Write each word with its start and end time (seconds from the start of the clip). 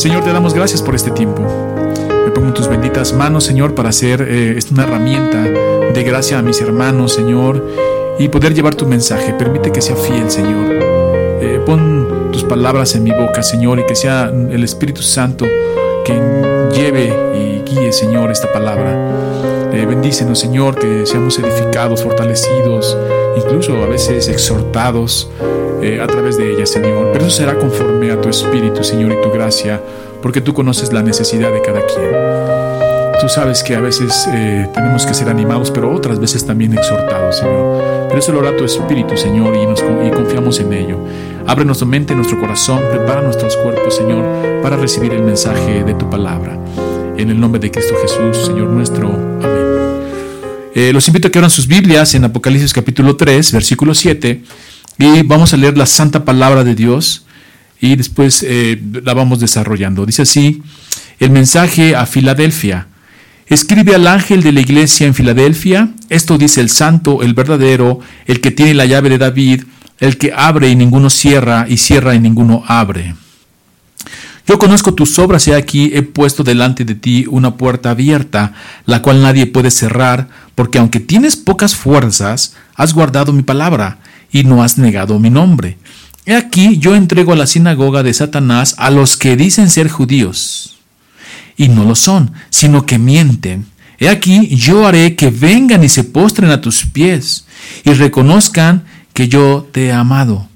Señor, 0.00 0.24
te 0.24 0.32
damos 0.32 0.54
gracias 0.54 0.80
por 0.80 0.94
este 0.94 1.10
tiempo. 1.10 1.42
Me 2.24 2.30
pongo 2.30 2.48
en 2.48 2.54
tus 2.54 2.68
benditas 2.68 3.12
manos, 3.12 3.44
Señor, 3.44 3.74
para 3.74 3.90
hacer 3.90 4.26
eh, 4.26 4.58
una 4.72 4.84
herramienta 4.84 5.42
de 5.42 6.02
gracia 6.02 6.38
a 6.38 6.42
mis 6.42 6.58
hermanos, 6.62 7.12
Señor, 7.12 7.62
y 8.18 8.28
poder 8.28 8.54
llevar 8.54 8.74
tu 8.74 8.86
mensaje. 8.86 9.34
Permite 9.34 9.70
que 9.70 9.82
sea 9.82 9.96
fiel, 9.96 10.30
Señor. 10.30 10.72
Eh, 11.42 11.60
pon 11.66 12.30
tus 12.32 12.44
palabras 12.44 12.94
en 12.94 13.02
mi 13.02 13.10
boca, 13.10 13.42
Señor, 13.42 13.78
y 13.78 13.84
que 13.84 13.94
sea 13.94 14.32
el 14.32 14.64
Espíritu 14.64 15.02
Santo 15.02 15.44
quien 16.06 16.70
lleve 16.70 17.12
y 17.34 17.70
guíe, 17.70 17.92
Señor, 17.92 18.30
esta 18.30 18.50
palabra. 18.50 18.96
Eh, 19.70 19.84
bendícenos, 19.84 20.38
Señor, 20.38 20.76
que 20.76 21.04
seamos 21.04 21.38
edificados, 21.38 22.02
fortalecidos, 22.02 22.96
incluso 23.36 23.76
a 23.84 23.86
veces 23.86 24.28
exhortados 24.28 25.30
eh, 25.82 26.00
a 26.00 26.06
través 26.06 26.36
de 26.36 26.52
ella, 26.52 26.66
Señor. 26.66 27.10
Pero 27.12 27.26
eso 27.26 27.36
será 27.36 27.58
conforme 27.58 28.10
a 28.10 28.20
tu 28.20 28.28
Espíritu, 28.28 28.84
Señor, 28.84 29.12
y 29.12 29.22
tu 29.22 29.30
gracia, 29.30 29.80
porque 30.22 30.40
tú 30.40 30.54
conoces 30.54 30.92
la 30.92 31.02
necesidad 31.02 31.52
de 31.52 31.62
cada 31.62 31.80
quien. 31.86 32.60
Tú 33.20 33.28
sabes 33.28 33.62
que 33.62 33.74
a 33.74 33.80
veces 33.80 34.26
eh, 34.32 34.66
tenemos 34.72 35.04
que 35.04 35.12
ser 35.12 35.28
animados, 35.28 35.70
pero 35.70 35.94
otras 35.94 36.18
veces 36.18 36.46
también 36.46 36.72
exhortados, 36.72 37.36
Señor. 37.36 38.06
Pero 38.08 38.18
eso 38.18 38.32
lo 38.32 38.40
hará 38.40 38.56
tu 38.56 38.64
Espíritu, 38.64 39.16
Señor, 39.16 39.54
y, 39.54 39.66
nos, 39.66 39.80
y 39.80 40.10
confiamos 40.10 40.58
en 40.60 40.72
ello. 40.72 40.98
Abre 41.46 41.64
nuestra 41.64 41.86
mente, 41.86 42.14
nuestro 42.14 42.40
corazón, 42.40 42.80
prepara 42.90 43.20
nuestros 43.20 43.56
cuerpos, 43.56 43.96
Señor, 43.96 44.62
para 44.62 44.76
recibir 44.76 45.12
el 45.12 45.22
mensaje 45.22 45.84
de 45.84 45.94
tu 45.94 46.08
palabra. 46.08 46.58
En 47.16 47.28
el 47.28 47.38
nombre 47.38 47.60
de 47.60 47.70
Cristo 47.70 47.94
Jesús, 48.00 48.46
Señor 48.46 48.68
nuestro. 48.68 49.08
Amén. 49.08 49.60
Eh, 50.74 50.92
los 50.92 51.06
invito 51.08 51.28
a 51.28 51.30
que 51.30 51.38
abran 51.38 51.50
sus 51.50 51.66
Biblias 51.66 52.14
en 52.14 52.24
Apocalipsis 52.24 52.72
capítulo 52.72 53.16
3, 53.16 53.52
versículo 53.52 53.94
7, 53.94 54.40
y 55.00 55.22
vamos 55.22 55.54
a 55.54 55.56
leer 55.56 55.78
la 55.78 55.86
santa 55.86 56.26
palabra 56.26 56.62
de 56.62 56.74
Dios 56.74 57.24
y 57.80 57.96
después 57.96 58.44
eh, 58.46 58.78
la 59.02 59.14
vamos 59.14 59.40
desarrollando. 59.40 60.04
Dice 60.04 60.22
así, 60.22 60.62
el 61.18 61.30
mensaje 61.30 61.96
a 61.96 62.04
Filadelfia. 62.04 62.86
Escribe 63.46 63.94
al 63.94 64.06
ángel 64.06 64.42
de 64.42 64.52
la 64.52 64.60
iglesia 64.60 65.06
en 65.06 65.14
Filadelfia, 65.14 65.88
esto 66.10 66.36
dice 66.36 66.60
el 66.60 66.68
santo, 66.68 67.22
el 67.22 67.32
verdadero, 67.32 68.00
el 68.26 68.42
que 68.42 68.50
tiene 68.50 68.74
la 68.74 68.84
llave 68.84 69.08
de 69.08 69.18
David, 69.18 69.64
el 69.98 70.18
que 70.18 70.32
abre 70.36 70.68
y 70.68 70.76
ninguno 70.76 71.08
cierra, 71.08 71.64
y 71.66 71.78
cierra 71.78 72.14
y 72.14 72.20
ninguno 72.20 72.62
abre. 72.68 73.14
Yo 74.46 74.58
conozco 74.58 74.94
tus 74.94 75.18
obras 75.18 75.48
y 75.48 75.52
aquí 75.52 75.92
he 75.94 76.02
puesto 76.02 76.44
delante 76.44 76.84
de 76.84 76.94
ti 76.94 77.24
una 77.28 77.56
puerta 77.56 77.90
abierta, 77.90 78.52
la 78.84 79.00
cual 79.00 79.22
nadie 79.22 79.46
puede 79.46 79.70
cerrar, 79.70 80.28
porque 80.54 80.78
aunque 80.78 81.00
tienes 81.00 81.36
pocas 81.36 81.74
fuerzas, 81.74 82.54
has 82.74 82.92
guardado 82.92 83.32
mi 83.32 83.42
palabra 83.42 83.98
y 84.32 84.44
no 84.44 84.62
has 84.62 84.78
negado 84.78 85.18
mi 85.18 85.30
nombre. 85.30 85.78
He 86.26 86.34
aquí 86.34 86.78
yo 86.78 86.94
entrego 86.94 87.32
a 87.32 87.36
la 87.36 87.46
sinagoga 87.46 88.02
de 88.02 88.14
Satanás 88.14 88.74
a 88.78 88.90
los 88.90 89.16
que 89.16 89.36
dicen 89.36 89.70
ser 89.70 89.88
judíos, 89.88 90.76
y 91.56 91.68
no 91.68 91.84
lo 91.84 91.94
son, 91.94 92.32
sino 92.50 92.86
que 92.86 92.98
mienten. 92.98 93.66
He 93.98 94.08
aquí 94.08 94.54
yo 94.56 94.86
haré 94.86 95.16
que 95.16 95.30
vengan 95.30 95.82
y 95.84 95.88
se 95.88 96.04
postren 96.04 96.50
a 96.50 96.60
tus 96.60 96.86
pies, 96.86 97.46
y 97.84 97.92
reconozcan 97.92 98.84
que 99.12 99.28
yo 99.28 99.68
te 99.72 99.86
he 99.86 99.92
amado. 99.92 100.48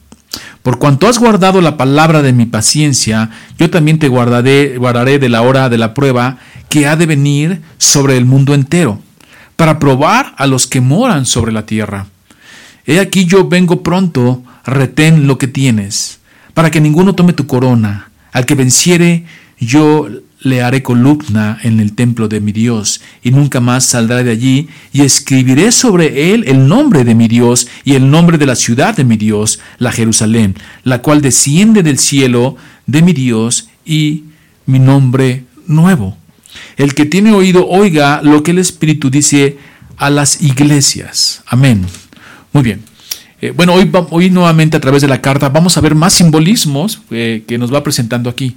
Por 0.62 0.78
cuanto 0.78 1.08
has 1.08 1.18
guardado 1.18 1.60
la 1.60 1.76
palabra 1.76 2.22
de 2.22 2.32
mi 2.32 2.46
paciencia, 2.46 3.30
yo 3.58 3.68
también 3.70 3.98
te 3.98 4.08
guardaré, 4.08 4.78
guardaré 4.78 5.18
de 5.18 5.28
la 5.28 5.42
hora 5.42 5.68
de 5.68 5.78
la 5.78 5.92
prueba 5.92 6.38
que 6.68 6.86
ha 6.86 6.96
de 6.96 7.06
venir 7.06 7.60
sobre 7.78 8.16
el 8.16 8.24
mundo 8.24 8.54
entero, 8.54 8.98
para 9.56 9.78
probar 9.78 10.34
a 10.38 10.46
los 10.46 10.66
que 10.66 10.80
moran 10.80 11.26
sobre 11.26 11.52
la 11.52 11.66
tierra. 11.66 12.06
He 12.86 13.00
aquí 13.00 13.24
yo 13.24 13.48
vengo 13.48 13.82
pronto, 13.82 14.42
retén 14.64 15.26
lo 15.26 15.38
que 15.38 15.48
tienes, 15.48 16.20
para 16.52 16.70
que 16.70 16.80
ninguno 16.80 17.14
tome 17.14 17.32
tu 17.32 17.46
corona. 17.46 18.10
Al 18.32 18.46
que 18.46 18.54
venciere, 18.54 19.24
yo 19.58 20.08
le 20.40 20.62
haré 20.62 20.82
columna 20.82 21.58
en 21.62 21.80
el 21.80 21.94
templo 21.94 22.28
de 22.28 22.40
mi 22.40 22.52
Dios, 22.52 23.00
y 23.22 23.30
nunca 23.30 23.60
más 23.60 23.86
saldrá 23.86 24.22
de 24.22 24.30
allí, 24.30 24.68
y 24.92 25.00
escribiré 25.00 25.72
sobre 25.72 26.34
él 26.34 26.44
el 26.46 26.68
nombre 26.68 27.04
de 27.04 27.14
mi 27.14 27.28
Dios 27.28 27.68
y 27.84 27.94
el 27.94 28.10
nombre 28.10 28.36
de 28.36 28.46
la 28.46 28.54
ciudad 28.54 28.94
de 28.94 29.04
mi 29.04 29.16
Dios, 29.16 29.60
la 29.78 29.90
Jerusalén, 29.90 30.54
la 30.82 31.00
cual 31.00 31.22
desciende 31.22 31.82
del 31.82 31.98
cielo 31.98 32.56
de 32.86 33.00
mi 33.00 33.14
Dios 33.14 33.68
y 33.86 34.24
mi 34.66 34.78
nombre 34.78 35.44
nuevo. 35.66 36.18
El 36.76 36.94
que 36.94 37.06
tiene 37.06 37.32
oído, 37.32 37.66
oiga 37.66 38.20
lo 38.22 38.42
que 38.42 38.50
el 38.50 38.58
Espíritu 38.58 39.10
dice 39.10 39.56
a 39.96 40.10
las 40.10 40.42
iglesias. 40.42 41.42
Amén. 41.46 41.86
Muy 42.54 42.62
bien. 42.62 42.82
Eh, 43.42 43.52
bueno, 43.54 43.74
hoy, 43.74 43.90
hoy 44.10 44.30
nuevamente 44.30 44.76
a 44.76 44.80
través 44.80 45.02
de 45.02 45.08
la 45.08 45.20
carta 45.20 45.48
vamos 45.48 45.76
a 45.76 45.80
ver 45.80 45.96
más 45.96 46.14
simbolismos 46.14 47.02
eh, 47.10 47.42
que 47.46 47.58
nos 47.58 47.74
va 47.74 47.82
presentando 47.82 48.30
aquí. 48.30 48.56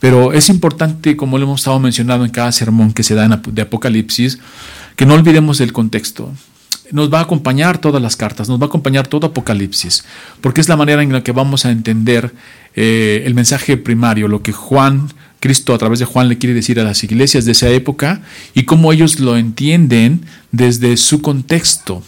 Pero 0.00 0.34
es 0.34 0.50
importante, 0.50 1.16
como 1.16 1.38
lo 1.38 1.44
hemos 1.44 1.62
estado 1.62 1.80
mencionando 1.80 2.26
en 2.26 2.30
cada 2.30 2.52
sermón 2.52 2.92
que 2.92 3.02
se 3.02 3.14
da 3.14 3.26
de 3.26 3.62
Apocalipsis, 3.62 4.38
que 4.96 5.06
no 5.06 5.14
olvidemos 5.14 5.60
el 5.60 5.72
contexto. 5.72 6.30
Nos 6.92 7.12
va 7.12 7.20
a 7.20 7.22
acompañar 7.22 7.78
todas 7.78 8.02
las 8.02 8.16
cartas, 8.16 8.50
nos 8.50 8.60
va 8.60 8.64
a 8.64 8.68
acompañar 8.68 9.08
todo 9.08 9.26
Apocalipsis, 9.26 10.04
porque 10.42 10.60
es 10.60 10.68
la 10.68 10.76
manera 10.76 11.02
en 11.02 11.12
la 11.12 11.22
que 11.22 11.32
vamos 11.32 11.64
a 11.64 11.70
entender 11.70 12.32
eh, 12.76 13.22
el 13.24 13.34
mensaje 13.34 13.76
primario, 13.78 14.28
lo 14.28 14.42
que 14.42 14.52
Juan, 14.52 15.08
Cristo 15.40 15.74
a 15.74 15.78
través 15.78 15.98
de 15.98 16.04
Juan 16.04 16.28
le 16.28 16.38
quiere 16.38 16.54
decir 16.54 16.78
a 16.80 16.84
las 16.84 17.02
iglesias 17.02 17.44
de 17.44 17.52
esa 17.52 17.68
época 17.70 18.20
y 18.54 18.64
cómo 18.64 18.92
ellos 18.92 19.20
lo 19.20 19.36
entienden 19.36 20.26
desde 20.52 20.96
su 20.96 21.22
contexto. 21.22 22.02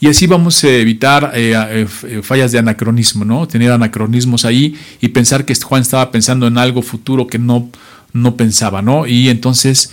Y 0.00 0.08
así 0.08 0.26
vamos 0.26 0.62
a 0.62 0.68
evitar 0.68 1.32
eh, 1.34 1.54
eh, 1.54 1.86
eh, 2.08 2.20
fallas 2.22 2.52
de 2.52 2.58
anacronismo, 2.58 3.24
¿no? 3.24 3.48
Tener 3.48 3.72
anacronismos 3.72 4.44
ahí 4.44 4.74
y 5.00 5.08
pensar 5.08 5.44
que 5.44 5.54
Juan 5.54 5.82
estaba 5.82 6.10
pensando 6.10 6.46
en 6.46 6.58
algo 6.58 6.82
futuro 6.82 7.26
que 7.26 7.38
no, 7.38 7.70
no 8.12 8.36
pensaba, 8.36 8.82
¿no? 8.82 9.06
Y 9.06 9.28
entonces 9.28 9.92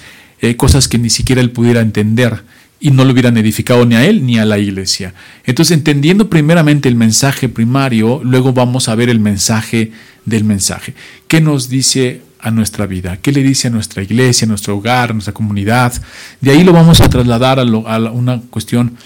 cosas 0.58 0.90
que 0.90 0.97
ni 0.97 1.09
siquiera 1.09 1.40
él 1.40 1.52
pudiera 1.52 1.80
entender 1.80 2.44
y 2.81 2.91
no 2.91 3.06
lo 3.06 3.14
hubieran 3.14 3.38
edificado 3.38 3.86
ni 3.86 3.96
a 3.96 4.06
él 4.06 4.25
ni 4.25 4.38
a 4.38 4.44
la 4.44 4.58
iglesia. 4.58 5.14
Entonces, 5.46 5.78
entendiendo 5.78 6.30
primeramente 6.30 6.90
el 6.90 6.97
mensaje 6.97 7.47
primario, 7.47 8.20
luego 8.25 8.52
vamos 8.52 8.90
a 8.90 8.96
ver 8.96 9.08
el 9.09 9.22
mensaje 9.22 9.94
del 10.25 10.44
mensaje. 10.44 10.96
¿Qué 11.30 11.40
nos 11.40 11.70
dice 11.70 12.24
a 12.41 12.52
nuestra 12.52 12.88
vida? 12.88 13.20
¿Qué 13.22 13.31
le 13.31 13.41
dice 13.41 13.70
a 13.70 13.72
nuestra 13.72 14.03
iglesia, 14.03 14.46
a 14.46 14.50
nuestro 14.50 14.75
hogar, 14.75 15.12
a 15.12 15.14
nuestra 15.14 15.34
comunidad? 15.34 15.94
De 16.41 16.52
ahí 16.52 16.66
lo 16.66 16.74
vamos 16.74 17.00
a 17.00 17.09
trasladar 17.09 17.58
a, 17.58 17.62
a 17.62 18.12
una 18.12 18.41
cuestión 18.50 18.97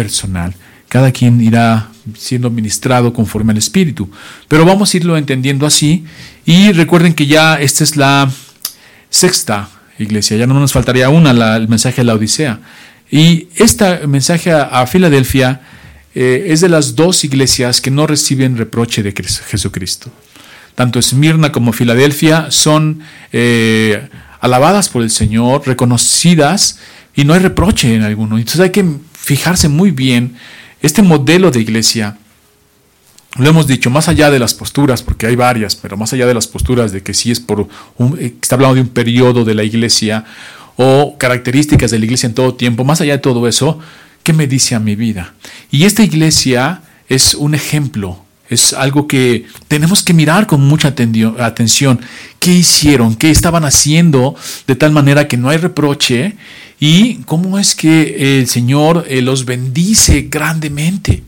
personal. 0.00 0.54
Cada 0.88 1.12
quien 1.12 1.42
irá 1.42 1.88
siendo 2.16 2.48
ministrado 2.48 3.12
conforme 3.12 3.52
al 3.52 3.58
Espíritu. 3.58 4.10
Pero 4.48 4.64
vamos 4.64 4.92
a 4.92 4.96
irlo 4.96 5.18
entendiendo 5.18 5.66
así. 5.66 6.04
Y 6.46 6.72
recuerden 6.72 7.12
que 7.12 7.26
ya 7.26 7.60
esta 7.60 7.84
es 7.84 7.96
la 7.96 8.30
sexta 9.10 9.68
iglesia. 9.98 10.38
Ya 10.38 10.46
no 10.46 10.58
nos 10.58 10.72
faltaría 10.72 11.10
una, 11.10 11.32
el 11.56 11.68
mensaje 11.68 12.00
a 12.00 12.04
la 12.04 12.14
Odisea. 12.14 12.60
Y 13.10 13.48
este 13.56 14.06
mensaje 14.06 14.52
a, 14.52 14.86
Filadelfia 14.86 15.60
eh, 16.14 16.46
es 16.48 16.62
de 16.62 16.70
las 16.70 16.96
dos 16.96 17.24
iglesias 17.24 17.82
que 17.82 17.90
no 17.90 18.06
reciben 18.06 18.56
reproche 18.56 19.02
de 19.02 19.12
Jesucristo. 19.12 20.10
Tanto 20.74 20.98
Esmirna 20.98 21.52
como 21.52 21.74
Filadelfia 21.74 22.50
son 22.50 23.00
eh, 23.32 24.08
alabadas 24.40 24.88
por 24.88 25.02
el 25.02 25.10
Señor, 25.10 25.66
reconocidas, 25.66 26.78
y 27.14 27.24
no 27.24 27.34
hay 27.34 27.40
reproche 27.40 27.94
en 27.94 28.02
alguno. 28.02 28.38
Entonces 28.38 28.60
hay 28.62 28.70
que 28.70 28.84
fijarse 29.20 29.68
muy 29.68 29.90
bien 29.90 30.36
este 30.82 31.02
modelo 31.02 31.50
de 31.50 31.60
iglesia. 31.60 32.18
Lo 33.36 33.48
hemos 33.48 33.66
dicho, 33.66 33.90
más 33.90 34.08
allá 34.08 34.30
de 34.30 34.38
las 34.38 34.54
posturas, 34.54 35.02
porque 35.02 35.26
hay 35.26 35.36
varias, 35.36 35.76
pero 35.76 35.96
más 35.96 36.12
allá 36.12 36.26
de 36.26 36.34
las 36.34 36.48
posturas 36.48 36.90
de 36.90 37.02
que 37.02 37.14
sí 37.14 37.30
es 37.30 37.38
por 37.38 37.68
un, 37.96 38.18
eh, 38.18 38.34
está 38.40 38.56
hablando 38.56 38.74
de 38.74 38.80
un 38.80 38.88
periodo 38.88 39.44
de 39.44 39.54
la 39.54 39.62
iglesia 39.62 40.24
o 40.76 41.16
características 41.16 41.90
de 41.90 41.98
la 41.98 42.06
iglesia 42.06 42.26
en 42.26 42.34
todo 42.34 42.54
tiempo, 42.54 42.84
más 42.84 43.00
allá 43.00 43.12
de 43.12 43.18
todo 43.18 43.46
eso, 43.46 43.78
¿qué 44.22 44.32
me 44.32 44.46
dice 44.46 44.74
a 44.74 44.80
mi 44.80 44.96
vida? 44.96 45.34
Y 45.70 45.84
esta 45.84 46.02
iglesia 46.02 46.82
es 47.08 47.34
un 47.34 47.54
ejemplo, 47.54 48.24
es 48.48 48.72
algo 48.72 49.06
que 49.06 49.46
tenemos 49.68 50.02
que 50.02 50.12
mirar 50.12 50.48
con 50.48 50.60
mucha 50.62 50.88
atención. 50.88 52.00
¿Qué 52.40 52.52
hicieron? 52.52 53.14
¿Qué 53.14 53.30
estaban 53.30 53.64
haciendo 53.64 54.34
de 54.66 54.74
tal 54.74 54.90
manera 54.90 55.28
que 55.28 55.36
no 55.36 55.50
hay 55.50 55.58
reproche 55.58 56.34
y 56.80 57.16
cómo 57.26 57.58
es 57.58 57.74
que 57.74 58.38
el 58.38 58.48
Señor 58.48 59.04
eh, 59.08 59.20
los 59.20 59.44
bendice 59.44 60.22
grandemente. 60.30 61.22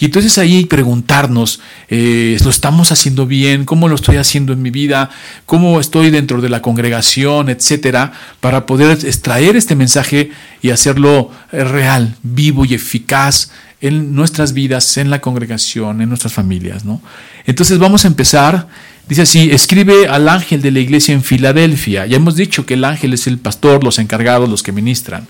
Y 0.00 0.06
entonces 0.06 0.38
ahí 0.38 0.64
preguntarnos, 0.64 1.60
eh, 1.88 2.36
¿lo 2.42 2.50
estamos 2.50 2.90
haciendo 2.90 3.26
bien? 3.26 3.64
¿Cómo 3.64 3.86
lo 3.86 3.94
estoy 3.94 4.16
haciendo 4.16 4.52
en 4.52 4.62
mi 4.62 4.70
vida? 4.70 5.10
¿Cómo 5.46 5.78
estoy 5.78 6.10
dentro 6.10 6.40
de 6.40 6.48
la 6.48 6.62
congregación, 6.62 7.48
etcétera? 7.48 8.12
Para 8.40 8.66
poder 8.66 8.90
extraer 8.90 9.56
este 9.56 9.76
mensaje 9.76 10.30
y 10.62 10.70
hacerlo 10.70 11.30
eh, 11.52 11.62
real, 11.62 12.16
vivo 12.22 12.64
y 12.64 12.74
eficaz 12.74 13.50
en 13.80 14.14
nuestras 14.14 14.54
vidas, 14.54 14.96
en 14.96 15.10
la 15.10 15.20
congregación, 15.20 16.00
en 16.00 16.08
nuestras 16.08 16.32
familias. 16.32 16.84
¿no? 16.84 17.02
Entonces 17.44 17.78
vamos 17.78 18.04
a 18.04 18.08
empezar 18.08 18.68
Dice 19.06 19.22
así, 19.22 19.50
escribe 19.50 20.08
al 20.08 20.30
ángel 20.30 20.62
de 20.62 20.70
la 20.70 20.78
iglesia 20.78 21.12
en 21.12 21.22
Filadelfia. 21.22 22.06
Ya 22.06 22.16
hemos 22.16 22.36
dicho 22.36 22.64
que 22.64 22.74
el 22.74 22.84
ángel 22.84 23.12
es 23.12 23.26
el 23.26 23.36
pastor, 23.36 23.84
los 23.84 23.98
encargados, 23.98 24.48
los 24.48 24.62
que 24.62 24.72
ministran. 24.72 25.28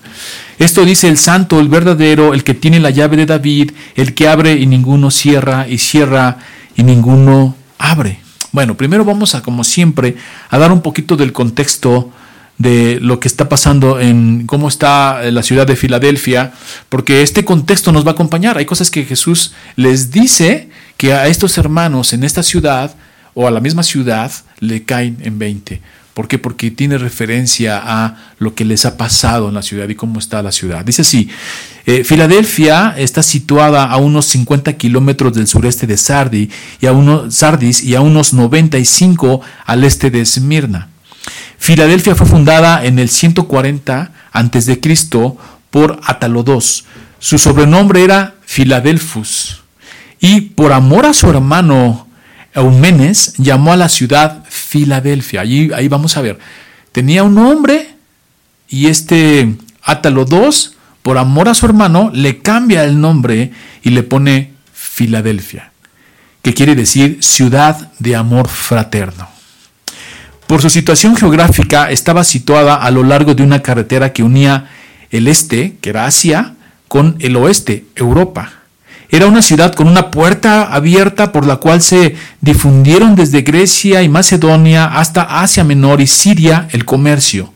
Esto 0.59 0.85
dice 0.85 1.09
el 1.09 1.17
santo, 1.17 1.59
el 1.59 1.67
verdadero, 1.67 2.33
el 2.33 2.45
que 2.45 2.53
tiene 2.53 2.79
la 2.79 2.89
llave 2.89 3.17
de 3.17 3.25
David, 3.25 3.71
el 3.95 4.13
que 4.13 4.29
abre 4.29 4.53
y 4.53 4.65
ninguno 4.65 5.11
cierra, 5.11 5.67
y 5.67 5.77
cierra 5.77 6.37
y 6.77 6.83
ninguno 6.83 7.55
abre. 7.77 8.19
Bueno, 8.53 8.77
primero 8.77 9.03
vamos 9.03 9.35
a, 9.35 9.41
como 9.41 9.65
siempre, 9.65 10.15
a 10.49 10.57
dar 10.57 10.71
un 10.71 10.81
poquito 10.81 11.17
del 11.17 11.33
contexto 11.33 12.13
de 12.57 12.99
lo 13.01 13.19
que 13.19 13.27
está 13.27 13.49
pasando 13.49 13.99
en 13.99 14.47
cómo 14.47 14.69
está 14.69 15.21
la 15.31 15.43
ciudad 15.43 15.67
de 15.67 15.75
Filadelfia, 15.75 16.53
porque 16.87 17.21
este 17.21 17.43
contexto 17.43 17.91
nos 17.91 18.05
va 18.05 18.11
a 18.11 18.13
acompañar. 18.13 18.57
Hay 18.57 18.65
cosas 18.65 18.89
que 18.89 19.03
Jesús 19.03 19.51
les 19.75 20.11
dice 20.11 20.69
que 20.95 21.13
a 21.13 21.27
estos 21.27 21.57
hermanos 21.57 22.13
en 22.13 22.23
esta 22.23 22.41
ciudad 22.41 22.95
o 23.35 23.47
a 23.47 23.51
la 23.51 23.59
misma 23.59 23.83
ciudad 23.83 24.31
le 24.59 24.83
caen 24.83 25.17
en 25.21 25.37
20. 25.37 25.81
¿Por 26.15 26.29
qué? 26.29 26.39
Porque 26.39 26.71
tiene 26.71 26.97
referencia 26.97 27.81
a 27.83 28.15
lo 28.39 28.55
que 28.55 28.63
les 28.63 28.85
ha 28.85 28.95
pasado 28.95 29.49
en 29.49 29.53
la 29.53 29.61
ciudad 29.61 29.89
y 29.89 29.95
cómo 29.95 30.17
está 30.17 30.41
la 30.41 30.53
ciudad. 30.53 30.85
Dice 30.85 31.01
así, 31.01 31.29
eh, 31.85 32.05
Filadelfia 32.05 32.95
está 32.97 33.21
situada 33.21 33.83
a 33.83 33.97
unos 33.97 34.25
50 34.27 34.73
kilómetros 34.73 35.33
del 35.33 35.45
sureste 35.45 35.85
de 35.85 35.97
Sardi 35.97 36.49
y 36.79 36.85
a 36.85 36.93
unos, 36.93 37.35
Sardis 37.35 37.83
y 37.83 37.95
a 37.95 38.01
unos 38.01 38.33
95 38.33 39.41
al 39.65 39.83
este 39.83 40.09
de 40.09 40.21
Esmirna. 40.21 40.87
Filadelfia 41.57 42.15
fue 42.15 42.27
fundada 42.27 42.85
en 42.85 42.97
el 42.97 43.09
140 43.09 44.11
a.C. 44.31 44.81
por 45.69 45.99
Atalodos. 46.05 46.85
Su 47.19 47.37
sobrenombre 47.37 48.03
era 48.03 48.35
Filadelfus. 48.45 49.63
Y 50.21 50.41
por 50.41 50.71
amor 50.71 51.05
a 51.05 51.13
su 51.13 51.29
hermano 51.29 52.04
Eumenes 52.55 53.33
llamó 53.37 53.73
a 53.73 53.77
la 53.77 53.89
ciudad 53.89 54.43
Filadelfia. 54.49 55.41
Allí, 55.41 55.71
ahí 55.73 55.87
vamos 55.87 56.17
a 56.17 56.21
ver. 56.21 56.39
Tenía 56.91 57.23
un 57.23 57.35
nombre 57.35 57.95
y 58.67 58.87
este 58.87 59.55
Átalo 59.83 60.25
II, 60.29 60.49
por 61.03 61.17
amor 61.17 61.49
a 61.49 61.53
su 61.53 61.65
hermano, 61.65 62.09
le 62.13 62.39
cambia 62.39 62.83
el 62.83 62.99
nombre 62.99 63.51
y 63.83 63.91
le 63.91 64.01
pone 64.01 64.53
Filadelfia, 64.73 65.71
que 66.41 66.53
quiere 66.53 66.73
decir 66.73 67.19
ciudad 67.21 67.91
de 67.99 68.15
amor 68.15 68.47
fraterno. 68.47 69.27
Por 70.47 70.61
su 70.61 70.69
situación 70.69 71.15
geográfica 71.15 71.91
estaba 71.91 72.23
situada 72.23 72.75
a 72.75 72.89
lo 72.91 73.03
largo 73.03 73.35
de 73.35 73.43
una 73.43 73.61
carretera 73.61 74.13
que 74.13 74.23
unía 74.23 74.69
el 75.11 75.27
este, 75.27 75.77
que 75.81 75.89
era 75.89 76.05
Asia, 76.05 76.55
con 76.87 77.17
el 77.19 77.35
oeste, 77.35 77.85
Europa. 77.95 78.53
Era 79.15 79.27
una 79.27 79.41
ciudad 79.41 79.73
con 79.73 79.87
una 79.87 80.11
puerta 80.11 80.73
abierta 80.73 81.31
por 81.31 81.47
la 81.47 81.55
cual 81.55 81.81
se 81.81 82.17
difundieron 82.41 83.15
desde 83.15 83.43
Grecia 83.43 84.03
y 84.03 84.09
Macedonia 84.09 84.87
hasta 84.87 85.39
Asia 85.39 85.63
Menor 85.63 86.01
y 86.01 86.07
Siria 86.07 86.67
el 86.73 86.83
comercio, 86.83 87.53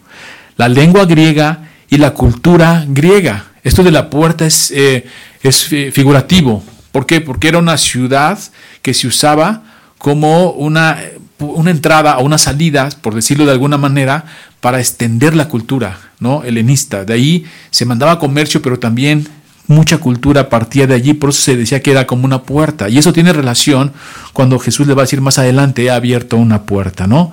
la 0.56 0.70
lengua 0.70 1.04
griega 1.04 1.68
y 1.90 1.98
la 1.98 2.14
cultura 2.14 2.86
griega. 2.88 3.48
Esto 3.62 3.84
de 3.84 3.92
la 3.92 4.10
puerta 4.10 4.46
es, 4.46 4.72
eh, 4.72 5.06
es 5.44 5.66
figurativo. 5.66 6.64
¿Por 6.94 7.06
qué? 7.06 7.20
Porque 7.20 7.50
era 7.50 7.58
una 7.58 7.78
ciudad 7.78 8.40
que 8.82 8.94
se 8.94 9.08
usaba 9.08 9.64
como 9.98 10.52
una, 10.52 10.98
una 11.40 11.72
entrada 11.72 12.20
o 12.20 12.24
una 12.24 12.38
salida, 12.38 12.88
por 13.02 13.16
decirlo 13.16 13.46
de 13.46 13.52
alguna 13.52 13.78
manera, 13.78 14.24
para 14.62 14.80
extender 14.80 15.36
la 15.36 15.50
cultura 15.50 15.98
¿no? 16.22 16.42
helenista. 16.46 17.04
De 17.04 17.16
ahí 17.16 17.46
se 17.70 17.84
mandaba 17.84 18.18
comercio, 18.18 18.62
pero 18.62 18.80
también 18.80 19.28
mucha 19.70 20.00
cultura 20.00 20.50
partía 20.50 20.88
de 20.88 20.96
allí, 20.96 21.14
por 21.14 21.30
eso 21.30 21.42
se 21.42 21.56
decía 21.56 21.82
que 21.82 21.92
era 21.92 22.08
como 22.08 22.26
una 22.26 22.42
puerta. 22.42 22.90
Y 22.90 22.98
eso 22.98 23.14
tiene 23.14 23.32
relación 23.32 23.94
cuando 24.34 24.58
Jesús 24.58 24.88
le 24.88 24.96
va 24.96 25.04
a 25.04 25.06
decir 25.06 25.22
más 25.22 25.38
adelante, 25.38 25.84
he 25.84 25.92
abierto 25.92 26.38
una 26.38 26.64
puerta, 26.64 27.06
¿no? 27.06 27.32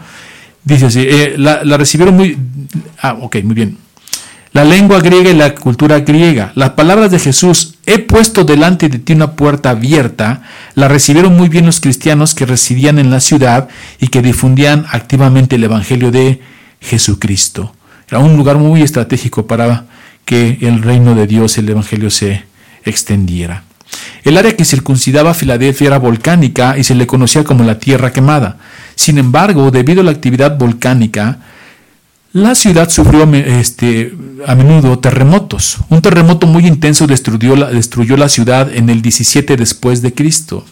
Dice 0.62 0.86
así, 0.86 1.00
eh, 1.00 1.34
la, 1.38 1.62
recibieron 1.78 2.14
muy... 2.14 2.36
Ah, 3.00 3.16
ok, 3.20 3.36
muy 3.42 3.54
bien. 3.54 3.78
La 4.52 4.64
lengua 4.64 5.00
griega 5.00 5.30
y 5.30 5.34
la 5.34 5.54
cultura 5.54 6.00
griega. 6.00 6.52
Las 6.54 6.70
palabras 6.70 7.10
de 7.10 7.18
Jesús, 7.18 7.76
he 7.86 8.00
puesto 8.00 8.44
delante 8.44 8.90
de 8.90 8.98
ti 8.98 9.14
una 9.14 9.32
puerta 9.32 9.70
abierta, 9.70 10.42
la 10.74 10.88
recibieron 10.88 11.34
muy 11.36 11.48
bien 11.48 11.64
los 11.64 11.80
cristianos 11.80 12.34
que 12.34 12.44
residían 12.44 12.98
en 12.98 13.10
la 13.10 13.20
ciudad 13.20 13.68
y 13.98 14.08
que 14.08 14.20
difundían 14.20 14.84
activamente 14.90 15.56
el 15.56 15.64
Evangelio 15.64 16.10
de 16.10 16.42
Jesucristo. 16.80 17.72
Era 18.08 18.18
un 18.18 18.36
lugar 18.36 18.58
muy 18.58 18.82
estratégico 18.82 19.46
para 19.46 19.86
que 20.26 20.58
el 20.60 20.82
reino 20.82 21.14
de 21.14 21.26
Dios, 21.26 21.56
el 21.56 21.70
Evangelio 21.70 22.10
se 22.10 22.44
extendiera. 22.84 23.62
El 24.24 24.36
área 24.36 24.56
que 24.56 24.64
circuncidaba 24.64 25.32
Filadelfia 25.34 25.86
era 25.86 25.98
volcánica 25.98 26.76
y 26.76 26.84
se 26.84 26.96
le 26.96 27.06
conocía 27.06 27.44
como 27.44 27.64
la 27.64 27.78
tierra 27.78 28.12
quemada. 28.12 28.58
Sin 28.96 29.18
embargo, 29.18 29.70
debido 29.70 30.00
a 30.00 30.04
la 30.04 30.10
actividad 30.10 30.58
volcánica, 30.58 31.38
la 32.32 32.54
ciudad 32.56 32.90
sufrió 32.90 33.22
este, 33.32 34.14
a 34.46 34.56
menudo 34.56 34.98
terremotos. 34.98 35.78
Un 35.88 36.02
terremoto 36.02 36.46
muy 36.48 36.66
intenso 36.66 37.06
destruyó 37.06 37.54
la, 37.54 37.70
destruyó 37.70 38.16
la 38.16 38.28
ciudad 38.28 38.70
en 38.74 38.90
el 38.90 39.00
17 39.00 39.56
después 39.56 40.02
de 40.02 40.12
Cristo. 40.12 40.64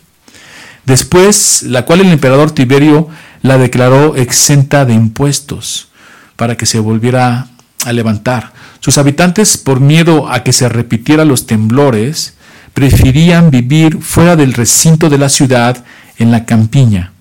Después, 0.84 1.62
la 1.62 1.86
cual 1.86 2.00
el 2.00 2.12
emperador 2.12 2.50
Tiberio 2.50 3.08
la 3.40 3.56
declaró 3.56 4.16
exenta 4.16 4.84
de 4.84 4.94
impuestos 4.94 5.88
para 6.36 6.56
que 6.56 6.66
se 6.66 6.80
volviera 6.80 7.46
a 7.84 7.92
levantar. 7.92 8.52
Sus 8.80 8.98
habitantes, 8.98 9.56
por 9.56 9.80
miedo 9.80 10.30
a 10.30 10.42
que 10.42 10.52
se 10.52 10.68
repitieran 10.68 11.28
los 11.28 11.46
temblores, 11.46 12.34
preferían 12.74 13.50
vivir 13.50 14.00
fuera 14.00 14.36
del 14.36 14.52
recinto 14.52 15.08
de 15.08 15.18
la 15.18 15.28
ciudad, 15.28 15.84
en 16.18 16.30
la 16.30 16.44
campiña. 16.44 17.12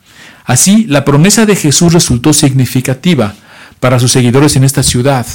Así, 0.46 0.86
la 0.88 1.06
promesa 1.06 1.46
de 1.46 1.56
Jesús 1.56 1.94
resultó 1.94 2.34
significativa 2.34 3.34
para 3.80 4.00
sus 4.00 4.12
seguidores 4.12 4.56
en 4.56 4.64
esta 4.64 4.84
ciudad. 4.84 5.26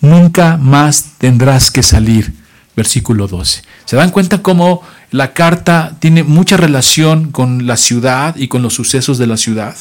Nunca 0.00 0.56
más 0.56 1.12
tendrás 1.18 1.70
que 1.70 1.82
salir. 1.82 2.34
Versículo 2.74 3.28
12. 3.28 3.62
¿Se 3.84 3.96
dan 3.96 4.10
cuenta 4.10 4.42
cómo 4.42 4.82
la 5.10 5.34
carta 5.34 5.96
tiene 5.98 6.22
mucha 6.22 6.56
relación 6.56 7.30
con 7.30 7.66
la 7.66 7.76
ciudad 7.76 8.34
y 8.36 8.48
con 8.48 8.62
los 8.62 8.74
sucesos 8.74 9.18
de 9.18 9.26
la 9.26 9.36
ciudad? 9.36 9.76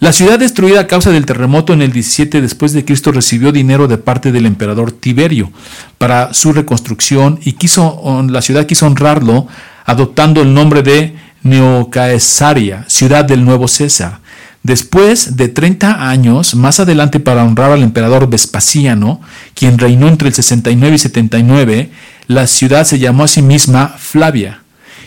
La 0.00 0.14
ciudad 0.14 0.38
destruida 0.38 0.80
a 0.80 0.86
causa 0.86 1.10
del 1.10 1.26
terremoto 1.26 1.74
en 1.74 1.82
el 1.82 1.92
17 1.92 2.40
después 2.40 2.72
de 2.72 2.86
Cristo 2.86 3.12
recibió 3.12 3.52
dinero 3.52 3.86
de 3.86 3.98
parte 3.98 4.32
del 4.32 4.46
emperador 4.46 4.92
Tiberio 4.92 5.52
para 5.98 6.32
su 6.32 6.54
reconstrucción 6.54 7.38
y 7.44 7.52
quiso, 7.52 8.00
la 8.30 8.40
ciudad 8.40 8.64
quiso 8.64 8.86
honrarlo 8.86 9.46
adoptando 9.84 10.40
el 10.40 10.54
nombre 10.54 10.82
de 10.82 11.16
Neocaesaria, 11.42 12.86
ciudad 12.88 13.26
del 13.26 13.44
nuevo 13.44 13.68
César. 13.68 14.20
Después 14.62 15.36
de 15.36 15.48
30 15.48 16.08
años, 16.08 16.54
más 16.54 16.80
adelante 16.80 17.20
para 17.20 17.44
honrar 17.44 17.70
al 17.70 17.82
emperador 17.82 18.26
Vespasiano, 18.30 19.20
quien 19.52 19.76
reinó 19.76 20.08
entre 20.08 20.28
el 20.28 20.34
69 20.34 20.96
y 20.96 20.98
79, 20.98 21.90
la 22.26 22.46
ciudad 22.46 22.84
se 22.84 22.98
llamó 22.98 23.24
a 23.24 23.28
sí 23.28 23.42
misma 23.42 23.88
Flavia 23.98 24.62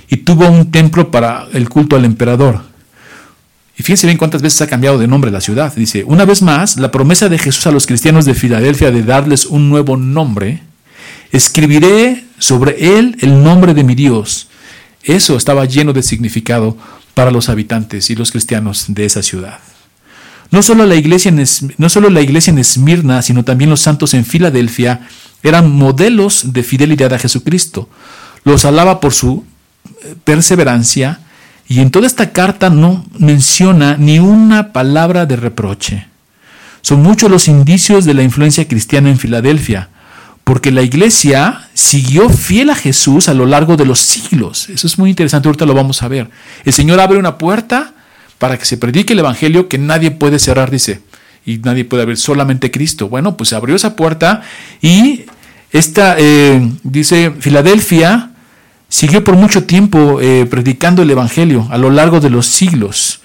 y 0.07 0.17
tuvo 0.17 0.47
un 0.47 0.69
templo 0.69 1.09
para 1.09 1.47
el 1.51 1.67
culto 1.67 1.95
al 1.95 2.05
emperador. 2.05 2.72
Y 3.77 3.83
fíjense 3.83 4.05
bien 4.07 4.17
cuántas 4.17 4.41
veces 4.41 4.61
ha 4.61 4.67
cambiado 4.67 4.97
de 4.97 5.07
nombre 5.07 5.31
la 5.31 5.41
ciudad. 5.41 5.73
Dice, 5.75 6.03
una 6.03 6.25
vez 6.25 6.41
más, 6.41 6.77
la 6.77 6.91
promesa 6.91 7.29
de 7.29 7.39
Jesús 7.39 7.65
a 7.65 7.71
los 7.71 7.87
cristianos 7.87 8.25
de 8.25 8.35
Filadelfia 8.35 8.91
de 8.91 9.03
darles 9.03 9.45
un 9.45 9.69
nuevo 9.69 9.97
nombre, 9.97 10.61
escribiré 11.31 12.25
sobre 12.37 12.97
él 12.99 13.17
el 13.21 13.43
nombre 13.43 13.73
de 13.73 13.83
mi 13.83 13.95
Dios. 13.95 14.47
Eso 15.03 15.35
estaba 15.35 15.65
lleno 15.65 15.91
de 15.91 16.03
significado 16.03 16.77
para 17.13 17.31
los 17.31 17.49
habitantes 17.49 18.09
y 18.09 18.15
los 18.15 18.31
cristianos 18.31 18.85
de 18.87 19.05
esa 19.05 19.23
ciudad. 19.23 19.59
No 20.51 20.61
solo 20.61 20.85
la 20.85 20.95
iglesia 20.95 21.29
en, 21.29 21.43
no 21.79 21.89
solo 21.89 22.11
la 22.11 22.21
iglesia 22.21 22.51
en 22.51 22.59
Esmirna, 22.59 23.23
sino 23.23 23.43
también 23.43 23.71
los 23.71 23.81
santos 23.81 24.13
en 24.13 24.23
Filadelfia 24.23 25.07
eran 25.41 25.71
modelos 25.71 26.53
de 26.53 26.61
fidelidad 26.61 27.11
a 27.11 27.17
Jesucristo. 27.17 27.89
Los 28.43 28.63
alaba 28.63 28.99
por 28.99 29.13
su 29.13 29.45
eh, 30.03 30.15
perseverancia, 30.23 31.21
y 31.67 31.79
en 31.79 31.91
toda 31.91 32.07
esta 32.07 32.31
carta 32.31 32.69
no 32.69 33.05
menciona 33.17 33.95
ni 33.97 34.19
una 34.19 34.73
palabra 34.73 35.25
de 35.25 35.35
reproche. 35.35 36.07
Son 36.81 37.01
muchos 37.01 37.31
los 37.31 37.47
indicios 37.47 38.05
de 38.05 38.13
la 38.13 38.23
influencia 38.23 38.67
cristiana 38.67 39.09
en 39.09 39.17
Filadelfia, 39.17 39.89
porque 40.43 40.71
la 40.71 40.81
iglesia 40.81 41.69
siguió 41.73 42.29
fiel 42.29 42.69
a 42.69 42.75
Jesús 42.75 43.29
a 43.29 43.33
lo 43.33 43.45
largo 43.45 43.77
de 43.77 43.85
los 43.85 43.99
siglos. 43.99 44.69
Eso 44.69 44.87
es 44.87 44.99
muy 44.99 45.09
interesante, 45.09 45.47
ahorita 45.47 45.65
lo 45.65 45.73
vamos 45.73 46.03
a 46.03 46.09
ver. 46.09 46.29
El 46.65 46.73
Señor 46.73 46.99
abre 46.99 47.17
una 47.17 47.37
puerta 47.37 47.93
para 48.37 48.57
que 48.57 48.65
se 48.65 48.77
predique 48.77 49.13
el 49.13 49.19
Evangelio 49.19 49.69
que 49.69 49.77
nadie 49.77 50.11
puede 50.11 50.39
cerrar, 50.39 50.69
dice, 50.69 51.01
y 51.45 51.59
nadie 51.59 51.85
puede 51.85 52.03
abrir, 52.03 52.17
solamente 52.17 52.71
Cristo. 52.71 53.07
Bueno, 53.07 53.37
pues 53.37 53.53
abrió 53.53 53.75
esa 53.77 53.95
puerta 53.95 54.41
y 54.81 55.21
esta, 55.71 56.17
eh, 56.19 56.69
dice, 56.83 57.31
Filadelfia 57.39 58.32
Siguió 58.93 59.23
por 59.23 59.35
mucho 59.35 59.63
tiempo 59.63 60.21
eh, 60.21 60.45
predicando 60.45 61.01
el 61.01 61.09
Evangelio 61.09 61.67
a 61.71 61.79
lo 61.79 61.89
largo 61.89 62.19
de 62.19 62.29
los 62.29 62.45
siglos. 62.45 63.21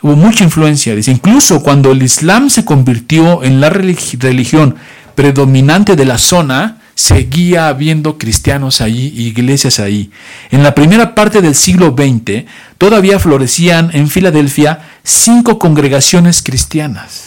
Hubo 0.00 0.14
mucha 0.14 0.44
influencia. 0.44 0.94
Incluso 0.94 1.60
cuando 1.60 1.90
el 1.90 2.04
Islam 2.04 2.50
se 2.50 2.64
convirtió 2.64 3.42
en 3.42 3.60
la 3.60 3.68
religión 3.68 4.76
predominante 5.16 5.96
de 5.96 6.04
la 6.04 6.18
zona, 6.18 6.78
seguía 6.94 7.66
habiendo 7.66 8.16
cristianos 8.16 8.80
allí, 8.80 9.08
iglesias 9.16 9.80
ahí. 9.80 10.12
En 10.52 10.62
la 10.62 10.72
primera 10.72 11.16
parte 11.16 11.42
del 11.42 11.56
siglo 11.56 11.96
XX, 11.98 12.44
todavía 12.78 13.18
florecían 13.18 13.90
en 13.94 14.08
Filadelfia 14.08 14.88
cinco 15.02 15.58
congregaciones 15.58 16.42
cristianas. 16.42 17.24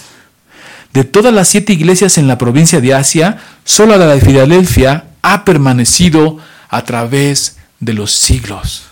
De 0.94 1.03
todas 1.03 1.34
las 1.34 1.50
siete 1.50 1.74
iglesias 1.74 2.17
en 2.17 2.29
la 2.29 2.38
provincia 2.38 2.79
de 2.79 2.94
Asia, 2.94 3.38
solo 3.65 3.98
la 3.98 4.08
de 4.08 4.22
Filadelfia 4.22 5.08
ha 5.22 5.44
permanecido 5.44 6.38
a 6.70 6.86
través 6.86 7.55
de 7.79 7.94
los 7.94 8.12
siglos. 8.12 8.84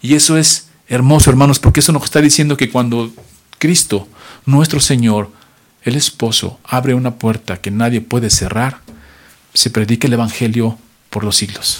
Y 0.00 0.14
eso 0.14 0.36
es 0.36 0.68
hermoso, 0.88 1.30
hermanos, 1.30 1.58
porque 1.58 1.80
eso 1.80 1.92
nos 1.92 2.04
está 2.04 2.20
diciendo 2.20 2.56
que 2.56 2.70
cuando 2.70 3.12
Cristo, 3.58 4.08
nuestro 4.46 4.80
Señor, 4.80 5.30
el 5.82 5.96
esposo, 5.96 6.58
abre 6.64 6.94
una 6.94 7.14
puerta 7.16 7.60
que 7.60 7.70
nadie 7.70 8.00
puede 8.00 8.30
cerrar, 8.30 8.80
se 9.54 9.70
predica 9.70 10.06
el 10.06 10.14
Evangelio 10.14 10.78
por 11.10 11.24
los 11.24 11.36
siglos. 11.36 11.78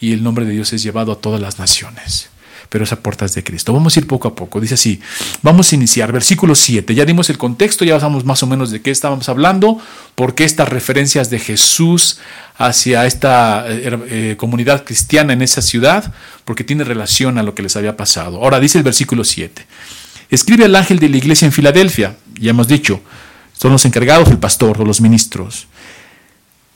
Y 0.00 0.12
el 0.12 0.22
nombre 0.22 0.44
de 0.44 0.52
Dios 0.52 0.72
es 0.72 0.82
llevado 0.82 1.12
a 1.12 1.20
todas 1.20 1.40
las 1.40 1.58
naciones 1.58 2.31
pero 2.72 2.84
esa 2.84 3.00
puerta 3.00 3.26
es 3.26 3.34
de 3.34 3.44
Cristo. 3.44 3.74
Vamos 3.74 3.94
a 3.94 4.00
ir 4.00 4.06
poco 4.06 4.28
a 4.28 4.34
poco. 4.34 4.58
Dice 4.58 4.74
así, 4.74 4.98
vamos 5.42 5.70
a 5.70 5.74
iniciar. 5.74 6.10
Versículo 6.10 6.54
7. 6.54 6.94
Ya 6.94 7.04
dimos 7.04 7.28
el 7.28 7.36
contexto, 7.36 7.84
ya 7.84 8.00
sabemos 8.00 8.24
más 8.24 8.42
o 8.42 8.46
menos 8.46 8.70
de 8.70 8.80
qué 8.80 8.90
estábamos 8.90 9.28
hablando, 9.28 9.78
por 10.14 10.34
qué 10.34 10.44
estas 10.44 10.70
referencias 10.70 11.28
de 11.28 11.38
Jesús 11.38 12.18
hacia 12.56 13.04
esta 13.04 13.66
eh, 13.68 13.98
eh, 14.08 14.36
comunidad 14.38 14.86
cristiana 14.86 15.34
en 15.34 15.42
esa 15.42 15.60
ciudad, 15.60 16.14
porque 16.46 16.64
tiene 16.64 16.82
relación 16.82 17.36
a 17.36 17.42
lo 17.42 17.54
que 17.54 17.62
les 17.62 17.76
había 17.76 17.94
pasado. 17.94 18.38
Ahora 18.42 18.58
dice 18.58 18.78
el 18.78 18.84
versículo 18.84 19.22
7. 19.22 19.66
Escribe 20.30 20.64
al 20.64 20.74
ángel 20.74 20.98
de 20.98 21.10
la 21.10 21.18
iglesia 21.18 21.44
en 21.44 21.52
Filadelfia, 21.52 22.16
ya 22.40 22.50
hemos 22.52 22.68
dicho, 22.68 23.02
son 23.52 23.72
los 23.72 23.84
encargados, 23.84 24.30
el 24.30 24.38
pastor 24.38 24.80
o 24.80 24.86
los 24.86 25.02
ministros. 25.02 25.66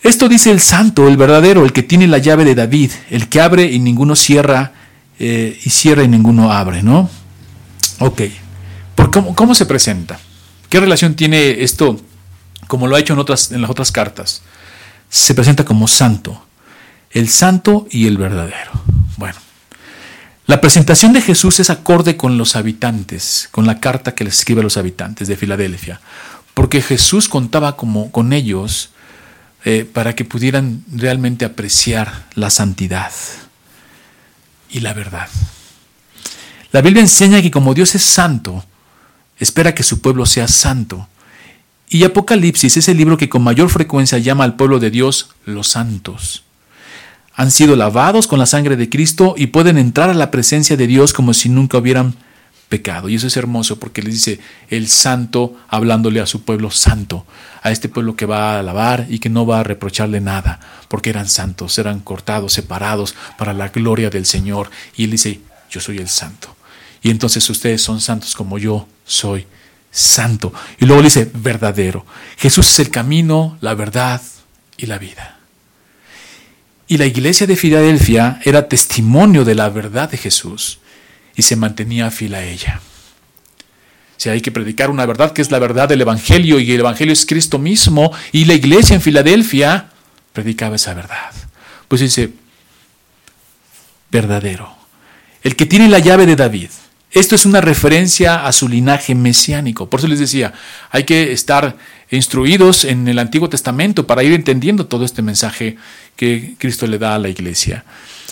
Esto 0.02 0.28
dice 0.28 0.50
el 0.50 0.60
santo, 0.60 1.08
el 1.08 1.16
verdadero, 1.16 1.64
el 1.64 1.72
que 1.72 1.82
tiene 1.82 2.06
la 2.06 2.18
llave 2.18 2.44
de 2.44 2.54
David, 2.54 2.90
el 3.08 3.30
que 3.30 3.40
abre 3.40 3.64
y 3.72 3.78
ninguno 3.78 4.14
cierra, 4.14 4.74
eh, 5.18 5.58
y 5.64 5.70
cierra 5.70 6.02
y 6.02 6.08
ninguno 6.08 6.52
abre, 6.52 6.82
¿no? 6.82 7.08
Ok. 8.00 8.22
¿Por 8.94 9.10
cómo, 9.10 9.54
se 9.54 9.66
presenta? 9.66 10.18
¿Qué 10.68 10.80
relación 10.80 11.14
tiene 11.14 11.62
esto, 11.62 12.00
como 12.66 12.86
lo 12.86 12.96
ha 12.96 13.00
hecho 13.00 13.12
en, 13.12 13.18
otras, 13.18 13.52
en 13.52 13.60
las 13.60 13.70
otras 13.70 13.92
cartas? 13.92 14.42
Se 15.08 15.34
presenta 15.34 15.64
como 15.64 15.86
santo, 15.86 16.44
el 17.10 17.28
santo 17.28 17.86
y 17.90 18.06
el 18.06 18.16
verdadero. 18.16 18.72
Bueno, 19.16 19.38
la 20.46 20.60
presentación 20.60 21.12
de 21.12 21.20
Jesús 21.20 21.60
es 21.60 21.70
acorde 21.70 22.16
con 22.16 22.36
los 22.38 22.56
habitantes, 22.56 23.48
con 23.50 23.66
la 23.66 23.80
carta 23.80 24.14
que 24.14 24.24
les 24.24 24.38
escribe 24.38 24.60
a 24.60 24.64
los 24.64 24.76
habitantes 24.76 25.28
de 25.28 25.36
Filadelfia, 25.36 26.00
porque 26.54 26.82
Jesús 26.82 27.28
contaba 27.28 27.76
como, 27.76 28.10
con 28.10 28.32
ellos 28.32 28.90
eh, 29.64 29.88
para 29.90 30.14
que 30.14 30.24
pudieran 30.24 30.84
realmente 30.90 31.44
apreciar 31.44 32.26
la 32.34 32.50
santidad 32.50 33.12
y 34.70 34.80
la 34.80 34.94
verdad. 34.94 35.28
La 36.72 36.82
Biblia 36.82 37.02
enseña 37.02 37.40
que 37.42 37.50
como 37.50 37.74
Dios 37.74 37.94
es 37.94 38.02
santo, 38.02 38.64
espera 39.38 39.74
que 39.74 39.82
su 39.82 40.00
pueblo 40.00 40.26
sea 40.26 40.48
santo. 40.48 41.08
Y 41.88 42.04
Apocalipsis 42.04 42.76
es 42.76 42.88
el 42.88 42.96
libro 42.96 43.16
que 43.16 43.28
con 43.28 43.42
mayor 43.42 43.70
frecuencia 43.70 44.18
llama 44.18 44.44
al 44.44 44.56
pueblo 44.56 44.78
de 44.78 44.90
Dios 44.90 45.30
los 45.44 45.68
santos. 45.68 46.42
Han 47.34 47.50
sido 47.50 47.76
lavados 47.76 48.26
con 48.26 48.38
la 48.38 48.46
sangre 48.46 48.76
de 48.76 48.88
Cristo 48.88 49.34
y 49.36 49.48
pueden 49.48 49.78
entrar 49.78 50.10
a 50.10 50.14
la 50.14 50.30
presencia 50.30 50.76
de 50.76 50.86
Dios 50.86 51.12
como 51.12 51.34
si 51.34 51.48
nunca 51.48 51.78
hubieran 51.78 52.14
pecado. 52.68 53.08
Y 53.08 53.14
eso 53.14 53.26
es 53.26 53.36
hermoso 53.36 53.78
porque 53.78 54.02
le 54.02 54.10
dice 54.10 54.40
el 54.68 54.88
santo 54.88 55.56
hablándole 55.68 56.20
a 56.20 56.26
su 56.26 56.42
pueblo 56.42 56.70
santo, 56.70 57.26
a 57.62 57.70
este 57.70 57.88
pueblo 57.88 58.16
que 58.16 58.26
va 58.26 58.54
a 58.54 58.60
alabar 58.60 59.06
y 59.08 59.18
que 59.18 59.28
no 59.28 59.46
va 59.46 59.60
a 59.60 59.64
reprocharle 59.64 60.20
nada, 60.20 60.60
porque 60.88 61.10
eran 61.10 61.28
santos, 61.28 61.78
eran 61.78 62.00
cortados, 62.00 62.52
separados 62.52 63.14
para 63.38 63.52
la 63.52 63.68
gloria 63.68 64.10
del 64.10 64.26
Señor. 64.26 64.70
Y 64.96 65.04
él 65.04 65.12
dice, 65.12 65.40
yo 65.70 65.80
soy 65.80 65.98
el 65.98 66.08
santo. 66.08 66.54
Y 67.02 67.10
entonces 67.10 67.48
ustedes 67.50 67.82
son 67.82 68.00
santos 68.00 68.34
como 68.34 68.58
yo 68.58 68.88
soy 69.04 69.46
santo. 69.90 70.52
Y 70.78 70.86
luego 70.86 71.02
le 71.02 71.06
dice, 71.06 71.30
verdadero. 71.34 72.04
Jesús 72.36 72.68
es 72.68 72.78
el 72.80 72.90
camino, 72.90 73.58
la 73.60 73.74
verdad 73.74 74.20
y 74.76 74.86
la 74.86 74.98
vida. 74.98 75.38
Y 76.88 76.98
la 76.98 77.06
iglesia 77.06 77.46
de 77.46 77.56
Filadelfia 77.56 78.40
era 78.44 78.68
testimonio 78.68 79.44
de 79.44 79.56
la 79.56 79.68
verdad 79.68 80.10
de 80.10 80.18
Jesús 80.18 80.78
y 81.36 81.42
se 81.42 81.56
mantenía 81.56 82.10
fiel 82.10 82.34
a 82.34 82.44
ella. 82.44 82.80
Si 84.16 84.30
hay 84.30 84.40
que 84.40 84.50
predicar 84.50 84.90
una 84.90 85.04
verdad 85.04 85.32
que 85.32 85.42
es 85.42 85.50
la 85.50 85.58
verdad 85.58 85.88
del 85.88 86.00
Evangelio 86.00 86.58
y 86.58 86.72
el 86.72 86.80
Evangelio 86.80 87.12
es 87.12 87.26
Cristo 87.26 87.58
mismo 87.58 88.12
y 88.32 88.46
la 88.46 88.54
iglesia 88.54 88.94
en 88.94 89.02
Filadelfia 89.02 89.90
predicaba 90.32 90.76
esa 90.76 90.94
verdad. 90.94 91.32
Pues 91.88 92.00
dice, 92.00 92.30
verdadero, 94.10 94.74
el 95.42 95.54
que 95.54 95.66
tiene 95.66 95.88
la 95.88 95.98
llave 95.98 96.26
de 96.26 96.36
David. 96.36 96.70
Esto 97.12 97.34
es 97.34 97.46
una 97.46 97.60
referencia 97.60 98.46
a 98.46 98.52
su 98.52 98.68
linaje 98.68 99.14
mesiánico. 99.14 99.88
Por 99.88 100.00
eso 100.00 100.08
les 100.08 100.18
decía, 100.18 100.52
hay 100.90 101.04
que 101.04 101.32
estar 101.32 101.76
instruidos 102.10 102.84
en 102.84 103.08
el 103.08 103.18
Antiguo 103.18 103.48
Testamento 103.48 104.06
para 104.06 104.22
ir 104.22 104.32
entendiendo 104.32 104.86
todo 104.86 105.04
este 105.04 105.22
mensaje 105.22 105.76
que 106.16 106.56
Cristo 106.58 106.86
le 106.86 106.98
da 106.98 107.14
a 107.14 107.18
la 107.18 107.28
iglesia. 107.28 107.84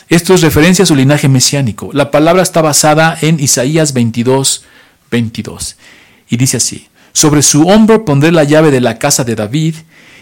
Esto 0.08 0.34
es 0.34 0.42
referencia 0.42 0.82
a 0.82 0.86
su 0.86 0.94
linaje 0.94 1.28
mesiánico. 1.28 1.90
La 1.92 2.10
palabra 2.10 2.42
está 2.42 2.60
basada 2.60 3.16
en 3.20 3.40
Isaías 3.40 3.94
22, 3.94 4.64
22. 5.10 5.76
Y 6.28 6.36
dice 6.36 6.58
así, 6.58 6.88
sobre 7.12 7.42
su 7.42 7.68
hombro 7.68 8.04
pondré 8.04 8.32
la 8.32 8.44
llave 8.44 8.70
de 8.70 8.80
la 8.80 8.98
casa 8.98 9.24
de 9.24 9.34
David, 9.34 9.76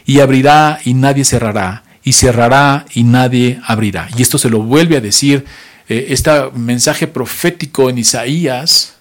y 0.04 0.20
abrirá 0.20 0.80
y 0.84 0.94
nadie 0.94 1.24
cerrará, 1.24 1.84
y 2.02 2.12
cerrará 2.12 2.86
y 2.92 3.04
nadie 3.04 3.60
abrirá. 3.66 4.08
Y 4.16 4.22
esto 4.22 4.38
se 4.38 4.50
lo 4.50 4.60
vuelve 4.60 4.96
a 4.96 5.00
decir, 5.00 5.44
eh, 5.88 6.06
este 6.10 6.30
mensaje 6.54 7.06
profético 7.06 7.88
en 7.88 7.98
Isaías, 7.98 8.94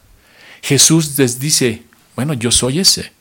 Jesús 0.61 1.17
les 1.17 1.39
dice, 1.39 1.83
bueno, 2.15 2.33
yo 2.33 2.51
soy 2.51 2.79
ese. 2.79 3.11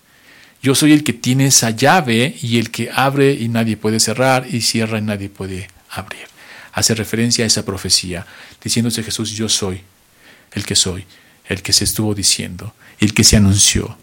Yo 0.62 0.75
soy 0.75 0.93
el 0.93 1.05
que 1.05 1.14
tiene 1.14 1.47
esa 1.47 1.71
llave 1.71 2.37
y 2.43 2.59
el 2.59 2.71
que 2.71 2.90
abre 2.95 3.33
y 3.33 3.49
nadie 3.49 3.79
puede 3.79 3.99
cerrar 3.99 4.47
y 4.50 4.61
cierra 4.61 4.99
y 4.99 5.02
nadie 5.02 5.31
puede 5.31 5.69
abrir 5.90 6.29
hace 6.73 6.95
referencia 6.95 7.45
a 7.45 7.47
esa 7.47 7.65
profecía, 7.65 8.27
diciéndose 8.62 9.03
Jesús, 9.03 9.31
yo 9.33 9.49
soy 9.49 9.83
el 10.53 10.65
que 10.65 10.75
soy, 10.75 11.05
el 11.47 11.62
que 11.62 11.73
se 11.73 11.85
estuvo 11.85 12.15
diciendo, 12.15 12.75
el 12.99 13.15
que 13.15 13.25
se 13.25 13.37
anunció. 13.37 13.97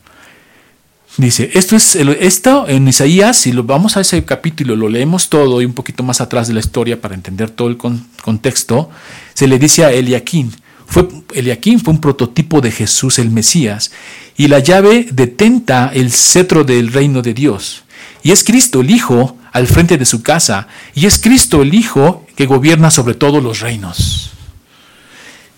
Dice, 1.18 1.50
esto 1.56 1.76
es 1.76 1.96
esto 1.96 2.68
en 2.68 2.88
Isaías, 2.88 3.38
si 3.38 3.52
lo 3.52 3.64
vamos 3.64 3.98
a 3.98 4.02
ese 4.02 4.24
capítulo, 4.24 4.76
lo 4.76 4.88
leemos 4.88 5.30
todo 5.30 5.62
y 5.62 5.66
un 5.66 5.74
poquito 5.74 6.04
más 6.04 6.22
atrás 6.22 6.48
de 6.48 6.54
la 6.54 6.60
historia 6.60 7.02
para 7.02 7.16
entender 7.16 7.50
todo 7.50 7.70
el 7.70 7.78
contexto, 7.78 8.92
se 9.34 9.48
le 9.48 9.58
dice 9.58 9.84
a 9.84 9.92
Eliaquín, 9.92 10.54
fue, 10.86 11.08
Eliaquín 11.34 11.80
fue 11.80 11.94
un 11.94 12.02
prototipo 12.02 12.62
de 12.62 12.72
Jesús 12.72 13.18
el 13.20 13.32
Mesías, 13.32 13.92
y 14.38 14.48
la 14.48 14.60
llave 14.60 15.08
detenta 15.12 15.92
el 15.94 16.12
cetro 16.12 16.64
del 16.64 16.94
reino 16.94 17.22
de 17.22 17.34
Dios. 17.34 17.84
Y 18.22 18.32
es 18.32 18.44
Cristo 18.44 18.82
el 18.82 18.92
Hijo 18.92 19.37
al 19.52 19.68
frente 19.68 19.98
de 19.98 20.06
su 20.06 20.22
casa, 20.24 20.68
y 20.94 21.06
es 21.06 21.20
Cristo 21.20 21.62
el 21.62 21.74
Hijo 21.74 22.26
que 22.36 22.46
gobierna 22.46 22.92
sobre 22.92 23.16
todos 23.16 23.42
los 23.42 23.60
reinos. 23.60 24.32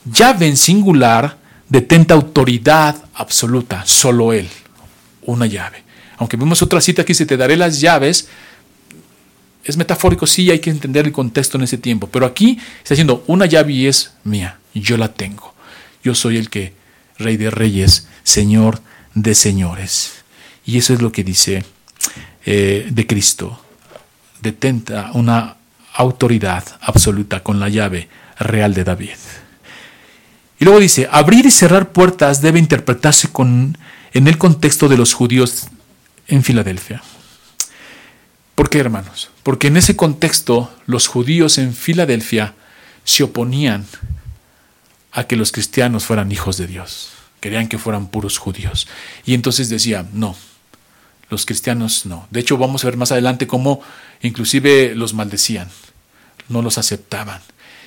Llave 0.05 0.47
en 0.47 0.57
singular 0.57 1.37
detenta 1.67 2.13
autoridad 2.13 2.95
absoluta, 3.13 3.83
solo 3.85 4.33
Él, 4.33 4.47
una 5.23 5.45
llave. 5.45 5.83
Aunque 6.17 6.37
vemos 6.37 6.61
otra 6.61 6.81
cita 6.81 7.03
que 7.03 7.13
dice, 7.13 7.25
te 7.25 7.37
daré 7.37 7.55
las 7.55 7.79
llaves, 7.79 8.27
es 9.63 9.77
metafórico, 9.77 10.25
sí, 10.25 10.49
hay 10.49 10.59
que 10.59 10.69
entender 10.69 11.05
el 11.05 11.11
contexto 11.11 11.57
en 11.57 11.63
ese 11.63 11.77
tiempo, 11.77 12.07
pero 12.07 12.25
aquí 12.25 12.59
está 12.77 12.95
diciendo, 12.95 13.23
una 13.27 13.45
llave 13.45 13.73
y 13.73 13.87
es 13.87 14.13
mía, 14.23 14.59
yo 14.73 14.97
la 14.97 15.13
tengo. 15.13 15.53
Yo 16.03 16.15
soy 16.15 16.37
el 16.37 16.49
que, 16.49 16.73
Rey 17.17 17.35
de 17.37 17.49
Reyes, 17.51 18.07
Señor 18.23 18.81
de 19.13 19.35
Señores. 19.35 20.23
Y 20.65 20.77
eso 20.77 20.93
es 20.93 21.01
lo 21.01 21.11
que 21.11 21.23
dice 21.23 21.65
eh, 22.45 22.87
de 22.89 23.07
Cristo 23.07 23.59
detenta 24.41 25.11
una 25.13 25.55
autoridad 25.93 26.63
absoluta 26.81 27.43
con 27.43 27.59
la 27.59 27.69
llave 27.69 28.09
real 28.39 28.73
de 28.73 28.83
David. 28.83 29.17
Y 30.59 30.65
luego 30.65 30.79
dice, 30.79 31.07
abrir 31.11 31.45
y 31.45 31.51
cerrar 31.51 31.91
puertas 31.91 32.41
debe 32.41 32.59
interpretarse 32.59 33.29
con, 33.29 33.77
en 34.13 34.27
el 34.27 34.37
contexto 34.37 34.89
de 34.89 34.97
los 34.97 35.13
judíos 35.13 35.67
en 36.27 36.43
Filadelfia. 36.43 37.01
¿Por 38.55 38.69
qué, 38.69 38.79
hermanos? 38.79 39.29
Porque 39.43 39.67
en 39.67 39.77
ese 39.77 39.95
contexto 39.95 40.69
los 40.85 41.07
judíos 41.07 41.57
en 41.57 41.73
Filadelfia 41.73 42.55
se 43.05 43.23
oponían 43.23 43.85
a 45.11 45.23
que 45.23 45.37
los 45.37 45.51
cristianos 45.51 46.05
fueran 46.05 46.31
hijos 46.31 46.57
de 46.57 46.67
Dios. 46.67 47.11
Querían 47.39 47.69
que 47.69 47.77
fueran 47.77 48.07
puros 48.07 48.37
judíos. 48.37 48.87
Y 49.25 49.33
entonces 49.33 49.69
decían, 49.69 50.09
no, 50.13 50.35
los 51.29 51.45
cristianos 51.45 52.05
no. 52.05 52.27
De 52.31 52.39
hecho, 52.39 52.57
vamos 52.57 52.83
a 52.83 52.87
ver 52.87 52.97
más 52.97 53.11
adelante 53.11 53.47
cómo 53.47 53.81
inclusive 54.21 54.93
los 54.95 55.13
maldecían, 55.13 55.69
no 56.47 56.61
los 56.61 56.77
aceptaban. 56.77 57.41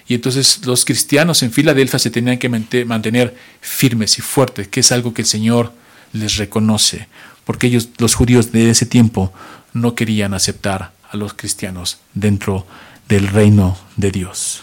Y 0.06 0.14
entonces 0.14 0.64
los 0.66 0.84
cristianos 0.84 1.42
en 1.42 1.52
Filadelfia 1.52 1.98
se 1.98 2.10
tenían 2.10 2.38
que 2.38 2.48
mantener 2.48 3.36
firmes 3.60 4.18
y 4.18 4.22
fuertes, 4.22 4.68
que 4.68 4.80
es 4.80 4.92
algo 4.92 5.14
que 5.14 5.22
el 5.22 5.28
Señor 5.28 5.72
les 6.12 6.36
reconoce, 6.36 7.08
porque 7.44 7.68
ellos, 7.68 7.88
los 7.98 8.14
judíos 8.14 8.52
de 8.52 8.70
ese 8.70 8.86
tiempo, 8.86 9.32
no 9.72 9.94
querían 9.94 10.34
aceptar 10.34 10.92
a 11.10 11.16
los 11.16 11.34
cristianos 11.34 11.98
dentro 12.14 12.66
del 13.08 13.28
reino 13.28 13.78
de 13.96 14.10
Dios 14.10 14.62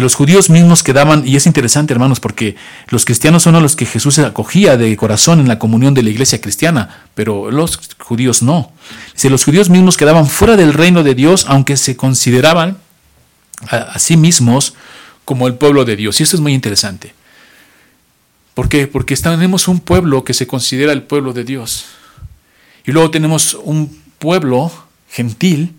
los 0.00 0.14
judíos 0.14 0.50
mismos 0.50 0.82
quedaban, 0.82 1.26
y 1.26 1.36
es 1.36 1.46
interesante 1.46 1.92
hermanos, 1.92 2.18
porque 2.18 2.56
los 2.88 3.04
cristianos 3.04 3.44
son 3.44 3.54
a 3.54 3.60
los 3.60 3.76
que 3.76 3.86
Jesús 3.86 4.18
acogía 4.18 4.76
de 4.76 4.96
corazón 4.96 5.40
en 5.40 5.48
la 5.48 5.58
comunión 5.58 5.94
de 5.94 6.02
la 6.02 6.10
iglesia 6.10 6.40
cristiana, 6.40 7.04
pero 7.14 7.50
los 7.50 7.78
judíos 7.98 8.42
no. 8.42 8.72
Dice, 9.12 9.30
los 9.30 9.44
judíos 9.44 9.70
mismos 9.70 9.96
quedaban 9.96 10.26
fuera 10.26 10.56
del 10.56 10.72
reino 10.72 11.02
de 11.02 11.14
Dios, 11.14 11.44
aunque 11.48 11.76
se 11.76 11.96
consideraban 11.96 12.78
a, 13.68 13.98
sí 13.98 14.16
mismos 14.16 14.74
como 15.24 15.46
el 15.46 15.54
pueblo 15.54 15.84
de 15.84 15.96
Dios. 15.96 16.18
Y 16.18 16.22
esto 16.22 16.36
es 16.36 16.40
muy 16.40 16.54
interesante. 16.54 17.14
¿Por 18.54 18.68
qué? 18.68 18.86
Porque 18.86 19.16
tenemos 19.16 19.68
un 19.68 19.80
pueblo 19.80 20.24
que 20.24 20.34
se 20.34 20.46
considera 20.46 20.92
el 20.92 21.02
pueblo 21.02 21.32
de 21.32 21.44
Dios. 21.44 21.86
Y 22.86 22.92
luego 22.92 23.10
tenemos 23.10 23.54
un 23.54 24.00
pueblo 24.18 24.72
gentil 25.08 25.74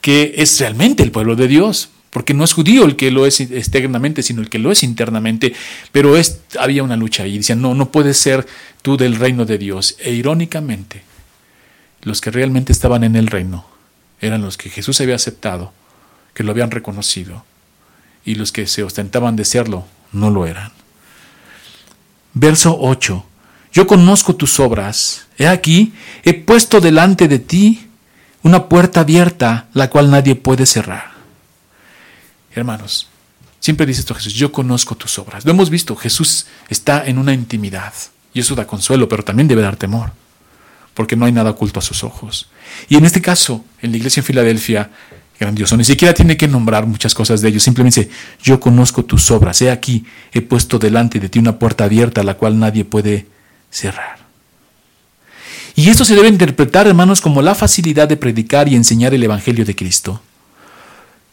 que 0.00 0.34
es 0.36 0.58
realmente 0.60 1.02
el 1.02 1.10
pueblo 1.10 1.36
de 1.36 1.48
Dios, 1.48 1.90
porque 2.10 2.34
no 2.34 2.44
es 2.44 2.52
judío 2.52 2.84
el 2.84 2.96
que 2.96 3.10
lo 3.10 3.24
es 3.24 3.40
externamente, 3.40 4.22
sino 4.22 4.42
el 4.42 4.48
que 4.48 4.58
lo 4.58 4.72
es 4.72 4.82
internamente, 4.82 5.54
pero 5.92 6.14
había 6.58 6.82
una 6.82 6.96
lucha 6.96 7.22
ahí, 7.22 7.38
decían, 7.38 7.62
no, 7.62 7.74
no 7.74 7.90
puedes 7.90 8.16
ser 8.16 8.46
tú 8.82 8.96
del 8.96 9.16
reino 9.16 9.44
de 9.44 9.58
Dios. 9.58 9.96
E 10.00 10.12
irónicamente, 10.12 11.02
los 12.02 12.20
que 12.20 12.30
realmente 12.30 12.72
estaban 12.72 13.04
en 13.04 13.14
el 13.14 13.28
reino 13.28 13.64
eran 14.20 14.42
los 14.42 14.56
que 14.56 14.70
Jesús 14.70 15.00
había 15.00 15.14
aceptado, 15.14 15.72
que 16.34 16.42
lo 16.42 16.50
habían 16.50 16.70
reconocido, 16.70 17.44
y 18.24 18.34
los 18.34 18.52
que 18.52 18.66
se 18.66 18.82
ostentaban 18.82 19.36
de 19.36 19.44
serlo 19.44 19.86
no 20.12 20.30
lo 20.30 20.46
eran. 20.46 20.72
Verso 22.34 22.76
8. 22.78 23.24
Yo 23.72 23.86
conozco 23.86 24.34
tus 24.34 24.58
obras. 24.58 25.26
He 25.38 25.46
aquí, 25.46 25.94
he 26.24 26.34
puesto 26.34 26.80
delante 26.80 27.28
de 27.28 27.38
ti 27.38 27.86
una 28.42 28.68
puerta 28.68 29.00
abierta, 29.00 29.68
la 29.74 29.90
cual 29.90 30.10
nadie 30.10 30.34
puede 30.34 30.66
cerrar. 30.66 31.09
Hermanos, 32.60 33.08
siempre 33.58 33.86
dice 33.86 34.00
esto 34.00 34.14
Jesús, 34.14 34.34
yo 34.34 34.52
conozco 34.52 34.94
tus 34.94 35.18
obras. 35.18 35.46
Lo 35.46 35.52
hemos 35.52 35.70
visto, 35.70 35.96
Jesús 35.96 36.44
está 36.68 37.06
en 37.06 37.16
una 37.16 37.32
intimidad, 37.32 37.94
y 38.34 38.40
eso 38.40 38.54
da 38.54 38.66
consuelo, 38.66 39.08
pero 39.08 39.22
también 39.22 39.48
debe 39.48 39.62
dar 39.62 39.76
temor, 39.76 40.12
porque 40.92 41.16
no 41.16 41.24
hay 41.24 41.32
nada 41.32 41.52
oculto 41.52 41.78
a 41.78 41.82
sus 41.82 42.04
ojos. 42.04 42.50
Y 42.90 42.96
en 42.96 43.06
este 43.06 43.22
caso, 43.22 43.64
en 43.80 43.92
la 43.92 43.96
iglesia 43.96 44.20
en 44.20 44.26
Filadelfia, 44.26 44.90
grandioso, 45.38 45.74
ni 45.78 45.84
siquiera 45.84 46.12
tiene 46.12 46.36
que 46.36 46.48
nombrar 46.48 46.84
muchas 46.84 47.14
cosas 47.14 47.40
de 47.40 47.48
ellos, 47.48 47.62
simplemente 47.62 48.00
dice, 48.00 48.12
yo 48.42 48.60
conozco 48.60 49.06
tus 49.06 49.30
obras, 49.30 49.62
he 49.62 49.70
aquí, 49.70 50.04
he 50.30 50.42
puesto 50.42 50.78
delante 50.78 51.18
de 51.18 51.30
ti 51.30 51.38
una 51.38 51.58
puerta 51.58 51.84
abierta, 51.84 52.22
la 52.22 52.34
cual 52.34 52.58
nadie 52.58 52.84
puede 52.84 53.26
cerrar. 53.70 54.18
Y 55.76 55.88
esto 55.88 56.04
se 56.04 56.14
debe 56.14 56.28
interpretar, 56.28 56.86
hermanos, 56.86 57.22
como 57.22 57.40
la 57.40 57.54
facilidad 57.54 58.06
de 58.06 58.18
predicar 58.18 58.68
y 58.68 58.74
enseñar 58.74 59.14
el 59.14 59.22
Evangelio 59.22 59.64
de 59.64 59.74
Cristo. 59.74 60.20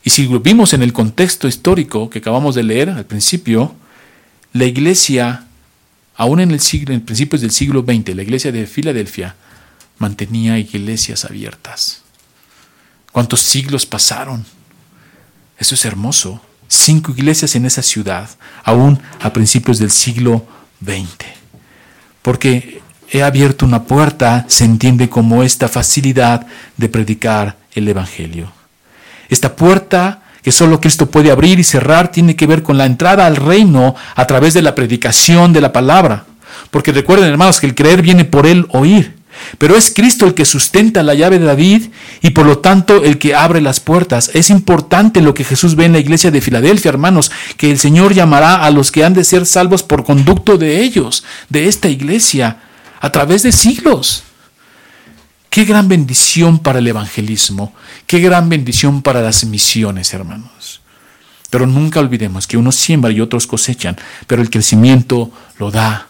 Y 0.07 0.09
si 0.09 0.25
lo 0.25 0.39
vimos 0.39 0.71
en 0.71 0.83
el 0.83 0.93
contexto 0.93 1.49
histórico 1.49 2.09
que 2.09 2.19
acabamos 2.19 2.55
de 2.55 2.63
leer 2.63 2.89
al 2.89 3.03
principio, 3.03 3.75
la 4.53 4.63
iglesia, 4.63 5.47
aún 6.15 6.39
en, 6.39 6.51
el 6.51 6.61
siglo, 6.61 6.93
en 6.93 7.01
principios 7.01 7.41
del 7.41 7.51
siglo 7.51 7.81
XX, 7.81 8.15
la 8.15 8.21
iglesia 8.23 8.53
de 8.53 8.65
Filadelfia, 8.67 9.35
mantenía 9.97 10.59
iglesias 10.59 11.25
abiertas. 11.25 12.03
¿Cuántos 13.11 13.41
siglos 13.41 13.85
pasaron? 13.85 14.45
Eso 15.57 15.75
es 15.75 15.83
hermoso. 15.83 16.39
Cinco 16.69 17.11
iglesias 17.11 17.57
en 17.57 17.65
esa 17.65 17.81
ciudad, 17.81 18.29
aún 18.63 19.01
a 19.19 19.33
principios 19.33 19.77
del 19.77 19.91
siglo 19.91 20.47
XX. 20.81 21.25
Porque 22.21 22.81
he 23.11 23.23
abierto 23.23 23.65
una 23.65 23.83
puerta, 23.83 24.45
se 24.47 24.63
entiende 24.63 25.09
como 25.09 25.43
esta 25.43 25.67
facilidad 25.67 26.47
de 26.77 26.87
predicar 26.87 27.57
el 27.73 27.89
Evangelio. 27.89 28.55
Esta 29.29 29.55
puerta 29.55 30.21
que 30.43 30.51
solo 30.51 30.79
Cristo 30.79 31.11
puede 31.11 31.31
abrir 31.31 31.59
y 31.59 31.63
cerrar 31.63 32.11
tiene 32.11 32.35
que 32.35 32.47
ver 32.47 32.63
con 32.63 32.77
la 32.77 32.85
entrada 32.85 33.25
al 33.25 33.35
reino 33.35 33.95
a 34.15 34.27
través 34.27 34.53
de 34.53 34.61
la 34.61 34.75
predicación 34.75 35.51
de 35.51 35.61
la 35.61 35.73
palabra. 35.73 36.25
Porque 36.71 36.91
recuerden, 36.93 37.29
hermanos, 37.29 37.59
que 37.59 37.67
el 37.67 37.75
creer 37.75 38.01
viene 38.01 38.25
por 38.25 38.47
el 38.47 38.65
oír. 38.69 39.17
Pero 39.57 39.75
es 39.75 39.91
Cristo 39.93 40.25
el 40.25 40.33
que 40.33 40.45
sustenta 40.45 41.03
la 41.03 41.13
llave 41.13 41.39
de 41.39 41.45
David 41.45 41.87
y 42.21 42.31
por 42.31 42.45
lo 42.45 42.59
tanto 42.59 43.03
el 43.03 43.17
que 43.17 43.35
abre 43.35 43.61
las 43.61 43.79
puertas. 43.79 44.31
Es 44.33 44.49
importante 44.49 45.21
lo 45.21 45.33
que 45.33 45.43
Jesús 45.43 45.75
ve 45.75 45.85
en 45.85 45.93
la 45.93 45.99
iglesia 45.99 46.31
de 46.31 46.41
Filadelfia, 46.41 46.89
hermanos, 46.89 47.31
que 47.57 47.71
el 47.71 47.79
Señor 47.79 48.13
llamará 48.13 48.63
a 48.63 48.71
los 48.71 48.91
que 48.91 49.03
han 49.03 49.13
de 49.13 49.23
ser 49.23 49.45
salvos 49.45 49.83
por 49.83 50.03
conducto 50.03 50.57
de 50.57 50.81
ellos, 50.81 51.23
de 51.49 51.67
esta 51.67 51.87
iglesia, 51.87 52.57
a 52.99 53.11
través 53.11 53.43
de 53.43 53.51
siglos. 53.51 54.23
Qué 55.49 55.65
gran 55.65 55.87
bendición 55.87 56.59
para 56.59 56.79
el 56.79 56.87
evangelismo, 56.87 57.73
qué 58.05 58.19
gran 58.19 58.49
bendición 58.49 59.01
para 59.01 59.21
las 59.21 59.43
misiones, 59.45 60.13
hermanos. 60.13 60.81
Pero 61.49 61.65
nunca 61.65 61.99
olvidemos 61.99 62.45
que 62.45 62.57
unos 62.57 62.75
siembran 62.75 63.15
y 63.15 63.21
otros 63.21 63.47
cosechan, 63.47 63.97
pero 64.27 64.41
el 64.41 64.49
crecimiento 64.49 65.31
lo 65.57 65.71
da 65.71 66.07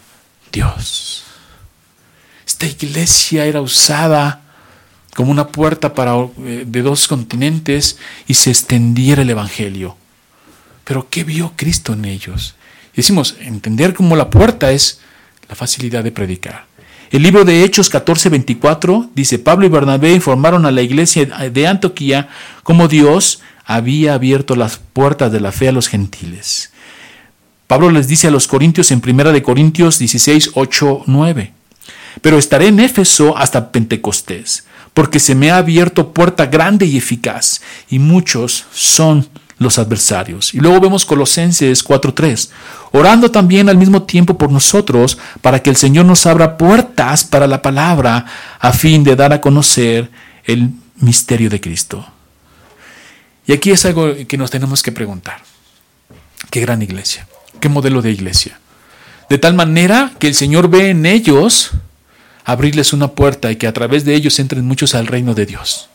Dios. 0.52 1.24
Esta 2.46 2.66
iglesia 2.66 3.44
era 3.44 3.60
usada 3.60 4.42
como 5.14 5.30
una 5.30 5.48
puerta 5.48 5.94
para, 5.94 6.14
eh, 6.44 6.64
de 6.66 6.82
dos 6.82 7.08
continentes 7.08 7.98
y 8.26 8.34
se 8.34 8.50
extendiera 8.50 9.22
el 9.22 9.30
Evangelio. 9.30 9.96
Pero 10.84 11.08
¿qué 11.08 11.24
vio 11.24 11.52
Cristo 11.56 11.92
en 11.92 12.04
ellos? 12.04 12.54
decimos, 12.94 13.36
entender 13.38 13.94
como 13.94 14.16
la 14.16 14.28
puerta 14.28 14.72
es 14.72 14.98
la 15.48 15.54
facilidad 15.54 16.02
de 16.02 16.10
predicar. 16.10 16.66
El 17.10 17.22
libro 17.22 17.44
de 17.44 17.64
Hechos 17.64 17.90
14:24 17.90 19.10
dice, 19.14 19.38
Pablo 19.38 19.64
y 19.66 19.70
Bernabé 19.70 20.12
informaron 20.12 20.66
a 20.66 20.70
la 20.70 20.82
iglesia 20.82 21.24
de 21.24 21.66
Antioquía 21.66 22.28
cómo 22.62 22.86
Dios 22.86 23.40
había 23.64 24.14
abierto 24.14 24.56
las 24.56 24.78
puertas 24.78 25.32
de 25.32 25.40
la 25.40 25.52
fe 25.52 25.68
a 25.68 25.72
los 25.72 25.88
gentiles. 25.88 26.70
Pablo 27.66 27.90
les 27.90 28.08
dice 28.08 28.28
a 28.28 28.30
los 28.30 28.46
corintios 28.46 28.90
en 28.90 29.02
1 29.06 29.32
de 29.32 29.42
Corintios 29.42 29.98
16, 29.98 30.52
8, 30.54 31.04
9, 31.06 31.52
pero 32.20 32.38
estaré 32.38 32.68
en 32.68 32.80
Éfeso 32.80 33.36
hasta 33.36 33.72
Pentecostés, 33.72 34.64
porque 34.92 35.20
se 35.20 35.34
me 35.34 35.50
ha 35.50 35.58
abierto 35.58 36.12
puerta 36.12 36.46
grande 36.46 36.86
y 36.86 36.96
eficaz, 36.96 37.62
y 37.88 37.98
muchos 37.98 38.66
son 38.72 39.28
los 39.58 39.78
adversarios. 39.78 40.54
Y 40.54 40.58
luego 40.58 40.80
vemos 40.80 41.04
Colosenses 41.04 41.84
4.3, 41.84 42.50
orando 42.92 43.30
también 43.30 43.68
al 43.68 43.76
mismo 43.76 44.02
tiempo 44.02 44.38
por 44.38 44.50
nosotros, 44.50 45.18
para 45.40 45.62
que 45.62 45.70
el 45.70 45.76
Señor 45.76 46.06
nos 46.06 46.26
abra 46.26 46.56
puertas 46.56 47.24
para 47.24 47.46
la 47.46 47.62
palabra, 47.62 48.24
a 48.58 48.72
fin 48.72 49.04
de 49.04 49.16
dar 49.16 49.32
a 49.32 49.40
conocer 49.40 50.10
el 50.44 50.70
misterio 50.96 51.50
de 51.50 51.60
Cristo. 51.60 52.06
Y 53.46 53.52
aquí 53.52 53.70
es 53.70 53.84
algo 53.84 54.14
que 54.26 54.36
nos 54.36 54.50
tenemos 54.50 54.82
que 54.82 54.92
preguntar. 54.92 55.40
Qué 56.50 56.60
gran 56.60 56.82
iglesia, 56.82 57.26
qué 57.60 57.68
modelo 57.68 58.02
de 58.02 58.12
iglesia. 58.12 58.60
De 59.28 59.38
tal 59.38 59.54
manera 59.54 60.12
que 60.18 60.28
el 60.28 60.34
Señor 60.34 60.68
ve 60.68 60.90
en 60.90 61.04
ellos 61.04 61.72
abrirles 62.44 62.92
una 62.92 63.08
puerta 63.08 63.50
y 63.50 63.56
que 63.56 63.66
a 63.66 63.74
través 63.74 64.04
de 64.04 64.14
ellos 64.14 64.38
entren 64.38 64.64
muchos 64.64 64.94
al 64.94 65.06
reino 65.06 65.34
de 65.34 65.44
Dios. 65.44 65.87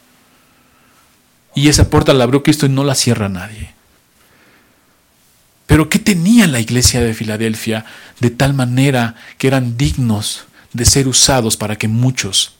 Y 1.56 1.68
esa 1.68 1.90
puerta 1.90 2.14
la 2.14 2.24
abrió 2.24 2.44
Cristo 2.44 2.66
y 2.66 2.70
no 2.70 2.84
la 2.84 2.96
cierra 2.96 3.30
nadie. 3.30 3.74
Pero 5.68 5.90
¿qué 5.90 6.00
tenía 6.00 6.48
la 6.48 6.60
iglesia 6.60 7.02
de 7.02 7.14
Filadelfia 7.14 7.86
de 8.20 8.30
tal 8.30 8.54
manera 8.54 9.16
que 9.38 9.48
eran 9.48 9.78
dignos 9.78 10.46
de 10.74 10.86
ser 10.86 11.08
usados 11.08 11.58
para 11.58 11.78
que 11.78 11.88
muchos 11.88 12.54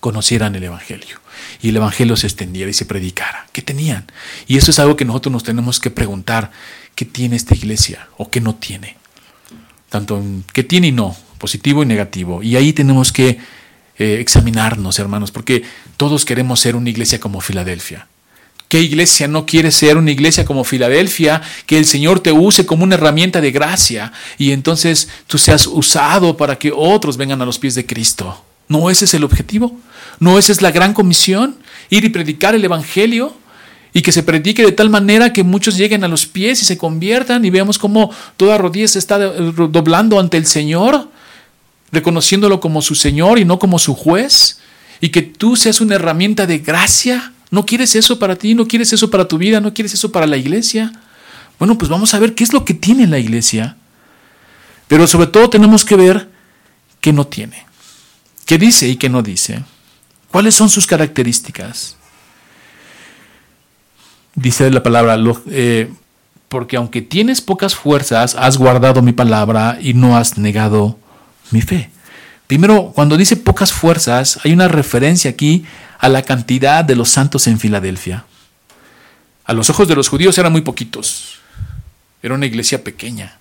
conocieran 0.00 0.54
el 0.54 0.64
Evangelio? 0.64 1.20
Y 1.62 1.70
el 1.70 1.76
Evangelio 1.76 2.16
se 2.16 2.26
extendiera 2.26 2.70
y 2.70 2.74
se 2.74 2.84
predicara. 2.84 3.46
¿Qué 3.52 3.62
tenían? 3.62 4.04
Y 4.46 4.56
eso 4.56 4.70
es 4.70 4.78
algo 4.78 4.96
que 4.96 5.04
nosotros 5.04 5.32
nos 5.32 5.44
tenemos 5.44 5.80
que 5.80 5.90
preguntar. 5.90 6.50
¿Qué 6.94 7.04
tiene 7.04 7.36
esta 7.36 7.54
iglesia 7.54 8.08
o 8.16 8.30
qué 8.30 8.40
no 8.40 8.54
tiene? 8.54 8.96
Tanto 9.88 10.18
en 10.18 10.44
qué 10.52 10.64
tiene 10.64 10.88
y 10.88 10.92
no, 10.92 11.16
positivo 11.38 11.82
y 11.82 11.86
negativo. 11.86 12.42
Y 12.42 12.56
ahí 12.56 12.72
tenemos 12.72 13.12
que 13.12 13.38
eh, 13.98 14.18
examinarnos, 14.20 14.98
hermanos, 14.98 15.30
porque 15.30 15.62
todos 15.96 16.24
queremos 16.24 16.60
ser 16.60 16.76
una 16.76 16.90
iglesia 16.90 17.20
como 17.20 17.40
Filadelfia. 17.40 18.06
¿Qué 18.68 18.80
iglesia 18.80 19.28
no 19.28 19.46
quiere 19.46 19.70
ser 19.70 19.96
una 19.96 20.10
iglesia 20.10 20.44
como 20.44 20.64
Filadelfia? 20.64 21.40
Que 21.66 21.78
el 21.78 21.84
Señor 21.84 22.20
te 22.20 22.32
use 22.32 22.66
como 22.66 22.82
una 22.82 22.96
herramienta 22.96 23.40
de 23.40 23.52
gracia 23.52 24.12
y 24.38 24.50
entonces 24.50 25.08
tú 25.28 25.38
seas 25.38 25.66
usado 25.66 26.36
para 26.36 26.58
que 26.58 26.72
otros 26.74 27.16
vengan 27.16 27.40
a 27.40 27.46
los 27.46 27.58
pies 27.58 27.76
de 27.76 27.86
Cristo. 27.86 28.42
¿No 28.68 28.90
ese 28.90 29.04
es 29.04 29.14
el 29.14 29.22
objetivo? 29.22 29.78
¿No 30.18 30.38
esa 30.38 30.50
es 30.50 30.62
la 30.62 30.72
gran 30.72 30.94
comisión? 30.94 31.56
Ir 31.90 32.04
y 32.04 32.08
predicar 32.08 32.56
el 32.56 32.64
Evangelio 32.64 33.36
y 33.92 34.02
que 34.02 34.10
se 34.10 34.24
predique 34.24 34.64
de 34.64 34.72
tal 34.72 34.90
manera 34.90 35.32
que 35.32 35.44
muchos 35.44 35.76
lleguen 35.76 36.02
a 36.02 36.08
los 36.08 36.26
pies 36.26 36.60
y 36.60 36.64
se 36.64 36.76
conviertan 36.76 37.44
y 37.44 37.50
veamos 37.50 37.78
cómo 37.78 38.10
toda 38.36 38.58
rodilla 38.58 38.88
se 38.88 38.98
está 38.98 39.16
doblando 39.18 40.18
ante 40.18 40.36
el 40.36 40.44
Señor 40.44 41.08
reconociéndolo 41.92 42.60
como 42.60 42.82
su 42.82 42.94
Señor 42.94 43.38
y 43.38 43.44
no 43.44 43.58
como 43.58 43.78
su 43.78 43.94
juez, 43.94 44.58
y 45.00 45.10
que 45.10 45.22
tú 45.22 45.56
seas 45.56 45.80
una 45.80 45.96
herramienta 45.96 46.46
de 46.46 46.58
gracia. 46.58 47.32
¿No 47.50 47.66
quieres 47.66 47.94
eso 47.94 48.18
para 48.18 48.36
ti? 48.36 48.54
¿No 48.54 48.66
quieres 48.66 48.92
eso 48.92 49.10
para 49.10 49.28
tu 49.28 49.38
vida? 49.38 49.60
¿No 49.60 49.74
quieres 49.74 49.94
eso 49.94 50.10
para 50.10 50.26
la 50.26 50.36
iglesia? 50.36 50.92
Bueno, 51.58 51.78
pues 51.78 51.90
vamos 51.90 52.12
a 52.14 52.18
ver 52.18 52.34
qué 52.34 52.44
es 52.44 52.52
lo 52.52 52.64
que 52.64 52.74
tiene 52.74 53.06
la 53.06 53.18
iglesia. 53.18 53.76
Pero 54.88 55.06
sobre 55.06 55.28
todo 55.28 55.50
tenemos 55.50 55.84
que 55.84 55.96
ver 55.96 56.28
qué 57.00 57.12
no 57.12 57.26
tiene. 57.26 57.66
¿Qué 58.44 58.58
dice 58.58 58.88
y 58.88 58.96
qué 58.96 59.08
no 59.08 59.22
dice? 59.22 59.62
¿Cuáles 60.30 60.54
son 60.54 60.68
sus 60.68 60.86
características? 60.86 61.96
Dice 64.34 64.70
la 64.70 64.82
palabra, 64.82 65.16
eh, 65.50 65.90
porque 66.48 66.76
aunque 66.76 67.02
tienes 67.02 67.40
pocas 67.40 67.74
fuerzas, 67.74 68.34
has 68.34 68.58
guardado 68.58 69.02
mi 69.02 69.12
palabra 69.12 69.78
y 69.80 69.94
no 69.94 70.16
has 70.16 70.36
negado 70.36 70.98
mi 71.50 71.62
fe. 71.62 71.90
Primero, 72.46 72.92
cuando 72.94 73.16
dice 73.16 73.36
pocas 73.36 73.72
fuerzas, 73.72 74.38
hay 74.44 74.52
una 74.52 74.68
referencia 74.68 75.30
aquí 75.30 75.64
a 75.98 76.08
la 76.08 76.22
cantidad 76.22 76.84
de 76.84 76.94
los 76.94 77.08
santos 77.08 77.46
en 77.46 77.58
Filadelfia. 77.58 78.24
A 79.44 79.52
los 79.52 79.70
ojos 79.70 79.88
de 79.88 79.96
los 79.96 80.08
judíos 80.08 80.36
eran 80.38 80.52
muy 80.52 80.60
poquitos. 80.60 81.38
Era 82.22 82.34
una 82.34 82.46
iglesia 82.46 82.82
pequeña. 82.84 83.38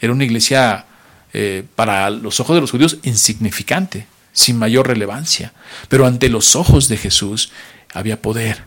Era 0.00 0.12
una 0.12 0.24
iglesia 0.24 0.86
eh, 1.32 1.64
para 1.74 2.10
los 2.10 2.40
ojos 2.40 2.56
de 2.56 2.60
los 2.60 2.70
judíos 2.70 2.98
insignificante, 3.02 4.06
sin 4.32 4.58
mayor 4.58 4.86
relevancia. 4.86 5.52
Pero 5.88 6.06
ante 6.06 6.28
los 6.28 6.56
ojos 6.56 6.88
de 6.88 6.96
Jesús 6.96 7.50
había 7.92 8.20
poder, 8.22 8.64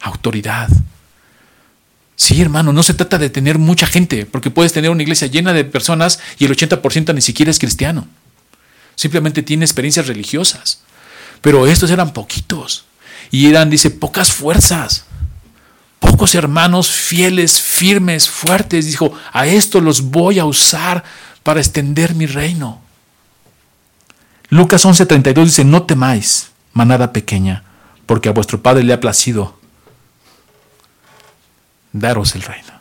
autoridad. 0.00 0.68
Sí, 2.16 2.40
hermano, 2.40 2.72
no 2.72 2.82
se 2.82 2.94
trata 2.94 3.18
de 3.18 3.28
tener 3.28 3.58
mucha 3.58 3.86
gente, 3.86 4.24
porque 4.24 4.50
puedes 4.50 4.72
tener 4.72 4.90
una 4.90 5.02
iglesia 5.02 5.28
llena 5.28 5.52
de 5.52 5.64
personas 5.64 6.18
y 6.38 6.46
el 6.46 6.56
80% 6.56 7.14
ni 7.14 7.20
siquiera 7.20 7.50
es 7.50 7.58
cristiano. 7.58 8.08
Simplemente 8.94 9.42
tiene 9.42 9.66
experiencias 9.66 10.06
religiosas. 10.06 10.80
Pero 11.42 11.66
estos 11.66 11.90
eran 11.90 12.14
poquitos. 12.14 12.86
Y 13.30 13.46
eran, 13.46 13.68
dice, 13.68 13.90
pocas 13.90 14.32
fuerzas. 14.32 15.04
Pocos 16.00 16.34
hermanos 16.34 16.88
fieles, 16.90 17.60
firmes, 17.60 18.28
fuertes. 18.28 18.86
Dijo, 18.86 19.12
a 19.32 19.46
esto 19.46 19.80
los 19.82 20.02
voy 20.02 20.38
a 20.38 20.46
usar 20.46 21.04
para 21.42 21.60
extender 21.60 22.14
mi 22.14 22.26
reino. 22.26 22.80
Lucas 24.48 24.84
11:32 24.84 25.44
dice, 25.44 25.64
no 25.64 25.82
temáis, 25.82 26.48
manada 26.72 27.12
pequeña, 27.12 27.64
porque 28.06 28.28
a 28.28 28.32
vuestro 28.32 28.62
Padre 28.62 28.84
le 28.84 28.92
ha 28.92 29.00
placido 29.00 29.55
daros 32.00 32.34
el 32.34 32.42
reino. 32.42 32.72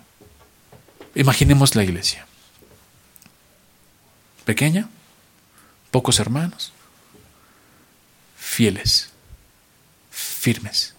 Imaginemos 1.15 1.75
la 1.75 1.83
iglesia. 1.83 2.25
Pequeña, 4.43 4.87
pocos 5.91 6.19
hermanos, 6.19 6.71
fieles, 8.37 9.09
firmes. 10.11 10.93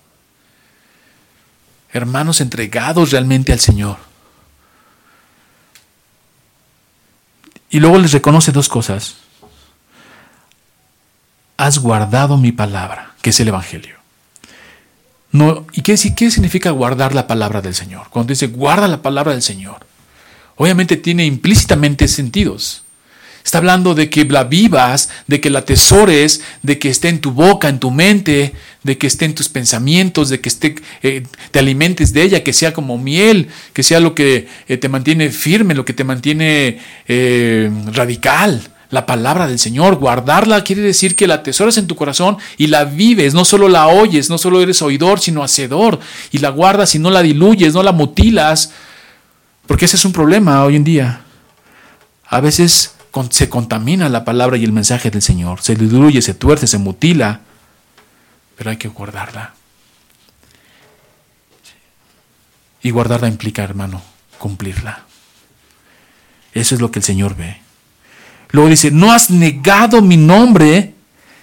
Hermanos 1.93 2.41
entregados 2.41 3.13
realmente 3.13 3.53
al 3.53 3.61
Señor. 3.61 3.99
Y 7.71 7.81
luego 7.81 7.99
les 7.99 8.13
reconoce 8.13 8.53
dos 8.53 8.69
cosas. 8.69 9.17
Has 11.57 11.79
guardado 11.79 12.37
mi 12.37 12.53
palabra, 12.53 13.15
que 13.23 13.31
es 13.31 13.41
el 13.41 13.49
Evangelio. 13.49 13.96
No, 15.37 15.66
¿Y 15.75 15.83
qué, 15.83 15.96
qué 16.16 16.31
significa 16.31 16.70
guardar 16.70 17.14
la 17.14 17.27
palabra 17.27 17.61
del 17.61 17.75
Señor? 17.75 18.07
Cuando 18.09 18.31
dice 18.31 18.46
guarda 18.46 18.88
la 18.88 19.03
palabra 19.03 19.33
del 19.33 19.42
Señor, 19.42 19.87
obviamente 20.57 20.96
tiene 20.96 21.27
implícitamente 21.27 22.09
sentidos. 22.09 22.85
Está 23.44 23.59
hablando 23.59 23.94
de 23.94 24.09
que 24.09 24.25
la 24.25 24.44
vivas, 24.44 25.11
de 25.27 25.40
que 25.40 25.51
la 25.51 25.59
atesores, 25.61 26.40
de 26.62 26.79
que 26.79 26.88
esté 26.88 27.11
en 27.11 27.20
tu 27.20 27.33
boca, 27.33 27.68
en 27.68 27.79
tu 27.79 27.90
mente, 27.90 28.55
de 28.83 28.96
que 28.96 29.07
esté 29.07 29.27
en 29.27 29.35
tus 29.35 29.51
pensamientos, 29.51 30.31
de 30.31 30.40
que 30.40 30.49
esté, 30.49 30.75
eh, 31.03 31.22
te 31.51 31.59
alimentes 31.59 32.14
de 32.14 32.22
ella, 32.22 32.42
que 32.42 32.55
sea 32.55 32.72
como 32.72 32.96
miel, 32.96 33.49
que 33.75 33.83
sea 33.83 34.01
lo 34.01 34.14
que 34.14 34.49
eh, 34.66 34.79
te 34.79 34.88
mantiene 34.88 35.29
firme, 35.31 35.75
lo 35.75 35.85
que 35.85 35.92
te 35.92 36.03
mantiene 36.03 36.81
eh, 37.07 37.70
radical. 37.92 38.70
La 38.90 39.05
palabra 39.05 39.49
del 39.49 39.59
Señor, 39.59 39.96
guardarla 39.96 40.62
quiere 40.62 40.83
decir 40.83 41.16
que 41.16 41.27
la 41.27 41.35
atesoras 41.35 41.77
en 41.77 41.87
tu 41.87 41.96
corazón 41.96 42.38
y 42.57 42.68
la 42.68 42.85
vives, 42.85 43.35
no 43.35 43.44
solo 43.44 43.68
la 43.68 43.88
oyes, 43.88 44.31
no 44.31 44.38
solo 44.38 44.61
eres 44.61 44.81
oidor, 44.81 45.18
sino 45.18 45.42
hacedor, 45.42 45.99
y 46.31 46.38
la 46.38 46.51
guardas 46.51 46.94
y 46.94 46.99
no 46.99 47.11
la 47.11 47.22
diluyes, 47.22 47.75
no 47.75 47.83
la 47.83 47.92
mutilas, 47.92 48.72
porque 49.66 49.87
ese 49.87 49.96
es 49.96 50.05
un 50.05 50.12
problema 50.12 50.64
hoy 50.64 50.77
en 50.77 50.85
día. 50.85 51.22
A 52.29 52.40
veces 52.40 52.94
se 53.31 53.49
contamina 53.49 54.09
la 54.09 54.25
palabra 54.25 54.57
y 54.57 54.64
el 54.64 54.72
mensaje 54.72 55.11
del 55.11 55.22
Señor, 55.22 55.62
se 55.62 55.75
diluye, 55.75 56.22
se 56.22 56.35
tuerce, 56.35 56.66
se 56.66 56.79
mutila, 56.79 57.40
pero 58.57 58.70
hay 58.70 58.77
que 58.77 58.88
guardarla. 58.88 59.55
Y 62.83 62.90
guardarla 62.90 63.27
implica, 63.27 63.64
hermano, 63.64 64.01
cumplirla. 64.38 65.05
Eso 66.53 66.75
es 66.77 66.81
lo 66.81 66.92
que 66.92 67.01
el 67.01 67.05
Señor 67.05 67.35
ve. 67.35 67.66
Luego 68.57 68.71
dice, 68.71 68.90
no 68.90 69.12
has 69.12 69.29
negado 69.29 70.01
mi 70.01 70.16
nombre, 70.16 70.95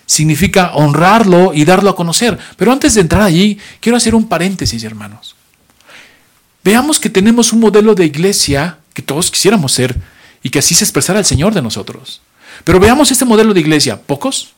significa 0.08 0.72
honrarlo 0.74 1.54
y 1.54 1.64
darlo 1.64 1.92
a 1.92 1.96
conocer. 1.96 2.40
Pero 2.58 2.72
antes 2.72 2.96
de 2.96 3.02
entrar 3.02 3.22
allí, 3.22 3.60
quiero 3.80 3.98
hacer 3.98 4.16
un 4.16 4.28
paréntesis, 4.28 4.84
hermanos. 4.84 5.36
Veamos 6.64 7.00
que 7.00 7.12
tenemos 7.12 7.54
un 7.54 7.60
modelo 7.60 7.94
de 7.94 8.06
iglesia 8.06 8.80
que 8.96 9.04
todos 9.04 9.30
quisiéramos 9.30 9.74
ser 9.74 9.96
y 10.42 10.50
que 10.50 10.58
así 10.58 10.74
se 10.74 10.86
expresara 10.86 11.20
el 11.20 11.26
Señor 11.26 11.54
de 11.54 11.62
nosotros. 11.62 12.22
Pero 12.64 12.80
veamos 12.80 13.12
este 13.12 13.26
modelo 13.26 13.54
de 13.54 13.60
iglesia. 13.60 14.02
Pocos, 14.02 14.54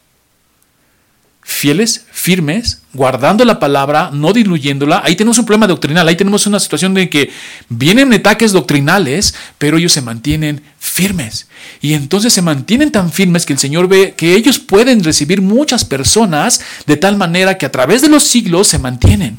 fieles, 1.48 2.06
firmes, 2.12 2.82
guardando 2.92 3.46
la 3.46 3.60
palabra, 3.60 4.10
no 4.12 4.34
diluyéndola. 4.34 5.04
Ahí 5.06 5.16
tenemos 5.16 5.38
un 5.38 5.46
problema 5.46 5.68
doctrinal, 5.68 6.08
ahí 6.08 6.16
tenemos 6.16 6.48
una 6.48 6.60
situación 6.60 6.96
de 6.96 7.08
que 7.08 7.30
vienen 7.70 8.12
ataques 8.12 8.52
doctrinales, 8.52 9.36
pero 9.60 9.78
ellos 9.78 9.94
se 9.94 10.02
mantienen 10.02 10.64
firmes. 10.80 11.48
Y 11.82 11.94
entonces 11.94 12.34
se 12.34 12.42
mantienen 12.42 12.92
tan 12.92 13.12
firmes 13.12 13.46
que 13.46 13.54
el 13.54 13.60
Señor 13.60 13.88
ve 13.88 14.16
que 14.18 14.34
ellos 14.34 14.58
pueden 14.58 15.04
recibir 15.04 15.40
muchas 15.40 15.86
personas 15.86 16.62
de 16.88 16.98
tal 16.98 17.16
manera 17.16 17.60
que 17.60 17.68
a 17.68 17.72
través 17.72 18.02
de 18.02 18.10
los 18.10 18.24
siglos 18.24 18.68
se 18.68 18.80
mantienen. 18.80 19.38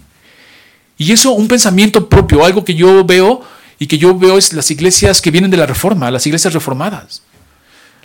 Y 0.97 1.11
eso, 1.11 1.33
un 1.33 1.49
pensamiento 1.49 2.09
propio, 2.09 2.45
algo 2.45 2.65
que 2.65 2.77
yo 2.77 3.05
veo 3.05 3.43
y 3.81 3.89
que 3.89 3.99
yo 3.99 4.17
veo 4.17 4.39
es 4.39 4.53
las 4.53 4.71
iglesias 4.71 5.21
que 5.21 5.33
vienen 5.33 5.51
de 5.51 5.57
la 5.57 5.67
reforma, 5.67 6.09
las 6.13 6.27
iglesias 6.27 6.55
reformadas. 6.55 7.23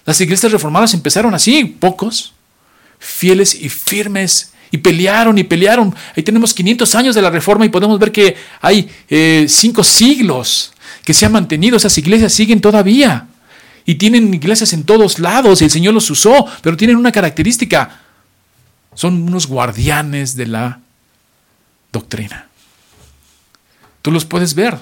Las 0.05 0.19
iglesias 0.19 0.51
reformadas 0.51 0.95
empezaron 0.95 1.35
así, 1.35 1.65
pocos, 1.65 2.33
fieles 3.01 3.55
y 3.55 3.67
firmes, 3.67 4.53
y 4.69 4.77
pelearon 4.77 5.37
y 5.37 5.43
pelearon. 5.43 5.93
Ahí 6.15 6.23
tenemos 6.23 6.53
500 6.53 6.95
años 6.95 7.15
de 7.15 7.21
la 7.21 7.29
reforma 7.29 7.65
y 7.65 7.69
podemos 7.69 7.99
ver 7.99 8.11
que 8.11 8.37
hay 8.61 8.89
eh, 9.09 9.45
cinco 9.49 9.83
siglos 9.83 10.71
que 11.03 11.13
se 11.13 11.25
han 11.25 11.31
mantenido, 11.31 11.75
esas 11.75 11.97
iglesias 11.97 12.31
siguen 12.31 12.61
todavía. 12.61 13.27
Y 13.83 13.95
tienen 13.95 14.33
iglesias 14.33 14.73
en 14.73 14.83
todos 14.83 15.19
lados 15.19 15.61
el 15.61 15.71
Señor 15.71 15.93
los 15.93 16.09
usó, 16.09 16.45
pero 16.61 16.77
tienen 16.77 16.95
una 16.95 17.11
característica. 17.11 17.99
Son 18.93 19.23
unos 19.23 19.47
guardianes 19.47 20.35
de 20.35 20.47
la 20.47 20.79
doctrina. 21.91 22.47
Tú 24.01 24.11
los 24.11 24.25
puedes 24.25 24.53
ver. 24.53 24.77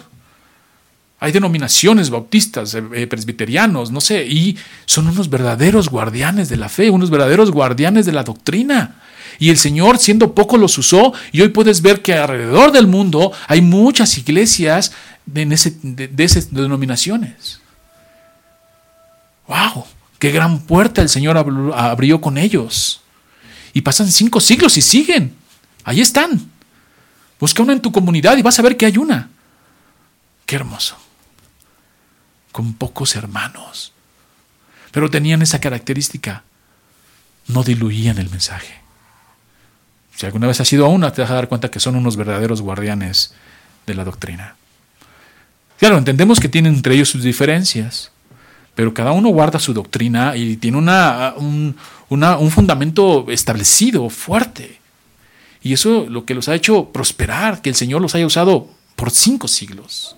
Hay 1.19 1.33
denominaciones 1.33 2.09
bautistas, 2.09 2.73
eh, 2.73 2.83
eh, 2.93 3.07
presbiterianos, 3.07 3.91
no 3.91 3.99
sé, 3.99 4.25
y 4.25 4.57
son 4.85 5.07
unos 5.07 5.29
verdaderos 5.29 5.89
guardianes 5.89 6.47
de 6.47 6.55
la 6.55 6.69
fe, 6.69 6.89
unos 6.89 7.09
verdaderos 7.09 7.51
guardianes 7.51 8.05
de 8.05 8.13
la 8.13 8.23
doctrina. 8.23 9.01
Y 9.37 9.49
el 9.49 9.57
Señor, 9.57 9.97
siendo 9.97 10.33
poco, 10.33 10.57
los 10.57 10.77
usó, 10.77 11.13
y 11.33 11.41
hoy 11.41 11.49
puedes 11.49 11.81
ver 11.81 12.01
que 12.01 12.13
alrededor 12.13 12.71
del 12.71 12.87
mundo 12.87 13.33
hay 13.47 13.61
muchas 13.61 14.17
iglesias 14.17 14.93
de, 15.25 15.45
de 15.45 16.23
esas 16.23 16.53
denominaciones. 16.53 17.59
¡Wow! 19.47 19.85
¡Qué 20.19 20.31
gran 20.31 20.59
puerta 20.59 21.01
el 21.01 21.09
Señor 21.09 21.37
abrió 21.37 22.21
con 22.21 22.37
ellos! 22.37 23.01
Y 23.73 23.81
pasan 23.81 24.09
cinco 24.09 24.39
siglos 24.39 24.77
y 24.77 24.81
siguen. 24.81 25.35
Ahí 25.83 25.99
están. 25.99 26.49
Busca 27.39 27.61
una 27.61 27.73
en 27.73 27.81
tu 27.81 27.91
comunidad 27.91 28.37
y 28.37 28.41
vas 28.41 28.57
a 28.59 28.61
ver 28.61 28.77
que 28.77 28.85
hay 28.85 28.97
una. 28.97 29.29
Qué 30.45 30.55
hermoso 30.55 31.08
con 32.51 32.73
pocos 32.73 33.15
hermanos. 33.15 33.93
Pero 34.91 35.09
tenían 35.09 35.41
esa 35.41 35.59
característica, 35.59 36.43
no 37.47 37.63
diluían 37.63 38.17
el 38.17 38.29
mensaje. 38.29 38.73
Si 40.15 40.25
alguna 40.25 40.47
vez 40.47 40.59
has 40.59 40.67
sido 40.67 40.85
a 40.85 40.89
una, 40.89 41.13
te 41.13 41.21
vas 41.21 41.31
a 41.31 41.35
dar 41.35 41.47
cuenta 41.47 41.71
que 41.71 41.79
son 41.79 41.95
unos 41.95 42.15
verdaderos 42.17 42.61
guardianes 42.61 43.33
de 43.85 43.95
la 43.95 44.03
doctrina. 44.03 44.55
Claro, 45.79 45.97
entendemos 45.97 46.39
que 46.39 46.49
tienen 46.49 46.75
entre 46.75 46.95
ellos 46.95 47.09
sus 47.09 47.23
diferencias, 47.23 48.11
pero 48.75 48.93
cada 48.93 49.13
uno 49.13 49.29
guarda 49.29 49.59
su 49.59 49.73
doctrina 49.73 50.35
y 50.35 50.57
tiene 50.57 50.77
una, 50.77 51.33
un, 51.37 51.77
un 52.09 52.51
fundamento 52.51 53.27
establecido, 53.29 54.09
fuerte. 54.09 54.79
Y 55.61 55.73
eso 55.73 56.05
lo 56.09 56.25
que 56.25 56.33
los 56.35 56.49
ha 56.49 56.55
hecho 56.55 56.89
prosperar, 56.91 57.61
que 57.61 57.69
el 57.69 57.75
Señor 57.75 58.01
los 58.01 58.15
haya 58.15 58.25
usado 58.25 58.69
por 58.95 59.11
cinco 59.11 59.47
siglos. 59.47 60.15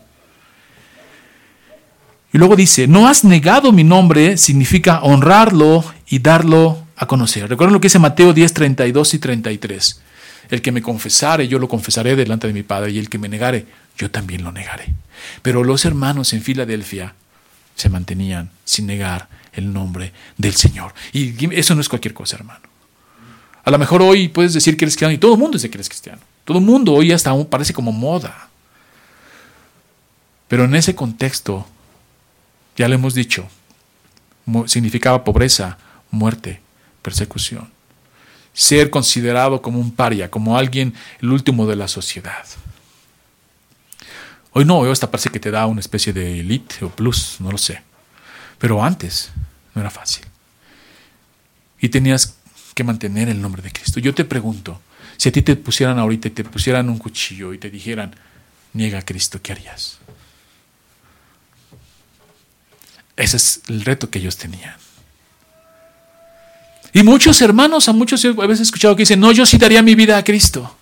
Y 2.33 2.37
luego 2.37 2.55
dice, 2.55 2.87
no 2.87 3.07
has 3.07 3.23
negado 3.23 3.71
mi 3.71 3.83
nombre, 3.83 4.37
significa 4.37 5.01
honrarlo 5.01 5.83
y 6.07 6.19
darlo 6.19 6.85
a 6.95 7.05
conocer. 7.05 7.49
Recuerden 7.49 7.73
lo 7.73 7.81
que 7.81 7.87
dice 7.87 7.99
Mateo 7.99 8.33
10, 8.33 8.53
32 8.53 9.13
y 9.15 9.19
33. 9.19 10.01
El 10.49 10.61
que 10.61 10.71
me 10.71 10.81
confesare, 10.81 11.47
yo 11.47 11.59
lo 11.59 11.67
confesaré 11.67 12.15
delante 12.15 12.47
de 12.47 12.53
mi 12.53 12.63
Padre, 12.63 12.91
y 12.91 12.99
el 12.99 13.09
que 13.09 13.17
me 13.17 13.27
negare, 13.27 13.65
yo 13.97 14.09
también 14.11 14.43
lo 14.43 14.51
negaré. 14.51 14.93
Pero 15.41 15.63
los 15.63 15.83
hermanos 15.85 16.33
en 16.33 16.41
Filadelfia 16.41 17.15
se 17.75 17.89
mantenían 17.89 18.49
sin 18.63 18.87
negar 18.87 19.27
el 19.53 19.73
nombre 19.73 20.13
del 20.37 20.55
Señor. 20.55 20.93
Y 21.11 21.53
eso 21.53 21.75
no 21.75 21.81
es 21.81 21.89
cualquier 21.89 22.13
cosa, 22.13 22.37
hermano. 22.37 22.61
A 23.63 23.71
lo 23.71 23.77
mejor 23.77 24.01
hoy 24.01 24.27
puedes 24.29 24.53
decir 24.53 24.77
que 24.77 24.85
eres 24.85 24.93
cristiano 24.93 25.13
y 25.13 25.17
todo 25.17 25.33
el 25.33 25.39
mundo 25.39 25.57
dice 25.57 25.69
que 25.69 25.77
eres 25.77 25.89
cristiano. 25.89 26.21
Todo 26.45 26.57
el 26.57 26.63
mundo 26.63 26.93
hoy 26.93 27.11
hasta 27.11 27.31
parece 27.45 27.73
como 27.73 27.91
moda. 27.91 28.49
Pero 30.47 30.65
en 30.65 30.75
ese 30.75 30.95
contexto 30.95 31.67
ya 32.75 32.87
lo 32.87 32.95
hemos 32.95 33.13
dicho, 33.13 33.47
significaba 34.65 35.23
pobreza, 35.23 35.77
muerte, 36.09 36.61
persecución. 37.01 37.69
ser 38.53 38.89
considerado 38.89 39.61
como 39.61 39.79
un 39.79 39.91
paria, 39.91 40.29
como 40.29 40.57
alguien 40.57 40.93
el 41.21 41.31
último 41.31 41.65
de 41.67 41.77
la 41.77 41.87
sociedad. 41.87 42.45
Hoy 44.51 44.65
no, 44.65 44.79
hoy 44.79 44.91
hasta 44.91 45.09
parece 45.09 45.29
que 45.29 45.39
te 45.39 45.51
da 45.51 45.65
una 45.67 45.79
especie 45.79 46.11
de 46.11 46.41
elite 46.41 46.83
o 46.83 46.89
plus, 46.89 47.37
no 47.39 47.49
lo 47.49 47.57
sé. 47.57 47.81
Pero 48.59 48.83
antes 48.83 49.31
no 49.73 49.79
era 49.79 49.89
fácil. 49.89 50.25
Y 51.79 51.87
tenías 51.87 52.35
que 52.75 52.83
mantener 52.83 53.29
el 53.29 53.41
nombre 53.41 53.61
de 53.61 53.71
Cristo. 53.71 54.01
Yo 54.01 54.13
te 54.13 54.25
pregunto, 54.25 54.81
si 55.15 55.29
a 55.29 55.31
ti 55.31 55.41
te 55.41 55.55
pusieran 55.55 55.97
ahorita 55.97 56.27
y 56.27 56.31
te 56.31 56.43
pusieran 56.43 56.89
un 56.89 56.97
cuchillo 56.97 57.53
y 57.53 57.57
te 57.57 57.69
dijeran, 57.69 58.13
niega 58.73 58.99
a 58.99 59.05
Cristo, 59.05 59.39
¿qué 59.41 59.53
harías? 59.53 59.99
Ese 63.21 63.37
es 63.37 63.61
el 63.67 63.85
reto 63.85 64.09
que 64.09 64.19
ellos 64.19 64.35
tenían. 64.35 64.75
Y 66.91 67.03
muchos 67.03 67.41
hermanos, 67.41 67.87
a 67.87 67.93
muchos 67.93 68.25
a 68.25 68.47
veces 68.47 68.61
he 68.61 68.63
escuchado 68.63 68.95
que 68.95 69.03
dicen, 69.03 69.19
no, 69.19 69.31
yo 69.31 69.45
sí 69.45 69.57
daría 69.57 69.81
mi 69.81 69.95
vida 69.95 70.17
a 70.17 70.23
Cristo. 70.23 70.75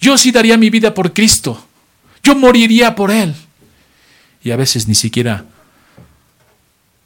Yo 0.00 0.18
sí 0.18 0.32
daría 0.32 0.56
mi 0.56 0.68
vida 0.68 0.92
por 0.92 1.12
Cristo. 1.12 1.64
Yo 2.22 2.34
moriría 2.34 2.94
por 2.94 3.10
Él. 3.10 3.34
Y 4.42 4.50
a 4.50 4.56
veces 4.56 4.88
ni 4.88 4.96
siquiera 4.96 5.44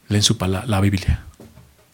leen 0.09 0.23
su 0.23 0.37
la 0.41 0.81
Biblia. 0.81 1.23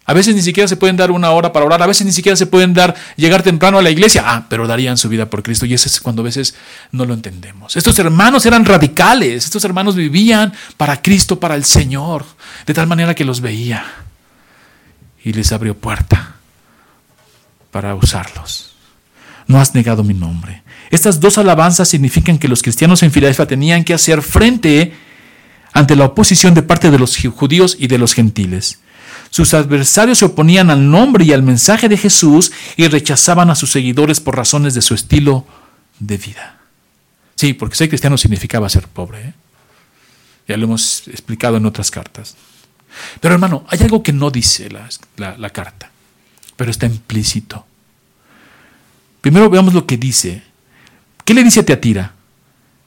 A 0.05 0.15
veces 0.15 0.35
ni 0.35 0.43
siquiera 0.43 0.67
se 0.67 0.77
pueden 0.77 0.97
dar 0.97 1.13
una 1.13 1.31
hora 1.31 1.53
para 1.53 1.65
orar, 1.65 1.81
a 1.81 1.87
veces 1.87 2.05
ni 2.05 2.13
siquiera 2.13 2.35
se 2.35 2.47
pueden 2.47 2.75
dar 2.75 2.95
llegar 3.17 3.43
temprano 3.43 3.79
a 3.79 3.83
la 3.83 3.91
iglesia. 3.91 4.25
Ah, 4.27 4.47
pero 4.49 4.67
darían 4.67 4.99
su 4.99 5.09
vida 5.09 5.31
por 5.31 5.43
Cristo 5.43 5.65
y 5.65 5.75
eso 5.75 5.89
es 5.89 6.01
cuando 6.01 6.23
a 6.23 6.25
veces 6.25 6.55
no 6.91 7.05
lo 7.05 7.15
entendemos. 7.15 7.77
Estos 7.77 7.99
hermanos 8.01 8.45
eran 8.45 8.65
radicales, 8.65 9.45
estos 9.45 9.65
hermanos 9.65 9.95
vivían 9.95 10.53
para 10.77 11.01
Cristo, 11.01 11.39
para 11.39 11.55
el 11.55 11.65
Señor, 11.65 12.25
de 12.67 12.75
tal 12.75 12.89
manera 12.89 13.15
que 13.15 13.25
los 13.25 13.41
veía 13.41 13.85
y 15.23 15.33
les 15.33 15.53
abrió 15.53 15.77
puerta 15.77 16.35
para 17.71 17.95
usarlos. 17.95 18.73
No 19.47 19.61
has 19.61 19.75
negado 19.75 20.03
mi 20.03 20.15
nombre. 20.15 20.63
Estas 20.91 21.21
dos 21.21 21.39
alabanzas 21.39 21.89
significan 21.89 22.39
que 22.39 22.49
los 22.49 22.63
cristianos 22.63 23.03
en 23.03 23.13
Filadelfia 23.13 23.47
tenían 23.47 23.85
que 23.85 23.95
hacer 23.95 24.21
frente 24.21 24.95
ante 25.73 25.97
la 25.97 26.07
oposición 26.07 26.55
de 26.55 26.63
parte 26.63 26.91
de 26.91 26.99
los 26.99 27.17
judíos 27.17 27.77
y 27.79 27.87
de 27.87 27.99
los 27.99 28.15
gentiles. 28.15 28.81
Sus 29.33 29.55
adversarios 29.55 30.19
se 30.19 30.27
oponían 30.27 30.69
al 30.69 30.91
nombre 30.91 31.25
y 31.25 31.33
al 31.33 31.43
mensaje 31.43 31.89
de 31.89 31.97
Jesús 31.97 32.53
y 32.77 32.87
rechazaban 32.89 33.49
a 33.49 33.55
sus 33.55 33.71
seguidores 33.71 34.21
por 34.21 34.37
razones 34.37 34.75
de 34.75 34.83
su 34.83 34.93
estilo 34.93 35.47
de 35.99 36.19
vida. 36.19 36.59
Sí, 37.35 37.55
porque 37.55 37.75
ser 37.75 37.89
cristiano 37.89 38.19
significaba 38.19 38.69
ser 38.69 38.87
pobre. 38.89 39.29
¿eh? 39.29 39.35
Ya 40.49 40.59
lo 40.59 40.65
hemos 40.65 41.09
explicado 41.09 41.57
en 41.57 41.65
otras 41.65 41.91
cartas. 41.91 42.37
Pero 43.23 43.33
hermano, 43.33 43.65
hay 43.69 43.81
algo 43.81 44.03
que 44.03 44.13
no 44.13 44.31
dice 44.31 44.69
la, 44.69 45.39
la 45.39 45.49
carta, 45.49 45.91
pero 46.55 46.71
está 46.71 46.85
implícito. 46.85 47.65
Primero 49.23 49.49
veamos 49.49 49.73
lo 49.73 49.87
que 49.87 49.97
dice. 49.97 50.43
¿Qué 51.25 51.33
le 51.33 51.43
dice 51.43 51.61
a 51.61 51.65
Teatira? 51.65 52.13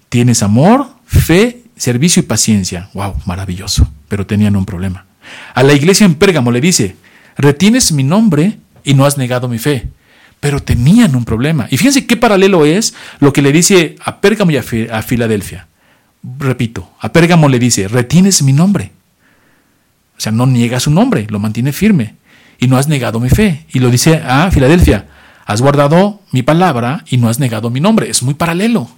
Tienes 0.10 0.44
amor, 0.44 0.90
fe, 1.08 1.64
servicio 1.76 2.20
y 2.20 2.24
paciencia. 2.28 2.92
Wow, 2.94 3.16
maravilloso. 3.26 3.92
Pero 4.10 4.28
tenían 4.28 4.56
un 4.56 4.68
problema. 4.68 5.08
A 5.54 5.64
la 5.64 5.74
iglesia 5.74 6.06
en 6.06 6.16
Pérgamo 6.16 6.52
le 6.52 6.62
dice, 6.62 6.96
retienes 7.38 7.92
mi 7.92 8.04
nombre 8.04 8.58
y 8.84 8.94
no 8.94 9.06
has 9.06 9.18
negado 9.18 9.48
mi 9.48 9.60
fe. 9.60 9.88
Pero 10.40 10.62
tenían 10.62 11.16
un 11.16 11.26
problema. 11.26 11.68
Y 11.72 11.78
fíjense 11.78 12.06
qué 12.06 12.18
paralelo 12.18 12.66
es 12.66 12.94
lo 13.20 13.34
que 13.34 13.42
le 13.42 13.52
dice 13.52 13.96
a 14.04 14.22
Pérgamo 14.22 14.52
y 14.52 14.58
a, 14.58 15.02
Filadelfia. 15.02 15.68
Repito, 16.40 16.92
a 17.00 17.12
Pérgamo 17.12 17.50
le 17.50 17.60
dice, 17.60 17.88
retienes 17.88 18.44
mi 18.44 18.54
nombre. 18.54 18.92
O 20.18 20.22
sea, 20.22 20.32
no 20.32 20.46
niega 20.46 20.80
su 20.80 20.92
nombre, 20.92 21.26
lo 21.30 21.40
mantiene 21.40 21.74
firme. 21.74 22.16
Y 22.60 22.68
no 22.68 22.78
has 22.78 22.88
negado 22.88 23.20
mi 23.20 23.30
fe. 23.30 23.66
Y 23.74 23.80
lo 23.80 23.90
dice 23.90 24.22
a 24.24 24.50
Filadelfia, 24.52 25.08
has 25.46 25.62
guardado 25.62 26.22
mi 26.32 26.44
palabra 26.44 27.04
y 27.10 27.18
no 27.18 27.28
has 27.28 27.40
negado 27.40 27.70
mi 27.70 27.80
nombre. 27.80 28.10
Es 28.10 28.22
muy 28.24 28.34
paralelo. 28.34 28.90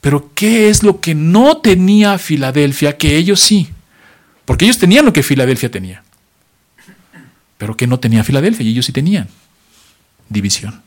Pero 0.00 0.30
¿qué 0.34 0.68
es 0.68 0.82
lo 0.82 1.00
que 1.00 1.14
no 1.14 1.56
tenía 1.56 2.16
Filadelfia 2.18 2.96
que 2.96 3.16
ellos 3.16 3.40
sí? 3.40 3.70
Porque 4.46 4.64
ellos 4.64 4.78
tenían 4.78 5.04
lo 5.04 5.12
que 5.12 5.22
Filadelfia 5.22 5.70
tenía. 5.70 6.02
Pero 7.58 7.76
que 7.76 7.86
no 7.86 7.98
tenía 7.98 8.24
Filadelfia 8.24 8.64
y 8.64 8.70
ellos 8.70 8.86
sí 8.86 8.92
tenían. 8.92 9.28
División. 10.30 10.80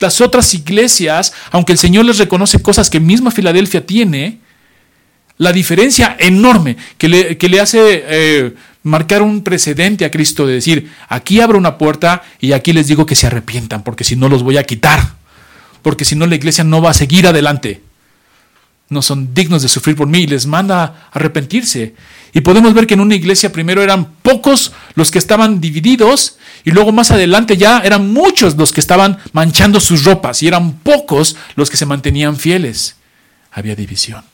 Las 0.00 0.20
otras 0.20 0.52
iglesias, 0.54 1.32
aunque 1.52 1.72
el 1.72 1.78
Señor 1.78 2.06
les 2.06 2.18
reconoce 2.18 2.60
cosas 2.60 2.90
que 2.90 2.98
misma 2.98 3.30
Filadelfia 3.30 3.86
tiene, 3.86 4.40
la 5.38 5.52
diferencia 5.52 6.16
enorme 6.18 6.76
que 6.98 7.08
le, 7.08 7.38
que 7.38 7.48
le 7.48 7.60
hace 7.60 8.04
eh, 8.06 8.54
marcar 8.82 9.22
un 9.22 9.44
precedente 9.44 10.04
a 10.04 10.10
Cristo 10.10 10.46
de 10.46 10.54
decir, 10.54 10.90
aquí 11.08 11.40
abro 11.40 11.58
una 11.58 11.78
puerta 11.78 12.22
y 12.40 12.52
aquí 12.52 12.72
les 12.72 12.86
digo 12.86 13.06
que 13.06 13.14
se 13.14 13.26
arrepientan, 13.26 13.84
porque 13.84 14.04
si 14.04 14.16
no 14.16 14.28
los 14.28 14.42
voy 14.42 14.56
a 14.56 14.64
quitar, 14.64 15.14
porque 15.82 16.04
si 16.04 16.16
no 16.16 16.26
la 16.26 16.36
iglesia 16.36 16.64
no 16.64 16.80
va 16.80 16.90
a 16.90 16.94
seguir 16.94 17.26
adelante 17.26 17.82
no 18.92 19.02
son 19.02 19.34
dignos 19.34 19.62
de 19.62 19.68
sufrir 19.68 19.96
por 19.96 20.06
mí 20.06 20.20
y 20.20 20.26
les 20.26 20.46
manda 20.46 21.08
arrepentirse. 21.12 21.94
Y 22.32 22.40
podemos 22.42 22.74
ver 22.74 22.86
que 22.86 22.94
en 22.94 23.00
una 23.00 23.14
iglesia 23.14 23.52
primero 23.52 23.82
eran 23.82 24.14
pocos 24.22 24.72
los 24.94 25.10
que 25.10 25.18
estaban 25.18 25.60
divididos 25.60 26.38
y 26.64 26.70
luego 26.70 26.92
más 26.92 27.10
adelante 27.10 27.56
ya 27.56 27.80
eran 27.80 28.12
muchos 28.12 28.56
los 28.56 28.72
que 28.72 28.80
estaban 28.80 29.18
manchando 29.32 29.80
sus 29.80 30.04
ropas 30.04 30.42
y 30.42 30.48
eran 30.48 30.74
pocos 30.78 31.36
los 31.56 31.70
que 31.70 31.76
se 31.76 31.86
mantenían 31.86 32.36
fieles. 32.36 32.96
Había 33.50 33.74
división. 33.74 34.31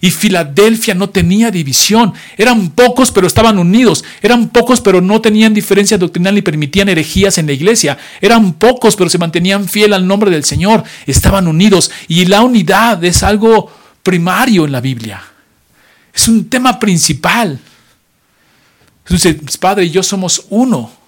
Y 0.00 0.10
Filadelfia 0.10 0.94
no 0.94 1.10
tenía 1.10 1.50
división. 1.50 2.14
Eran 2.38 2.70
pocos, 2.70 3.10
pero 3.12 3.26
estaban 3.26 3.58
unidos. 3.58 4.02
Eran 4.22 4.48
pocos, 4.48 4.80
pero 4.80 5.00
no 5.00 5.20
tenían 5.20 5.52
diferencia 5.52 5.98
doctrinal 5.98 6.34
ni 6.34 6.42
permitían 6.42 6.88
herejías 6.88 7.36
en 7.36 7.46
la 7.46 7.52
iglesia. 7.52 7.98
Eran 8.20 8.54
pocos, 8.54 8.96
pero 8.96 9.10
se 9.10 9.18
mantenían 9.18 9.68
fiel 9.68 9.92
al 9.92 10.06
nombre 10.06 10.30
del 10.30 10.44
Señor. 10.44 10.84
Estaban 11.06 11.46
unidos. 11.48 11.90
Y 12.08 12.24
la 12.24 12.40
unidad 12.40 13.04
es 13.04 13.22
algo 13.22 13.70
primario 14.02 14.64
en 14.64 14.72
la 14.72 14.80
Biblia. 14.80 15.22
Es 16.14 16.28
un 16.28 16.48
tema 16.48 16.78
principal. 16.78 17.58
Entonces, 19.04 19.58
Padre 19.58 19.84
y 19.84 19.90
yo 19.90 20.02
somos 20.02 20.46
uno. 20.48 20.99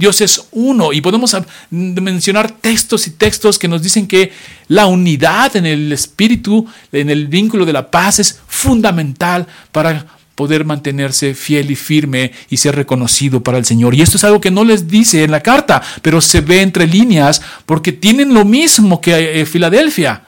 Dios 0.00 0.22
es 0.22 0.48
uno 0.52 0.94
y 0.94 1.02
podemos 1.02 1.36
mencionar 1.68 2.50
textos 2.50 3.06
y 3.06 3.10
textos 3.10 3.58
que 3.58 3.68
nos 3.68 3.82
dicen 3.82 4.06
que 4.06 4.32
la 4.68 4.86
unidad 4.86 5.54
en 5.56 5.66
el 5.66 5.92
espíritu, 5.92 6.66
en 6.90 7.10
el 7.10 7.28
vínculo 7.28 7.66
de 7.66 7.74
la 7.74 7.90
paz 7.90 8.18
es 8.18 8.40
fundamental 8.46 9.46
para 9.72 10.06
poder 10.34 10.64
mantenerse 10.64 11.34
fiel 11.34 11.70
y 11.70 11.76
firme 11.76 12.32
y 12.48 12.56
ser 12.56 12.76
reconocido 12.76 13.42
para 13.42 13.58
el 13.58 13.66
Señor. 13.66 13.94
Y 13.94 14.00
esto 14.00 14.16
es 14.16 14.24
algo 14.24 14.40
que 14.40 14.50
no 14.50 14.64
les 14.64 14.88
dice 14.88 15.22
en 15.22 15.32
la 15.32 15.42
carta, 15.42 15.82
pero 16.00 16.22
se 16.22 16.40
ve 16.40 16.62
entre 16.62 16.86
líneas 16.86 17.42
porque 17.66 17.92
tienen 17.92 18.32
lo 18.32 18.46
mismo 18.46 19.02
que 19.02 19.42
eh, 19.42 19.44
Filadelfia. 19.44 20.24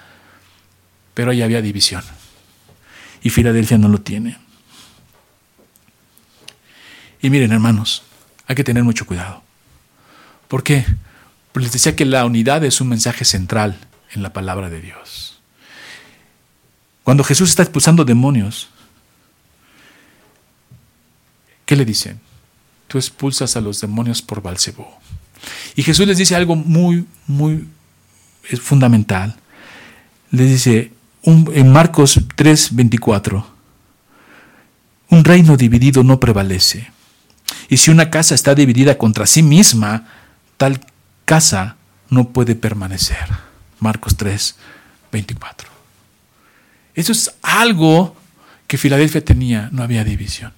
Pero 1.14 1.30
ahí 1.30 1.40
había 1.40 1.62
división. 1.62 2.04
Y 3.22 3.30
Filadelfia 3.30 3.78
no 3.78 3.88
lo 3.88 4.02
tiene. 4.02 4.36
Y 7.22 7.30
miren, 7.30 7.52
hermanos, 7.52 8.02
hay 8.46 8.54
que 8.54 8.64
tener 8.64 8.84
mucho 8.84 9.06
cuidado. 9.06 9.41
¿Por 10.52 10.62
qué? 10.62 10.84
Porque 11.50 11.64
les 11.64 11.72
decía 11.72 11.96
que 11.96 12.04
la 12.04 12.26
unidad 12.26 12.62
es 12.62 12.82
un 12.82 12.88
mensaje 12.88 13.24
central 13.24 13.78
en 14.12 14.22
la 14.22 14.34
palabra 14.34 14.68
de 14.68 14.82
Dios. 14.82 15.40
Cuando 17.04 17.24
Jesús 17.24 17.48
está 17.48 17.62
expulsando 17.62 18.04
demonios, 18.04 18.68
¿qué 21.64 21.74
le 21.74 21.86
dicen? 21.86 22.20
Tú 22.86 22.98
expulsas 22.98 23.56
a 23.56 23.62
los 23.62 23.80
demonios 23.80 24.20
por 24.20 24.42
Balcebú. 24.42 24.84
Y 25.74 25.84
Jesús 25.84 26.06
les 26.06 26.18
dice 26.18 26.36
algo 26.36 26.54
muy, 26.54 27.06
muy 27.26 27.66
fundamental. 28.60 29.34
Les 30.32 30.50
dice 30.50 30.92
en 31.24 31.72
Marcos 31.72 32.20
3, 32.36 32.76
24, 32.76 33.46
un 35.08 35.24
reino 35.24 35.56
dividido 35.56 36.04
no 36.04 36.20
prevalece. 36.20 36.90
Y 37.70 37.78
si 37.78 37.90
una 37.90 38.10
casa 38.10 38.34
está 38.34 38.54
dividida 38.54 38.98
contra 38.98 39.26
sí 39.26 39.42
misma, 39.42 40.20
tal 40.56 40.80
casa 41.24 41.76
no 42.08 42.28
puede 42.28 42.54
permanecer. 42.54 43.26
Marcos 43.80 44.16
3, 44.16 44.54
24. 45.10 45.68
Eso 46.94 47.12
es 47.12 47.32
algo 47.42 48.14
que 48.66 48.78
Filadelfia 48.78 49.24
tenía, 49.24 49.68
no 49.72 49.82
había 49.82 50.04
división. 50.04 50.52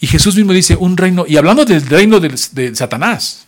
Y 0.00 0.06
Jesús 0.06 0.36
mismo 0.36 0.52
dice, 0.52 0.76
un 0.76 0.96
reino, 0.96 1.24
y 1.26 1.36
hablando 1.36 1.64
del 1.64 1.86
reino 1.86 2.20
de, 2.20 2.74
Satanás, 2.74 3.46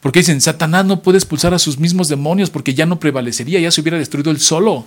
porque 0.00 0.20
dicen, 0.20 0.40
Satanás 0.40 0.84
no 0.84 1.02
puede 1.02 1.18
expulsar 1.18 1.54
a 1.54 1.58
sus 1.58 1.78
mismos 1.78 2.08
demonios 2.08 2.50
porque 2.50 2.74
ya 2.74 2.86
no 2.86 3.00
prevalecería, 3.00 3.60
ya 3.60 3.70
se 3.70 3.80
hubiera 3.80 3.98
destruido 3.98 4.30
él 4.30 4.40
solo. 4.40 4.86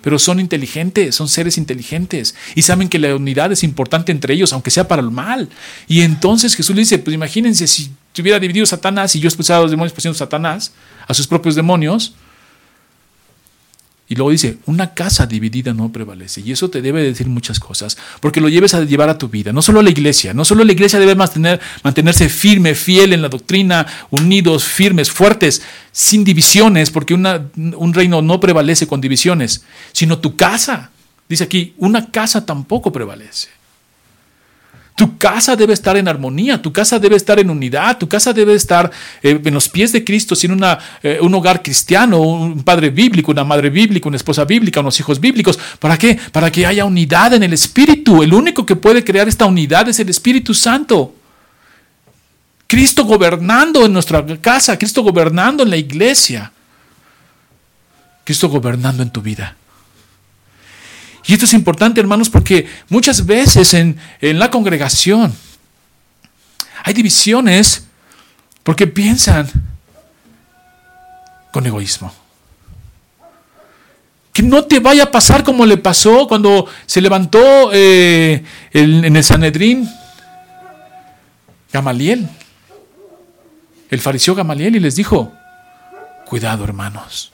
Pero 0.00 0.18
son 0.18 0.38
inteligentes, 0.38 1.16
son 1.16 1.28
seres 1.28 1.58
inteligentes 1.58 2.34
y 2.54 2.62
saben 2.62 2.88
que 2.88 3.00
la 3.00 3.16
unidad 3.16 3.50
es 3.50 3.64
importante 3.64 4.12
entre 4.12 4.32
ellos, 4.32 4.52
aunque 4.52 4.70
sea 4.70 4.86
para 4.86 5.02
el 5.02 5.10
mal. 5.10 5.48
Y 5.88 6.02
entonces 6.02 6.54
Jesús 6.54 6.74
le 6.76 6.82
dice, 6.82 6.98
pues 6.98 7.14
imagínense 7.14 7.66
si 7.66 7.90
si 8.18 8.22
hubiera 8.22 8.40
dividido 8.40 8.66
Satanás 8.66 9.14
y 9.14 9.20
yo 9.20 9.28
expulsara 9.28 9.60
a 9.60 9.62
los 9.62 9.70
demonios 9.70 9.92
por 9.92 10.12
Satanás, 10.12 10.72
a 11.06 11.14
sus 11.14 11.28
propios 11.28 11.54
demonios, 11.54 12.14
Y 14.08 14.16
luego 14.16 14.30
dice, 14.30 14.58
una 14.66 14.94
casa 14.94 15.26
dividida 15.26 15.72
no 15.74 15.92
prevalece. 15.92 16.40
Y 16.40 16.50
eso 16.50 16.68
te 16.68 16.82
debe 16.82 17.02
decir 17.02 17.28
muchas 17.28 17.60
cosas, 17.60 17.96
porque 18.20 18.40
lo 18.40 18.48
lleves 18.48 18.74
a 18.74 18.82
llevar 18.82 19.08
a 19.08 19.18
tu 19.18 19.28
vida. 19.28 19.52
No 19.52 19.62
solo 19.62 19.82
la 19.82 19.90
iglesia, 19.90 20.32
no 20.34 20.44
solo 20.44 20.64
la 20.64 20.72
iglesia 20.72 20.98
debe 20.98 21.14
mantener, 21.14 21.60
mantenerse 21.84 22.28
firme, 22.28 22.74
fiel 22.74 23.12
en 23.12 23.22
la 23.22 23.28
doctrina, 23.28 23.86
unidos, 24.10 24.64
firmes, 24.64 25.10
fuertes, 25.10 25.62
sin 25.92 26.24
divisiones, 26.24 26.90
porque 26.90 27.14
un 27.14 27.94
reino 27.94 28.20
no 28.20 28.40
prevalece 28.40 28.88
con 28.88 29.00
divisiones, 29.00 29.62
sino 29.92 30.18
tu 30.18 30.34
casa. 30.34 30.90
Dice 31.28 31.44
aquí, 31.44 31.74
una 31.76 32.10
casa 32.10 32.44
tampoco 32.44 32.90
prevalece. 32.90 33.57
Tu 34.98 35.16
casa 35.16 35.54
debe 35.54 35.74
estar 35.74 35.96
en 35.96 36.08
armonía, 36.08 36.60
tu 36.60 36.72
casa 36.72 36.98
debe 36.98 37.14
estar 37.14 37.38
en 37.38 37.50
unidad, 37.50 37.98
tu 37.98 38.08
casa 38.08 38.32
debe 38.32 38.54
estar 38.54 38.90
eh, 39.22 39.40
en 39.44 39.54
los 39.54 39.68
pies 39.68 39.92
de 39.92 40.02
Cristo, 40.02 40.34
sin 40.34 40.50
una, 40.50 40.76
eh, 41.04 41.20
un 41.22 41.32
hogar 41.34 41.62
cristiano, 41.62 42.20
un 42.20 42.64
padre 42.64 42.90
bíblico, 42.90 43.30
una 43.30 43.44
madre 43.44 43.70
bíblica, 43.70 44.08
una 44.08 44.16
esposa 44.16 44.44
bíblica, 44.44 44.80
unos 44.80 44.98
hijos 44.98 45.20
bíblicos. 45.20 45.56
¿Para 45.78 45.96
qué? 45.96 46.18
Para 46.32 46.50
que 46.50 46.66
haya 46.66 46.84
unidad 46.84 47.32
en 47.32 47.44
el 47.44 47.52
Espíritu. 47.52 48.24
El 48.24 48.34
único 48.34 48.66
que 48.66 48.74
puede 48.74 49.04
crear 49.04 49.28
esta 49.28 49.46
unidad 49.46 49.88
es 49.88 50.00
el 50.00 50.08
Espíritu 50.08 50.52
Santo. 50.52 51.14
Cristo 52.66 53.04
gobernando 53.04 53.86
en 53.86 53.92
nuestra 53.92 54.26
casa, 54.40 54.76
Cristo 54.76 55.04
gobernando 55.04 55.62
en 55.62 55.70
la 55.70 55.76
iglesia, 55.76 56.50
Cristo 58.24 58.48
gobernando 58.48 59.04
en 59.04 59.10
tu 59.10 59.22
vida. 59.22 59.57
Y 61.28 61.34
esto 61.34 61.44
es 61.44 61.52
importante, 61.52 62.00
hermanos, 62.00 62.30
porque 62.30 62.66
muchas 62.88 63.26
veces 63.26 63.74
en, 63.74 64.00
la 64.18 64.50
congregación 64.50 65.30
hay 66.82 66.94
divisiones 66.94 67.86
porque 68.62 68.86
piensan 68.86 69.46
con 71.52 71.66
egoísmo. 71.66 72.10
Que 74.32 74.42
no 74.42 74.64
te 74.64 74.80
vaya 74.80 75.02
a 75.02 75.10
pasar 75.10 75.44
como 75.44 75.66
le 75.66 75.76
pasó 75.76 76.26
cuando 76.26 76.66
se 76.86 77.02
levantó 77.02 77.72
eh, 77.74 78.42
en 78.72 79.14
el 79.14 79.22
Sanedrín 79.22 79.86
Gamaliel, 81.70 82.26
el 83.90 84.00
fariseo 84.00 84.34
Gamaliel, 84.34 84.76
y 84.76 84.80
les 84.80 84.96
dijo, 84.96 85.30
cuidado 86.24 86.64
hermanos, 86.64 87.32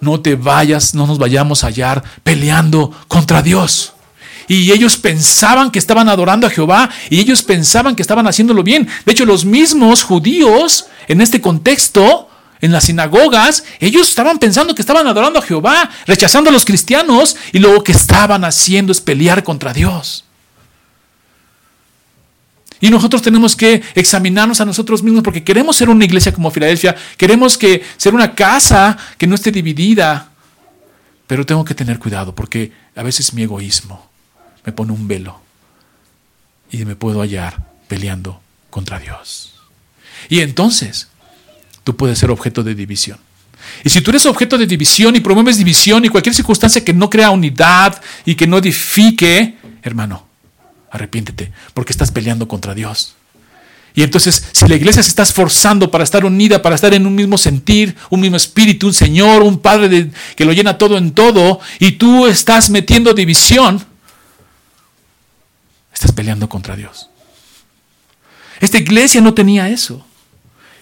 no 0.00 0.20
te 0.20 0.34
vayas, 0.34 0.94
no 0.94 1.06
nos 1.06 1.18
vayamos 1.18 1.62
a 1.62 1.68
hallar 1.68 2.02
peleando 2.22 2.90
contra 3.08 3.42
Dios. 3.42 3.92
Y 4.48 4.72
ellos 4.72 4.96
pensaban 4.96 5.70
que 5.70 5.78
estaban 5.78 6.08
adorando 6.08 6.46
a 6.46 6.50
Jehová 6.50 6.90
y 7.08 7.20
ellos 7.20 7.42
pensaban 7.42 7.94
que 7.94 8.02
estaban 8.02 8.26
haciéndolo 8.26 8.64
bien. 8.64 8.88
De 9.06 9.12
hecho, 9.12 9.24
los 9.24 9.44
mismos 9.44 10.02
judíos, 10.02 10.86
en 11.06 11.20
este 11.20 11.40
contexto, 11.40 12.28
en 12.60 12.72
las 12.72 12.84
sinagogas, 12.84 13.64
ellos 13.78 14.08
estaban 14.08 14.38
pensando 14.38 14.74
que 14.74 14.82
estaban 14.82 15.06
adorando 15.06 15.38
a 15.38 15.42
Jehová, 15.42 15.90
rechazando 16.06 16.50
a 16.50 16.52
los 16.52 16.64
cristianos 16.64 17.36
y 17.52 17.58
lo 17.58 17.82
que 17.84 17.92
estaban 17.92 18.44
haciendo 18.44 18.92
es 18.92 19.00
pelear 19.00 19.44
contra 19.44 19.72
Dios. 19.72 20.24
Y 22.80 22.88
nosotros 22.88 23.20
tenemos 23.20 23.54
que 23.54 23.82
examinarnos 23.94 24.60
a 24.60 24.64
nosotros 24.64 25.02
mismos 25.02 25.22
porque 25.22 25.44
queremos 25.44 25.76
ser 25.76 25.90
una 25.90 26.04
iglesia 26.04 26.32
como 26.32 26.50
Filadelfia, 26.50 26.96
queremos 27.16 27.58
que 27.58 27.82
ser 27.96 28.14
una 28.14 28.34
casa 28.34 28.96
que 29.18 29.26
no 29.26 29.34
esté 29.34 29.52
dividida. 29.52 30.30
Pero 31.26 31.44
tengo 31.44 31.64
que 31.64 31.74
tener 31.74 31.98
cuidado 31.98 32.34
porque 32.34 32.72
a 32.96 33.02
veces 33.02 33.34
mi 33.34 33.42
egoísmo 33.42 34.08
me 34.64 34.72
pone 34.72 34.92
un 34.92 35.06
velo 35.06 35.40
y 36.72 36.84
me 36.84 36.96
puedo 36.96 37.20
hallar 37.20 37.66
peleando 37.86 38.40
contra 38.70 38.98
Dios. 38.98 39.54
Y 40.28 40.40
entonces 40.40 41.08
tú 41.84 41.96
puedes 41.96 42.18
ser 42.18 42.30
objeto 42.30 42.62
de 42.62 42.74
división. 42.74 43.18
Y 43.84 43.90
si 43.90 44.00
tú 44.00 44.10
eres 44.10 44.24
objeto 44.24 44.56
de 44.56 44.66
división 44.66 45.16
y 45.16 45.20
promueves 45.20 45.58
división 45.58 46.04
y 46.04 46.08
cualquier 46.08 46.34
circunstancia 46.34 46.84
que 46.84 46.94
no 46.94 47.10
crea 47.10 47.30
unidad 47.30 48.00
y 48.24 48.34
que 48.34 48.46
no 48.46 48.58
edifique, 48.58 49.58
hermano, 49.82 50.29
arrepiéntete, 50.90 51.52
porque 51.74 51.92
estás 51.92 52.10
peleando 52.10 52.48
contra 52.48 52.74
Dios. 52.74 53.14
Y 53.94 54.02
entonces, 54.02 54.44
si 54.52 54.66
la 54.68 54.76
iglesia 54.76 55.02
se 55.02 55.08
está 55.08 55.22
esforzando 55.22 55.90
para 55.90 56.04
estar 56.04 56.24
unida, 56.24 56.62
para 56.62 56.74
estar 56.74 56.94
en 56.94 57.06
un 57.06 57.14
mismo 57.14 57.36
sentir, 57.36 57.96
un 58.08 58.20
mismo 58.20 58.36
espíritu, 58.36 58.86
un 58.86 58.94
Señor, 58.94 59.42
un 59.42 59.58
Padre 59.58 60.10
que 60.36 60.44
lo 60.44 60.52
llena 60.52 60.78
todo 60.78 60.96
en 60.96 61.12
todo, 61.12 61.60
y 61.78 61.92
tú 61.92 62.26
estás 62.26 62.70
metiendo 62.70 63.12
división, 63.14 63.84
estás 65.92 66.12
peleando 66.12 66.48
contra 66.48 66.76
Dios. 66.76 67.10
Esta 68.60 68.78
iglesia 68.78 69.20
no 69.20 69.34
tenía 69.34 69.68
eso. 69.68 70.04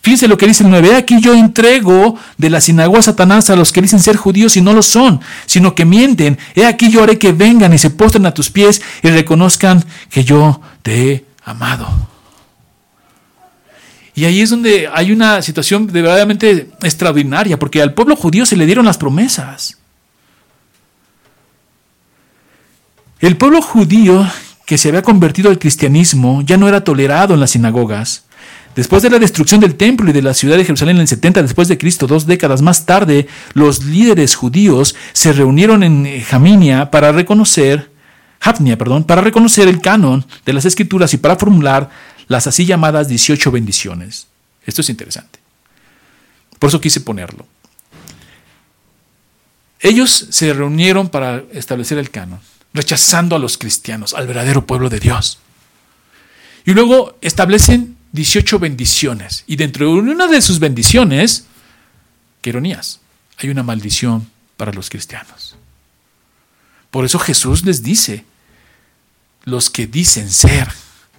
Fíjense 0.08 0.26
lo 0.26 0.38
que 0.38 0.46
dice 0.46 0.64
el 0.64 0.70
9. 0.70 0.96
Aquí 0.96 1.20
yo 1.20 1.34
entrego 1.34 2.16
de 2.38 2.48
la 2.48 2.62
sinagoga 2.62 3.02
Satanás 3.02 3.50
a 3.50 3.56
los 3.56 3.72
que 3.72 3.82
dicen 3.82 4.00
ser 4.00 4.16
judíos 4.16 4.56
y 4.56 4.62
no 4.62 4.72
lo 4.72 4.82
son, 4.82 5.20
sino 5.44 5.74
que 5.74 5.84
mienten. 5.84 6.38
He 6.54 6.64
aquí 6.64 6.90
yo 6.90 7.02
haré 7.02 7.18
que 7.18 7.32
vengan 7.32 7.74
y 7.74 7.78
se 7.78 7.90
postren 7.90 8.24
a 8.24 8.32
tus 8.32 8.48
pies 8.48 8.80
y 9.02 9.10
reconozcan 9.10 9.84
que 10.08 10.24
yo 10.24 10.62
te 10.80 11.12
he 11.12 11.24
amado. 11.44 11.86
Y 14.14 14.24
ahí 14.24 14.40
es 14.40 14.48
donde 14.48 14.88
hay 14.90 15.12
una 15.12 15.42
situación 15.42 15.86
de 15.86 16.00
verdaderamente 16.00 16.70
extraordinaria, 16.82 17.58
porque 17.58 17.82
al 17.82 17.92
pueblo 17.92 18.16
judío 18.16 18.46
se 18.46 18.56
le 18.56 18.64
dieron 18.64 18.86
las 18.86 18.96
promesas. 18.96 19.76
El 23.20 23.36
pueblo 23.36 23.60
judío 23.60 24.26
que 24.64 24.78
se 24.78 24.88
había 24.88 25.02
convertido 25.02 25.50
al 25.50 25.58
cristianismo 25.58 26.40
ya 26.40 26.56
no 26.56 26.66
era 26.66 26.82
tolerado 26.82 27.34
en 27.34 27.40
las 27.40 27.50
sinagogas 27.50 28.24
Después 28.78 29.02
de 29.02 29.10
la 29.10 29.18
destrucción 29.18 29.60
del 29.60 29.74
templo 29.74 30.08
y 30.08 30.12
de 30.12 30.22
la 30.22 30.34
ciudad 30.34 30.56
de 30.56 30.64
Jerusalén 30.64 30.98
en 30.98 31.00
el 31.00 31.08
70 31.08 31.42
después 31.42 31.66
de 31.66 31.78
Cristo, 31.78 32.06
dos 32.06 32.26
décadas 32.26 32.62
más 32.62 32.86
tarde, 32.86 33.26
los 33.54 33.84
líderes 33.84 34.36
judíos 34.36 34.94
se 35.12 35.32
reunieron 35.32 35.82
en 35.82 36.22
Jaminia 36.22 36.88
para 36.88 37.10
reconocer, 37.10 37.90
Hafnia, 38.40 38.78
perdón, 38.78 39.02
para 39.02 39.20
reconocer 39.20 39.66
el 39.66 39.80
canon 39.80 40.24
de 40.46 40.52
las 40.52 40.64
escrituras 40.64 41.12
y 41.12 41.16
para 41.16 41.34
formular 41.34 41.90
las 42.28 42.46
así 42.46 42.66
llamadas 42.66 43.08
18 43.08 43.50
bendiciones. 43.50 44.28
Esto 44.64 44.82
es 44.82 44.90
interesante. 44.90 45.40
Por 46.60 46.68
eso 46.68 46.80
quise 46.80 47.00
ponerlo. 47.00 47.48
Ellos 49.80 50.28
se 50.30 50.52
reunieron 50.52 51.08
para 51.08 51.42
establecer 51.50 51.98
el 51.98 52.10
canon, 52.10 52.38
rechazando 52.72 53.34
a 53.34 53.40
los 53.40 53.58
cristianos, 53.58 54.14
al 54.14 54.28
verdadero 54.28 54.68
pueblo 54.68 54.88
de 54.88 55.00
Dios. 55.00 55.40
Y 56.64 56.74
luego 56.74 57.18
establecen 57.22 57.97
18 58.12 58.58
bendiciones. 58.58 59.44
Y 59.46 59.56
dentro 59.56 59.86
de 59.86 59.92
una 59.92 60.26
de 60.26 60.40
sus 60.40 60.58
bendiciones, 60.58 61.46
qué 62.40 62.50
ironías, 62.50 63.00
hay 63.38 63.50
una 63.50 63.62
maldición 63.62 64.28
para 64.56 64.72
los 64.72 64.90
cristianos. 64.90 65.56
Por 66.90 67.04
eso 67.04 67.18
Jesús 67.18 67.64
les 67.64 67.82
dice, 67.82 68.24
los 69.44 69.70
que 69.70 69.86
dicen 69.86 70.30
ser, 70.30 70.68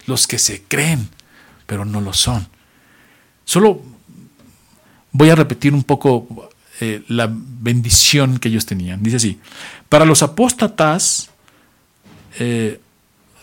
los 0.05 0.27
que 0.27 0.39
se 0.39 0.63
creen, 0.63 1.09
pero 1.65 1.85
no 1.85 2.01
lo 2.01 2.13
son. 2.13 2.47
Solo 3.45 3.81
voy 5.11 5.29
a 5.29 5.35
repetir 5.35 5.73
un 5.73 5.83
poco 5.83 6.49
eh, 6.81 7.03
la 7.07 7.29
bendición 7.31 8.39
que 8.39 8.49
ellos 8.49 8.65
tenían. 8.65 9.03
Dice 9.03 9.17
así, 9.17 9.39
para 9.87 10.05
los 10.05 10.23
apóstatas 10.23 11.29
eh, 12.39 12.79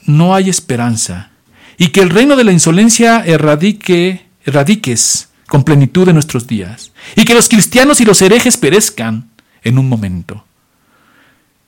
no 0.05 0.35
hay 0.35 0.49
esperanza 0.49 1.31
y 1.79 1.89
que 1.89 2.01
el 2.01 2.11
reino 2.11 2.37
de 2.37 2.45
la 2.45 2.53
insolencia 2.53 3.23
erradique, 3.25 4.27
erradiques 4.45 5.29
con 5.47 5.65
plenitud 5.65 6.07
de 6.07 6.13
nuestros 6.13 6.47
días, 6.47 6.93
y 7.15 7.25
que 7.25 7.35
los 7.35 7.49
cristianos 7.49 8.01
y 8.01 8.05
los 8.05 8.21
herejes 8.23 8.57
perezcan 8.57 9.31
en 9.63 9.79
un 9.79 9.89
momento, 9.89 10.45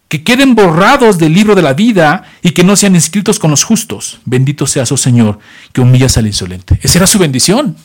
que 0.09 0.25
queden 0.25 0.55
borrados 0.55 1.19
del 1.19 1.35
libro 1.35 1.55
de 1.55 1.63
la 1.63 1.75
vida 1.75 2.25
y 2.43 2.53
que 2.53 2.65
no 2.65 2.77
sean 2.77 2.95
inscritos 2.95 3.39
con 3.39 3.51
los 3.51 3.63
justos. 3.63 4.21
Bendito 4.25 4.67
seas, 4.67 4.91
oh 4.91 4.97
Señor, 4.97 5.39
que 5.73 5.83
humillas 5.83 6.17
al 6.17 6.27
insolente. 6.27 6.79
Esa 6.83 6.99
era 6.99 7.07
su 7.07 7.19
bendición. 7.19 7.77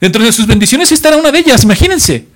Dentro 0.00 0.22
de 0.24 0.32
sus 0.32 0.46
bendiciones 0.46 0.90
esta 0.90 1.08
era 1.08 1.16
una 1.16 1.30
de 1.30 1.38
ellas, 1.38 1.62
imagínense. 1.62 2.26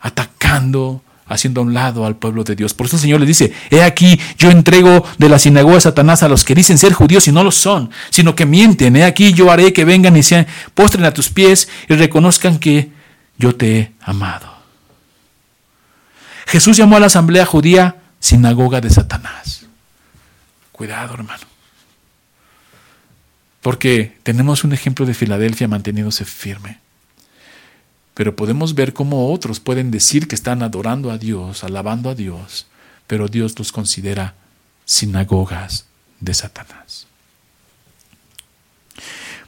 Atacando 0.00 1.02
haciendo 1.32 1.60
a 1.60 1.64
un 1.64 1.74
lado 1.74 2.04
al 2.04 2.16
pueblo 2.16 2.44
de 2.44 2.54
Dios. 2.54 2.74
Por 2.74 2.86
eso 2.86 2.96
el 2.96 3.02
Señor 3.02 3.20
le 3.20 3.26
dice, 3.26 3.52
he 3.70 3.82
aquí, 3.82 4.20
yo 4.38 4.50
entrego 4.50 5.04
de 5.18 5.28
la 5.28 5.38
sinagoga 5.38 5.76
de 5.76 5.80
Satanás 5.80 6.22
a 6.22 6.28
los 6.28 6.44
que 6.44 6.54
dicen 6.54 6.78
ser 6.78 6.92
judíos 6.92 7.26
y 7.28 7.32
no 7.32 7.42
lo 7.42 7.50
son, 7.50 7.90
sino 8.10 8.34
que 8.34 8.46
mienten. 8.46 8.96
He 8.96 9.04
aquí, 9.04 9.32
yo 9.32 9.50
haré 9.50 9.72
que 9.72 9.84
vengan 9.84 10.16
y 10.16 10.22
se 10.22 10.46
postren 10.74 11.04
a 11.04 11.14
tus 11.14 11.30
pies 11.30 11.68
y 11.88 11.94
reconozcan 11.94 12.58
que 12.58 12.90
yo 13.38 13.54
te 13.54 13.78
he 13.78 13.92
amado. 14.02 14.52
Jesús 16.46 16.76
llamó 16.76 16.96
a 16.96 17.00
la 17.00 17.06
asamblea 17.06 17.46
judía 17.46 17.96
sinagoga 18.20 18.80
de 18.80 18.90
Satanás. 18.90 19.66
Cuidado, 20.70 21.14
hermano. 21.14 21.44
Porque 23.62 24.18
tenemos 24.22 24.64
un 24.64 24.72
ejemplo 24.72 25.06
de 25.06 25.14
Filadelfia 25.14 25.68
manteniéndose 25.68 26.24
firme. 26.24 26.80
Pero 28.14 28.36
podemos 28.36 28.74
ver 28.74 28.92
cómo 28.92 29.32
otros 29.32 29.60
pueden 29.60 29.90
decir 29.90 30.28
que 30.28 30.34
están 30.34 30.62
adorando 30.62 31.10
a 31.10 31.18
Dios, 31.18 31.64
alabando 31.64 32.10
a 32.10 32.14
Dios, 32.14 32.66
pero 33.06 33.28
Dios 33.28 33.58
los 33.58 33.72
considera 33.72 34.34
sinagogas 34.84 35.86
de 36.20 36.34
Satanás. 36.34 37.06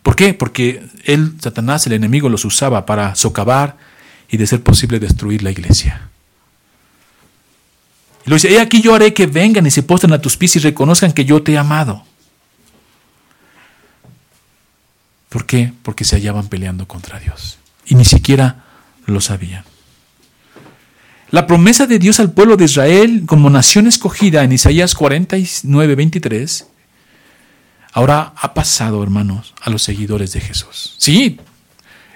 ¿Por 0.02 0.16
qué? 0.16 0.34
Porque 0.34 0.86
él, 1.04 1.34
Satanás, 1.40 1.86
el 1.86 1.94
enemigo, 1.94 2.28
los 2.28 2.44
usaba 2.44 2.84
para 2.84 3.14
socavar 3.14 3.76
y 4.28 4.36
de 4.36 4.46
ser 4.46 4.62
posible 4.62 4.98
destruir 4.98 5.42
la 5.42 5.50
iglesia. 5.50 6.08
Y 8.26 8.30
lo 8.30 8.36
dice, 8.36 8.52
he 8.52 8.60
aquí 8.60 8.80
yo 8.80 8.94
haré 8.94 9.14
que 9.14 9.26
vengan 9.26 9.66
y 9.66 9.70
se 9.70 9.82
postren 9.82 10.12
a 10.12 10.20
tus 10.20 10.36
pies 10.36 10.56
y 10.56 10.58
reconozcan 10.58 11.12
que 11.12 11.24
yo 11.24 11.42
te 11.42 11.52
he 11.52 11.58
amado. 11.58 12.04
¿Por 15.28 15.46
qué? 15.46 15.72
Porque 15.82 16.04
se 16.04 16.16
hallaban 16.16 16.48
peleando 16.48 16.86
contra 16.86 17.18
Dios. 17.18 17.58
Y 17.86 17.94
ni 17.94 18.04
siquiera 18.04 18.64
lo 19.06 19.20
sabían. 19.20 19.64
La 21.30 21.46
promesa 21.46 21.86
de 21.86 21.98
Dios 21.98 22.20
al 22.20 22.32
pueblo 22.32 22.56
de 22.56 22.66
Israel 22.66 23.24
como 23.26 23.50
nación 23.50 23.86
escogida 23.86 24.44
en 24.44 24.52
Isaías 24.52 24.94
49, 24.94 25.94
23, 25.96 26.66
ahora 27.92 28.32
ha 28.36 28.54
pasado, 28.54 29.02
hermanos, 29.02 29.52
a 29.60 29.70
los 29.70 29.82
seguidores 29.82 30.32
de 30.32 30.40
Jesús. 30.40 30.94
Sí, 30.98 31.40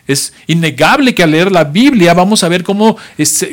es 0.07 0.33
innegable 0.47 1.15
que 1.15 1.23
al 1.23 1.33
leer 1.33 1.53
la 1.53 1.65
Biblia 1.65 2.15
vamos 2.15 2.43
a 2.45 2.49
ver 2.49 2.63
cómo, 2.63 2.97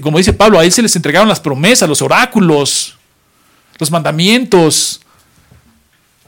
como 0.02 0.20
dice 0.20 0.34
Pablo, 0.34 0.60
a 0.60 0.66
él 0.66 0.72
se 0.72 0.82
les 0.82 0.96
entregaron 0.96 1.28
las 1.28 1.40
promesas, 1.40 1.90
los 1.90 2.02
oráculos, 2.02 2.96
los 3.78 3.92
mandamientos, 3.92 5.02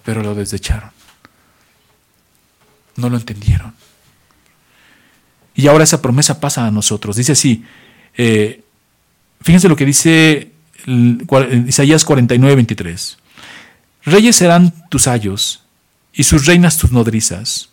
pero 0.03 0.23
lo 0.23 0.35
desecharon. 0.35 0.91
No 2.95 3.09
lo 3.09 3.17
entendieron. 3.17 3.73
Y 5.57 5.67
ahora 5.67 5.83
esa 5.83 6.01
promesa 6.01 6.39
pasa 6.39 6.65
a 6.65 6.71
nosotros. 6.71 7.17
Dice 7.17 7.33
así, 7.33 7.65
eh, 8.15 8.63
fíjense 9.41 9.67
lo 9.67 9.75
que 9.75 9.85
dice 9.85 10.51
Isaías 11.67 12.05
49, 12.05 12.55
23. 12.55 13.17
Reyes 14.05 14.37
serán 14.37 14.73
tus 14.89 15.07
ayos 15.07 15.63
y 16.13 16.23
sus 16.23 16.45
reinas 16.45 16.77
tus 16.77 16.93
nodrizas 16.93 17.71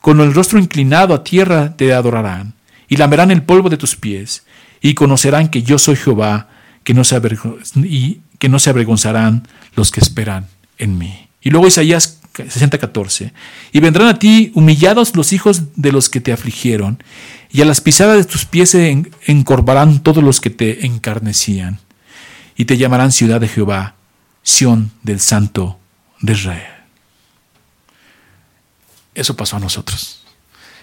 con 0.00 0.20
el 0.20 0.34
rostro 0.34 0.58
inclinado 0.58 1.14
a 1.14 1.24
tierra 1.24 1.76
te 1.76 1.92
adorarán, 1.92 2.54
y 2.88 2.96
lamerán 2.96 3.30
el 3.30 3.42
polvo 3.42 3.68
de 3.68 3.76
tus 3.76 3.96
pies, 3.96 4.44
y 4.80 4.94
conocerán 4.94 5.48
que 5.48 5.62
yo 5.62 5.78
soy 5.78 5.96
Jehová, 5.96 6.48
que 6.84 6.94
no 6.94 7.04
se 7.04 7.20
y 7.84 8.20
que 8.38 8.48
no 8.48 8.58
se 8.58 8.70
avergonzarán 8.70 9.46
los 9.76 9.90
que 9.90 10.00
esperan 10.00 10.46
en 10.78 10.96
mí. 10.96 11.28
Y 11.42 11.50
luego 11.50 11.66
Isaías 11.66 12.19
60:14, 12.34 13.32
y 13.72 13.80
vendrán 13.80 14.08
a 14.08 14.18
ti 14.18 14.52
humillados 14.54 15.14
los 15.16 15.32
hijos 15.32 15.62
de 15.76 15.92
los 15.92 16.08
que 16.08 16.20
te 16.20 16.32
afligieron, 16.32 17.02
y 17.50 17.62
a 17.62 17.64
las 17.64 17.80
pisadas 17.80 18.16
de 18.16 18.24
tus 18.24 18.44
pies 18.44 18.70
se 18.70 19.02
encorvarán 19.26 20.02
todos 20.02 20.22
los 20.22 20.40
que 20.40 20.50
te 20.50 20.86
encarnecían, 20.86 21.78
y 22.56 22.64
te 22.64 22.76
llamarán 22.76 23.12
ciudad 23.12 23.40
de 23.40 23.48
Jehová, 23.48 23.94
Sión 24.42 24.90
del 25.02 25.20
Santo 25.20 25.78
de 26.20 26.32
Israel. 26.32 26.72
Eso 29.14 29.36
pasó 29.36 29.56
a 29.56 29.60
nosotros. 29.60 30.22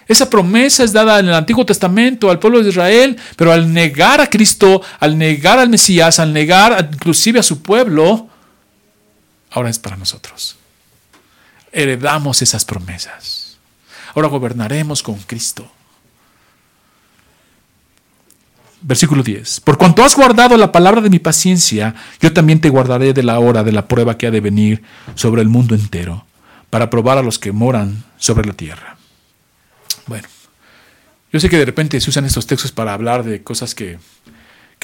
Esa 0.06 0.30
promesa 0.30 0.84
es 0.84 0.92
dada 0.92 1.18
en 1.18 1.28
el 1.28 1.34
Antiguo 1.34 1.66
Testamento 1.66 2.30
al 2.30 2.38
pueblo 2.38 2.62
de 2.62 2.70
Israel, 2.70 3.18
pero 3.36 3.52
al 3.52 3.72
negar 3.72 4.22
a 4.22 4.30
Cristo, 4.30 4.80
al 5.00 5.18
negar 5.18 5.58
al 5.58 5.68
Mesías, 5.68 6.18
al 6.18 6.32
negar 6.32 6.88
inclusive 6.92 7.38
a 7.38 7.42
su 7.42 7.62
pueblo, 7.62 8.26
ahora 9.50 9.68
es 9.68 9.78
para 9.78 9.96
nosotros. 9.96 10.56
Heredamos 11.78 12.42
esas 12.42 12.64
promesas. 12.64 13.56
Ahora 14.12 14.26
gobernaremos 14.26 15.00
con 15.00 15.14
Cristo. 15.14 15.70
Versículo 18.80 19.22
10. 19.22 19.60
Por 19.60 19.78
cuanto 19.78 20.02
has 20.02 20.16
guardado 20.16 20.56
la 20.56 20.72
palabra 20.72 21.00
de 21.00 21.08
mi 21.08 21.20
paciencia, 21.20 21.94
yo 22.20 22.32
también 22.32 22.60
te 22.60 22.68
guardaré 22.68 23.12
de 23.12 23.22
la 23.22 23.38
hora 23.38 23.62
de 23.62 23.70
la 23.70 23.86
prueba 23.86 24.18
que 24.18 24.26
ha 24.26 24.32
de 24.32 24.40
venir 24.40 24.82
sobre 25.14 25.40
el 25.40 25.48
mundo 25.48 25.76
entero 25.76 26.26
para 26.68 26.90
probar 26.90 27.16
a 27.16 27.22
los 27.22 27.38
que 27.38 27.52
moran 27.52 28.02
sobre 28.16 28.48
la 28.48 28.54
tierra. 28.54 28.96
Bueno, 30.08 30.26
yo 31.32 31.38
sé 31.38 31.48
que 31.48 31.58
de 31.58 31.64
repente 31.64 32.00
se 32.00 32.10
usan 32.10 32.24
estos 32.24 32.48
textos 32.48 32.72
para 32.72 32.92
hablar 32.92 33.22
de 33.22 33.44
cosas 33.44 33.76
que, 33.76 34.00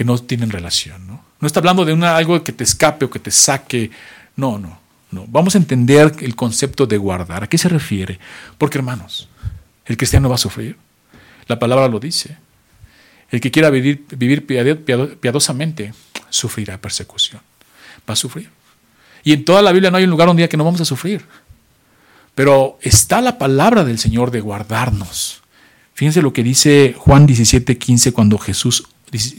no 0.05 0.17
tienen 0.19 0.51
relación, 0.51 1.09
¿no? 1.09 1.25
No 1.41 1.47
está 1.49 1.59
hablando 1.59 1.85
de 1.85 1.93
una, 1.93 2.17
algo 2.17 2.45
que 2.45 2.53
te 2.53 2.63
escape 2.63 3.07
o 3.07 3.11
que 3.11 3.19
te 3.19 3.33
saque, 3.33 3.91
no, 4.37 4.61
no, 4.61 4.84
Vamos 5.29 5.55
a 5.55 5.59
entender 5.59 6.13
el 6.21 6.35
concepto 6.37 6.87
de 6.87 6.97
guardar. 6.99 7.45
¿A 7.45 7.47
qué 7.49 7.59
se 7.59 7.69
refiere? 7.69 8.19
Porque 8.59 8.79
hermanos, 8.79 9.29
el 9.87 9.97
cristiano 9.97 10.29
va 10.29 10.35
a 10.35 10.39
sufrir. 10.39 10.77
La 11.47 11.59
palabra 11.59 11.89
lo 11.89 12.01
dice. 12.01 12.37
El 13.31 13.41
que 13.41 13.51
quiera 13.51 13.71
vivir, 13.71 14.07
piadosamente 15.21 15.93
sufrirá 16.31 16.81
persecución. 16.81 17.41
Va 18.09 18.15
a 18.15 18.17
sufrir. 18.17 18.51
Y 19.23 19.33
en 19.33 19.45
toda 19.45 19.63
la 19.63 19.73
Biblia 19.73 19.91
no 19.91 19.97
hay 19.97 20.05
un 20.05 20.11
lugar 20.11 20.29
un 20.29 20.37
día 20.37 20.49
que 20.49 20.57
no 20.57 20.65
vamos 20.65 20.81
a 20.81 20.85
sufrir. 20.85 21.25
Pero 22.35 22.79
está 22.83 23.21
la 23.21 23.39
palabra 23.39 23.85
del 23.85 23.99
Señor 23.99 24.31
de 24.31 24.41
guardarnos. 24.41 25.43
Fíjense 25.95 26.23
lo 26.23 26.33
que 26.33 26.43
dice 26.43 26.95
Juan 26.99 27.27
17:15 27.27 28.13
cuando 28.13 28.39
Jesús 28.39 28.89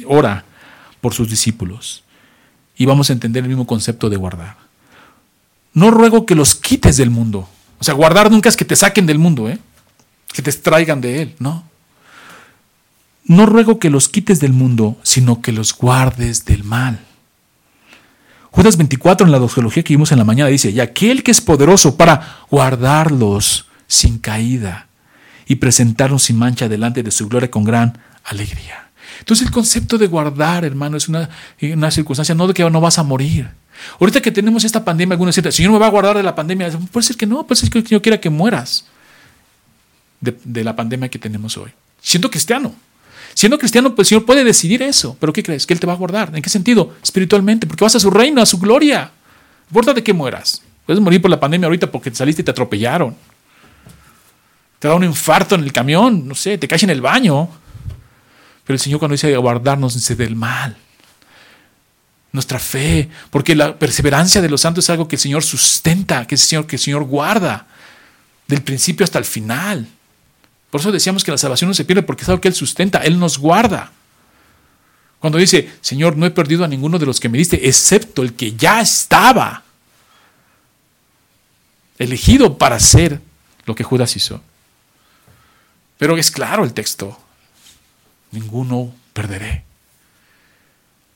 ora 0.07 0.45
por 1.01 1.13
sus 1.13 1.30
discípulos. 1.30 2.03
Y 2.78 2.86
vamos 2.86 3.09
a 3.09 3.13
entender 3.13 3.43
el 3.43 3.49
mismo 3.49 3.67
concepto 3.67 4.09
de 4.09 4.17
guardar. 4.17 4.57
No 5.76 5.91
ruego 5.91 6.26
que 6.26 6.34
los 6.34 6.55
quites 6.55 6.97
del 6.97 7.11
mundo. 7.11 7.47
O 7.80 7.84
sea, 7.84 7.93
guardar 7.93 8.32
nunca 8.32 8.49
es 8.49 8.57
que 8.57 8.65
te 8.65 8.76
saquen 8.76 9.05
del 9.05 9.19
mundo, 9.19 9.47
¿eh? 9.47 9.59
que 10.36 10.41
te 10.41 10.49
extraigan 10.49 10.99
de 10.99 11.21
él, 11.21 11.36
no. 11.39 11.63
No 13.23 13.45
ruego 13.45 13.80
que 13.80 13.89
los 13.89 14.09
quites 14.09 14.39
del 14.39 14.51
mundo, 14.51 14.97
sino 15.01 15.41
que 15.41 15.51
los 15.53 15.73
guardes 15.73 16.45
del 16.45 16.63
mal. 16.63 16.99
Judas 18.51 18.78
24 18.78 19.26
en 19.26 19.32
la 19.32 19.39
doxología 19.39 19.84
que 19.84 19.93
vimos 19.93 20.11
en 20.11 20.17
la 20.17 20.23
mañana 20.26 20.49
dice, 20.49 20.69
y 20.69 20.80
aquel 20.80 21.23
que 21.23 21.32
es 21.32 21.41
poderoso 21.41 21.95
para 21.95 22.39
guardarlos 22.49 23.67
sin 23.88 24.17
caída 24.17 24.88
y 25.47 25.55
presentarnos 25.55 26.23
sin 26.23 26.38
mancha 26.38 26.67
delante 26.67 27.03
de 27.03 27.11
su 27.11 27.28
gloria 27.28 27.51
con 27.51 27.63
gran 27.63 27.97
alegría. 28.23 28.89
Entonces 29.19 29.47
el 29.47 29.53
concepto 29.53 29.97
de 29.97 30.07
guardar, 30.07 30.65
hermano, 30.65 30.97
es 30.97 31.07
una, 31.07 31.30
una 31.61 31.91
circunstancia 31.91 32.36
no 32.36 32.47
de 32.47 32.53
que 32.53 32.69
no 32.69 32.82
vas 32.82 32.99
a 32.99 33.03
morir. 33.03 33.49
Ahorita 33.99 34.21
que 34.21 34.32
tenemos 34.32 34.63
esta 34.63 34.84
pandemia, 34.84 35.13
algunos 35.13 35.36
dicen, 35.36 35.51
Señor 35.51 35.71
me 35.71 35.80
va 35.80 35.88
a 35.88 35.89
guardar 35.89 36.17
de 36.17 36.23
la 36.23 36.36
pandemia. 36.36 36.69
Puede 36.91 37.05
ser 37.05 37.17
que 37.17 37.26
no, 37.26 37.45
puede 37.45 37.59
ser 37.59 37.69
que 37.69 37.82
Señor 37.82 38.01
quiera 38.01 38.19
que 38.19 38.30
mueras 38.30 38.86
de, 40.21 40.63
la 40.63 40.76
pandemia 40.76 41.09
que 41.09 41.19
tenemos 41.19 41.57
hoy. 41.57 41.71
Siendo 42.01 42.30
cristiano, 42.30 42.73
Siendo 43.34 43.59
cristiano, 43.59 43.93
pues 43.93 44.05
el 44.05 44.09
Señor 44.09 44.26
puede 44.26 44.45
decidir 44.45 44.82
eso. 44.82 45.17
Pero 45.19 45.34
¿qué 45.34 45.43
crees? 45.43 45.67
Que 45.67 45.73
Él 45.73 45.80
te 45.80 45.86
va 45.86 45.91
a 45.91 45.97
guardar. 45.97 46.32
¿En 46.34 46.41
qué 46.41 46.49
sentido? 46.49 46.93
Espiritualmente, 47.03 47.67
porque 47.67 47.84
vas 47.84 47.93
a 47.93 47.99
su 47.99 48.09
reino, 48.09 48.41
a 48.41 48.45
su 48.45 48.57
gloria. 48.59 49.11
Importa 49.69 49.93
de 49.93 50.01
que 50.01 50.13
mueras. 50.13 50.61
Puedes 50.86 51.01
morir 51.01 51.21
por 51.21 51.30
la 51.30 51.38
pandemia 51.38 51.65
ahorita 51.65 51.91
porque 51.91 52.09
te 52.09 52.15
saliste 52.15 52.43
y 52.43 52.45
te 52.45 52.51
atropellaron. 52.51 53.13
Te 54.80 54.88
da 54.88 54.95
un 54.95 55.03
infarto 55.03 55.55
en 55.55 55.63
el 55.63 55.73
camión, 55.73 56.26
no 56.26 56.34
sé, 56.34 56.57
te 56.57 56.65
caes 56.65 56.84
en 56.84 56.91
el 56.91 57.01
baño. 57.01 57.49
Pero 58.63 58.76
el 58.76 58.80
Señor 58.80 58.99
cuando 58.99 59.13
dice 59.13 59.36
guardarnos 59.36 59.95
dice 59.95 60.15
del 60.15 60.38
mal. 60.38 60.78
Nuestra 62.36 62.59
fe, 62.59 63.09
porque 63.29 63.55
la 63.55 63.79
perseverancia 63.79 64.41
de 64.41 64.49
los 64.49 64.59
santos 64.59 64.83
es 64.86 64.89
algo 64.89 65.07
que 65.07 65.15
el 65.15 65.21
Señor 65.21 65.41
sustenta, 65.41 66.27
que 66.27 66.36
el 66.36 66.39
Señor, 66.39 66.67
que 66.67 66.75
el 66.75 66.81
Señor 66.81 67.05
guarda, 67.05 67.65
del 68.45 68.61
principio 68.61 69.05
hasta 69.05 69.17
el 69.17 69.25
final. 69.25 69.88
Por 70.69 70.81
eso 70.81 70.91
decíamos 70.91 71.23
que 71.23 71.31
la 71.31 71.38
salvación 71.38 71.69
no 71.69 71.73
se 71.73 71.86
pierde 71.86 72.03
porque 72.03 72.23
es 72.23 72.29
algo 72.29 72.41
que 72.41 72.49
Él 72.49 72.53
sustenta, 72.53 72.99
Él 72.99 73.17
nos 73.17 73.38
guarda. 73.38 73.93
Cuando 75.19 75.38
dice, 75.38 75.71
Señor, 75.79 76.17
no 76.17 76.25
he 76.25 76.31
perdido 76.31 76.65
a 76.65 76.67
ninguno 76.67 76.99
de 76.99 77.05
los 77.05 77.21
que 77.21 77.29
me 77.29 77.38
diste, 77.38 77.69
excepto 77.69 78.21
el 78.21 78.33
que 78.33 78.53
ya 78.53 78.81
estaba 78.81 79.63
elegido 81.97 82.57
para 82.57 82.77
ser 82.81 83.21
lo 83.65 83.75
que 83.75 83.86
Judas 83.86 84.13
hizo. 84.17 84.41
Pero 85.97 86.17
es 86.17 86.29
claro 86.29 86.65
el 86.65 86.73
texto, 86.73 87.17
ninguno 88.31 88.93
perderé. 89.13 89.63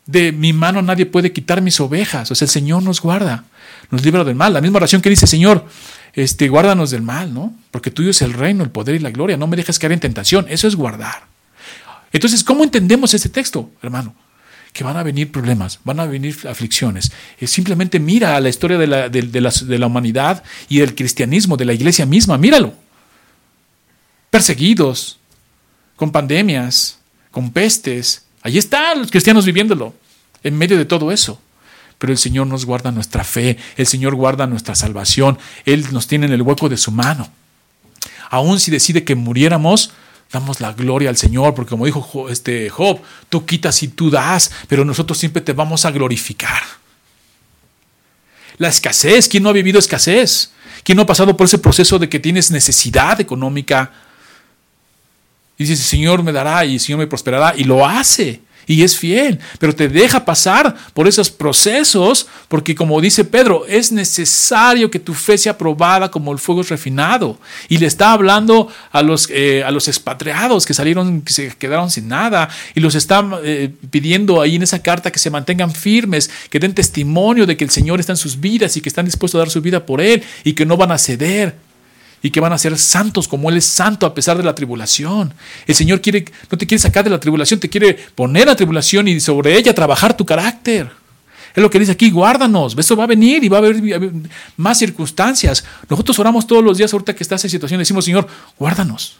De 0.09 0.31
mi 0.31 0.53
mano 0.53 0.81
nadie 0.81 1.05
puede 1.05 1.31
quitar 1.31 1.61
mis 1.61 1.79
ovejas. 1.79 2.31
O 2.31 2.35
sea, 2.35 2.45
el 2.45 2.49
Señor 2.49 2.81
nos 2.81 2.99
guarda, 2.99 3.43
nos 3.91 4.03
libra 4.03 4.23
del 4.23 4.33
mal. 4.33 4.53
La 4.53 4.61
misma 4.61 4.77
oración 4.77 5.03
que 5.03 5.09
dice, 5.09 5.27
Señor, 5.27 5.65
este, 6.13 6.49
guárdanos 6.49 6.89
del 6.89 7.03
mal, 7.03 7.31
¿no? 7.31 7.53
Porque 7.69 7.91
tuyo 7.91 8.09
es 8.09 8.23
el 8.23 8.33
reino, 8.33 8.63
el 8.63 8.71
poder 8.71 8.95
y 8.95 8.99
la 8.99 9.11
gloria. 9.11 9.37
No 9.37 9.45
me 9.45 9.55
dejes 9.55 9.77
caer 9.77 9.91
en 9.91 9.99
tentación. 9.99 10.47
Eso 10.49 10.67
es 10.67 10.75
guardar. 10.75 11.27
Entonces, 12.11 12.43
¿cómo 12.43 12.63
entendemos 12.63 13.13
este 13.13 13.29
texto, 13.29 13.69
hermano? 13.83 14.15
Que 14.73 14.83
van 14.83 14.97
a 14.97 15.03
venir 15.03 15.31
problemas, 15.31 15.79
van 15.83 15.99
a 15.99 16.07
venir 16.07 16.35
aflicciones. 16.49 17.11
simplemente 17.45 17.99
mira 17.99 18.35
a 18.35 18.39
la 18.39 18.49
historia 18.49 18.79
de 18.79 18.87
la, 18.87 19.09
de 19.09 19.77
la 19.77 19.85
humanidad 19.85 20.43
y 20.69 20.79
del 20.79 20.95
cristianismo, 20.95 21.55
de 21.55 21.65
la 21.65 21.73
iglesia 21.73 22.07
misma, 22.07 22.39
míralo. 22.39 22.73
Perseguidos, 24.31 25.19
con 25.95 26.11
pandemias, 26.11 26.97
con 27.29 27.51
pestes. 27.51 28.25
Allí 28.41 28.57
están 28.57 28.99
los 28.99 29.11
cristianos 29.11 29.45
viviéndolo, 29.45 29.93
en 30.43 30.57
medio 30.57 30.77
de 30.77 30.85
todo 30.85 31.11
eso 31.11 31.41
pero 31.99 32.13
el 32.13 32.17
Señor 32.17 32.47
nos 32.47 32.65
guarda 32.65 32.91
nuestra 32.91 33.23
fe, 33.25 33.57
el 33.75 33.85
Señor 33.85 34.15
guarda 34.15 34.47
nuestra 34.47 34.73
salvación, 34.73 35.37
Él 35.65 35.85
nos 35.91 36.07
tiene 36.07 36.25
en 36.25 36.31
el 36.31 36.41
hueco 36.41 36.69
de 36.69 36.77
su 36.77 36.91
mano. 36.91 37.29
Aún 38.29 38.59
si 38.59 38.71
decide 38.71 39.03
que 39.03 39.15
muriéramos, 39.15 39.91
damos 40.31 40.61
la 40.61 40.71
gloria 40.71 41.09
al 41.09 41.17
Señor, 41.17 41.53
porque 41.53 41.71
como 41.71 41.85
dijo 41.85 42.29
este 42.29 42.69
Job, 42.69 43.01
tú 43.27 43.45
quitas 43.45 43.83
y 43.83 43.89
tú 43.89 44.09
das, 44.09 44.49
pero 44.69 44.85
nosotros 44.85 45.17
siempre 45.17 45.41
te 45.41 45.51
vamos 45.51 45.83
a 45.83 45.91
glorificar. 45.91 46.63
La 48.57 48.69
escasez, 48.69 49.27
¿quién 49.27 49.43
no 49.43 49.49
ha 49.49 49.53
vivido 49.53 49.77
escasez? 49.77 50.51
¿Quién 50.83 50.95
no 50.95 51.01
ha 51.01 51.05
pasado 51.05 51.35
por 51.35 51.45
ese 51.45 51.57
proceso 51.57 51.99
de 51.99 52.07
que 52.07 52.19
tienes 52.19 52.49
necesidad 52.49 53.19
económica? 53.19 53.91
Y 55.57 55.65
dices, 55.65 55.85
Señor 55.85 56.23
me 56.23 56.31
dará 56.31 56.63
y 56.63 56.75
el 56.75 56.79
Señor 56.79 56.99
me 56.99 57.07
prosperará, 57.07 57.55
y 57.57 57.65
lo 57.65 57.85
hace. 57.85 58.41
Y 58.69 58.83
es 58.83 58.95
fiel, 58.95 59.39
pero 59.57 59.73
te 59.73 59.89
deja 59.89 60.23
pasar 60.23 60.75
por 60.93 61.07
esos 61.07 61.31
procesos 61.31 62.27
porque 62.47 62.75
como 62.75 63.01
dice 63.01 63.25
Pedro, 63.25 63.65
es 63.65 63.91
necesario 63.91 64.91
que 64.91 64.99
tu 64.99 65.15
fe 65.15 65.39
sea 65.39 65.57
probada 65.57 66.11
como 66.11 66.31
el 66.31 66.37
fuego 66.37 66.61
es 66.61 66.69
refinado. 66.69 67.39
Y 67.67 67.79
le 67.79 67.87
está 67.87 68.11
hablando 68.11 68.67
a 68.91 69.01
los, 69.01 69.27
eh, 69.31 69.63
a 69.63 69.71
los 69.71 69.87
expatriados 69.87 70.67
que 70.67 70.75
salieron, 70.75 71.23
que 71.23 71.33
se 71.33 71.49
quedaron 71.57 71.89
sin 71.89 72.07
nada 72.07 72.47
y 72.75 72.79
los 72.79 72.93
está 72.93 73.27
eh, 73.43 73.73
pidiendo 73.89 74.39
ahí 74.39 74.57
en 74.57 74.61
esa 74.61 74.83
carta 74.83 75.11
que 75.11 75.17
se 75.17 75.31
mantengan 75.31 75.71
firmes, 75.71 76.29
que 76.51 76.59
den 76.59 76.75
testimonio 76.75 77.47
de 77.47 77.57
que 77.57 77.63
el 77.63 77.71
Señor 77.71 77.99
está 77.99 78.13
en 78.13 78.17
sus 78.17 78.39
vidas 78.39 78.77
y 78.77 78.81
que 78.81 78.89
están 78.89 79.05
dispuestos 79.05 79.39
a 79.39 79.45
dar 79.45 79.49
su 79.49 79.63
vida 79.63 79.83
por 79.83 79.99
Él 79.99 80.21
y 80.43 80.53
que 80.53 80.67
no 80.67 80.77
van 80.77 80.91
a 80.91 80.99
ceder 80.99 81.55
y 82.21 82.31
que 82.31 82.39
van 82.39 82.53
a 82.53 82.57
ser 82.57 82.77
santos 82.77 83.27
como 83.27 83.49
Él 83.49 83.57
es 83.57 83.65
santo 83.65 84.05
a 84.05 84.13
pesar 84.13 84.37
de 84.37 84.43
la 84.43 84.55
tribulación. 84.55 85.33
El 85.65 85.75
Señor 85.75 86.01
quiere, 86.01 86.25
no 86.51 86.57
te 86.57 86.67
quiere 86.67 86.79
sacar 86.79 87.03
de 87.03 87.09
la 87.09 87.19
tribulación, 87.19 87.59
te 87.59 87.69
quiere 87.69 87.93
poner 88.15 88.47
la 88.47 88.55
tribulación 88.55 89.07
y 89.07 89.19
sobre 89.19 89.57
ella 89.57 89.73
trabajar 89.73 90.15
tu 90.15 90.25
carácter. 90.25 90.91
Es 91.55 91.63
lo 91.63 91.69
que 91.69 91.79
dice 91.79 91.91
aquí, 91.91 92.11
guárdanos, 92.11 92.75
eso 92.77 92.95
va 92.95 93.05
a 93.05 93.07
venir 93.07 93.43
y 93.43 93.49
va 93.49 93.57
a 93.57 93.59
haber 93.59 93.81
más 94.55 94.77
circunstancias. 94.77 95.63
Nosotros 95.89 96.17
oramos 96.19 96.45
todos 96.45 96.63
los 96.63 96.77
días 96.77 96.93
ahorita 96.93 97.15
que 97.15 97.23
estás 97.23 97.43
en 97.43 97.49
situación, 97.49 97.79
decimos, 97.79 98.05
Señor, 98.05 98.27
guárdanos, 98.57 99.17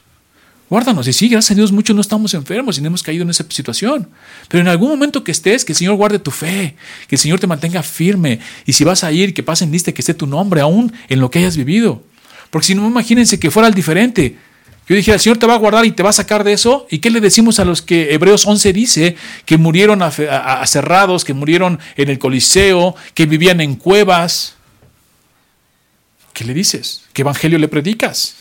guárdanos. 0.70 1.08
Y 1.08 1.14
sí, 1.14 1.28
gracias 1.28 1.52
a 1.52 1.56
Dios, 1.56 1.72
muchos 1.72 1.96
no 1.96 2.02
estamos 2.02 2.34
enfermos 2.36 2.78
y 2.78 2.82
no 2.82 2.88
hemos 2.88 3.02
caído 3.02 3.24
en 3.24 3.32
esa 3.32 3.46
situación. 3.50 4.08
Pero 4.48 4.62
en 4.62 4.68
algún 4.68 4.90
momento 4.90 5.24
que 5.24 5.32
estés, 5.32 5.66
que 5.66 5.72
el 5.72 5.78
Señor 5.78 5.96
guarde 5.96 6.20
tu 6.20 6.32
fe, 6.32 6.76
que 7.08 7.16
el 7.16 7.20
Señor 7.20 7.40
te 7.40 7.48
mantenga 7.48 7.82
firme. 7.82 8.40
Y 8.66 8.74
si 8.74 8.84
vas 8.84 9.04
a 9.04 9.12
ir, 9.12 9.34
que 9.34 9.42
pasen 9.42 9.72
lista, 9.72 9.92
que 9.92 10.02
esté 10.02 10.14
tu 10.14 10.28
nombre 10.28 10.62
aún 10.62 10.94
en 11.08 11.20
lo 11.20 11.32
que 11.32 11.40
hayas 11.40 11.58
vivido. 11.58 12.04
Porque 12.50 12.68
si 12.68 12.76
no, 12.76 12.88
imagínense 12.88 13.40
que 13.40 13.52
fuera 13.52 13.68
el 13.68 13.74
diferente. 13.74 14.38
Yo 14.88 14.96
dije, 14.96 15.14
el 15.14 15.20
Señor 15.20 15.38
te 15.38 15.46
va 15.46 15.54
a 15.54 15.58
guardar 15.58 15.86
y 15.86 15.92
te 15.92 16.02
va 16.02 16.10
a 16.10 16.14
sacar 16.14 16.44
de 16.44 16.54
eso. 16.54 16.88
¿Y 16.90 16.98
qué 16.98 17.12
le 17.12 17.22
decimos 17.22 17.60
a 17.60 17.66
los 17.66 17.84
que 17.84 18.12
Hebreos 18.12 18.48
11 18.48 18.74
dice 18.74 19.16
que 19.46 19.58
murieron 19.58 20.02
aserrados, 20.02 21.24
que 21.24 21.36
murieron 21.36 21.80
en 21.96 22.10
el 22.10 22.18
Coliseo, 22.18 22.96
que 23.14 23.28
vivían 23.28 23.62
en 23.62 23.76
cuevas? 23.76 24.56
¿Qué 26.34 26.44
le 26.44 26.56
dices? 26.56 27.04
¿Qué 27.14 27.22
evangelio 27.22 27.60
le 27.60 27.68
predicas? 27.68 28.38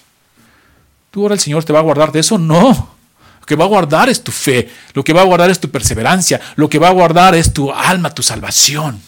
¿Tú 1.11 1.21
ahora 1.21 1.35
el 1.35 1.41
Señor 1.41 1.65
te 1.65 1.73
va 1.75 1.81
a 1.81 1.83
guardar 1.83 2.13
de 2.13 2.21
eso? 2.21 2.39
No. 2.39 2.97
Lo 3.41 3.47
que 3.47 3.55
va 3.55 3.65
a 3.65 3.69
guardar 3.69 4.09
es 4.09 4.25
tu 4.25 4.33
fe, 4.33 4.71
lo 4.95 5.05
que 5.05 5.13
va 5.13 5.21
a 5.21 5.25
guardar 5.25 5.51
es 5.51 5.61
tu 5.61 5.71
perseverancia, 5.71 6.41
lo 6.57 6.69
que 6.71 6.79
va 6.79 6.89
a 6.89 6.93
guardar 6.93 7.35
es 7.35 7.53
tu 7.53 7.71
alma, 7.71 8.15
tu 8.15 8.23
salvación. 8.23 9.03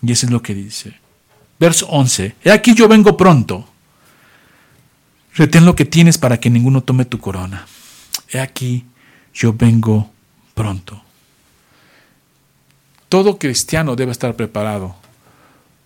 Y 0.00 0.12
eso 0.12 0.24
es 0.24 0.32
lo 0.32 0.40
que 0.40 0.54
dice. 0.54 1.05
Verso 1.58 1.86
11. 1.86 2.36
He 2.44 2.50
aquí 2.50 2.74
yo 2.74 2.88
vengo 2.88 3.16
pronto. 3.16 3.68
Retén 5.34 5.64
lo 5.64 5.74
que 5.74 5.84
tienes 5.84 6.18
para 6.18 6.38
que 6.38 6.50
ninguno 6.50 6.82
tome 6.82 7.04
tu 7.04 7.18
corona. 7.18 7.66
He 8.30 8.40
aquí 8.40 8.84
yo 9.34 9.52
vengo 9.52 10.10
pronto. 10.54 11.02
Todo 13.08 13.38
cristiano 13.38 13.94
debe 13.96 14.12
estar 14.12 14.34
preparado 14.34 14.96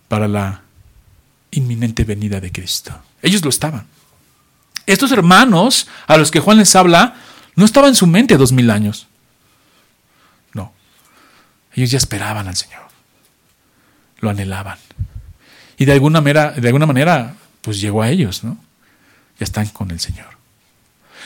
para 0.07 0.27
la 0.27 0.61
inminente 1.51 2.03
venida 2.03 2.39
de 2.39 2.51
Cristo. 2.51 2.97
Ellos 3.21 3.43
lo 3.43 3.49
estaban. 3.49 3.85
Estos 4.85 5.11
hermanos 5.11 5.87
a 6.07 6.17
los 6.17 6.31
que 6.31 6.39
Juan 6.39 6.57
les 6.57 6.75
habla 6.75 7.15
no 7.55 7.65
estaban 7.65 7.89
en 7.89 7.95
su 7.95 8.07
mente 8.07 8.37
dos 8.37 8.51
mil 8.51 8.71
años. 8.71 9.07
No. 10.53 10.73
Ellos 11.73 11.91
ya 11.91 11.97
esperaban 11.97 12.47
al 12.47 12.55
Señor. 12.55 12.81
Lo 14.19 14.29
anhelaban. 14.29 14.77
Y 15.81 15.85
de 15.85 15.93
alguna 15.93 16.21
manera, 16.21 16.51
de 16.51 16.67
alguna 16.67 16.85
manera 16.85 17.33
pues 17.61 17.81
llegó 17.81 18.03
a 18.03 18.09
ellos, 18.11 18.43
¿no? 18.43 18.55
Ya 19.39 19.45
están 19.45 19.65
con 19.69 19.89
el 19.89 19.99
Señor. 19.99 20.27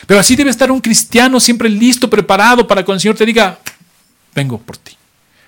Pero 0.08 0.18
así 0.18 0.38
debe 0.38 0.49
estar 0.49 0.72
un 0.72 0.80
cristiano 0.80 1.41
siempre 1.41 1.68
listo, 1.68 2.10
preparado 2.10 2.66
para 2.66 2.86
cuando 2.86 2.95
el 2.95 3.01
Señor 3.01 3.18
te 3.18 3.26
diga, 3.26 3.60
vengo 4.34 4.58
por 4.58 4.78
ti, 4.78 4.95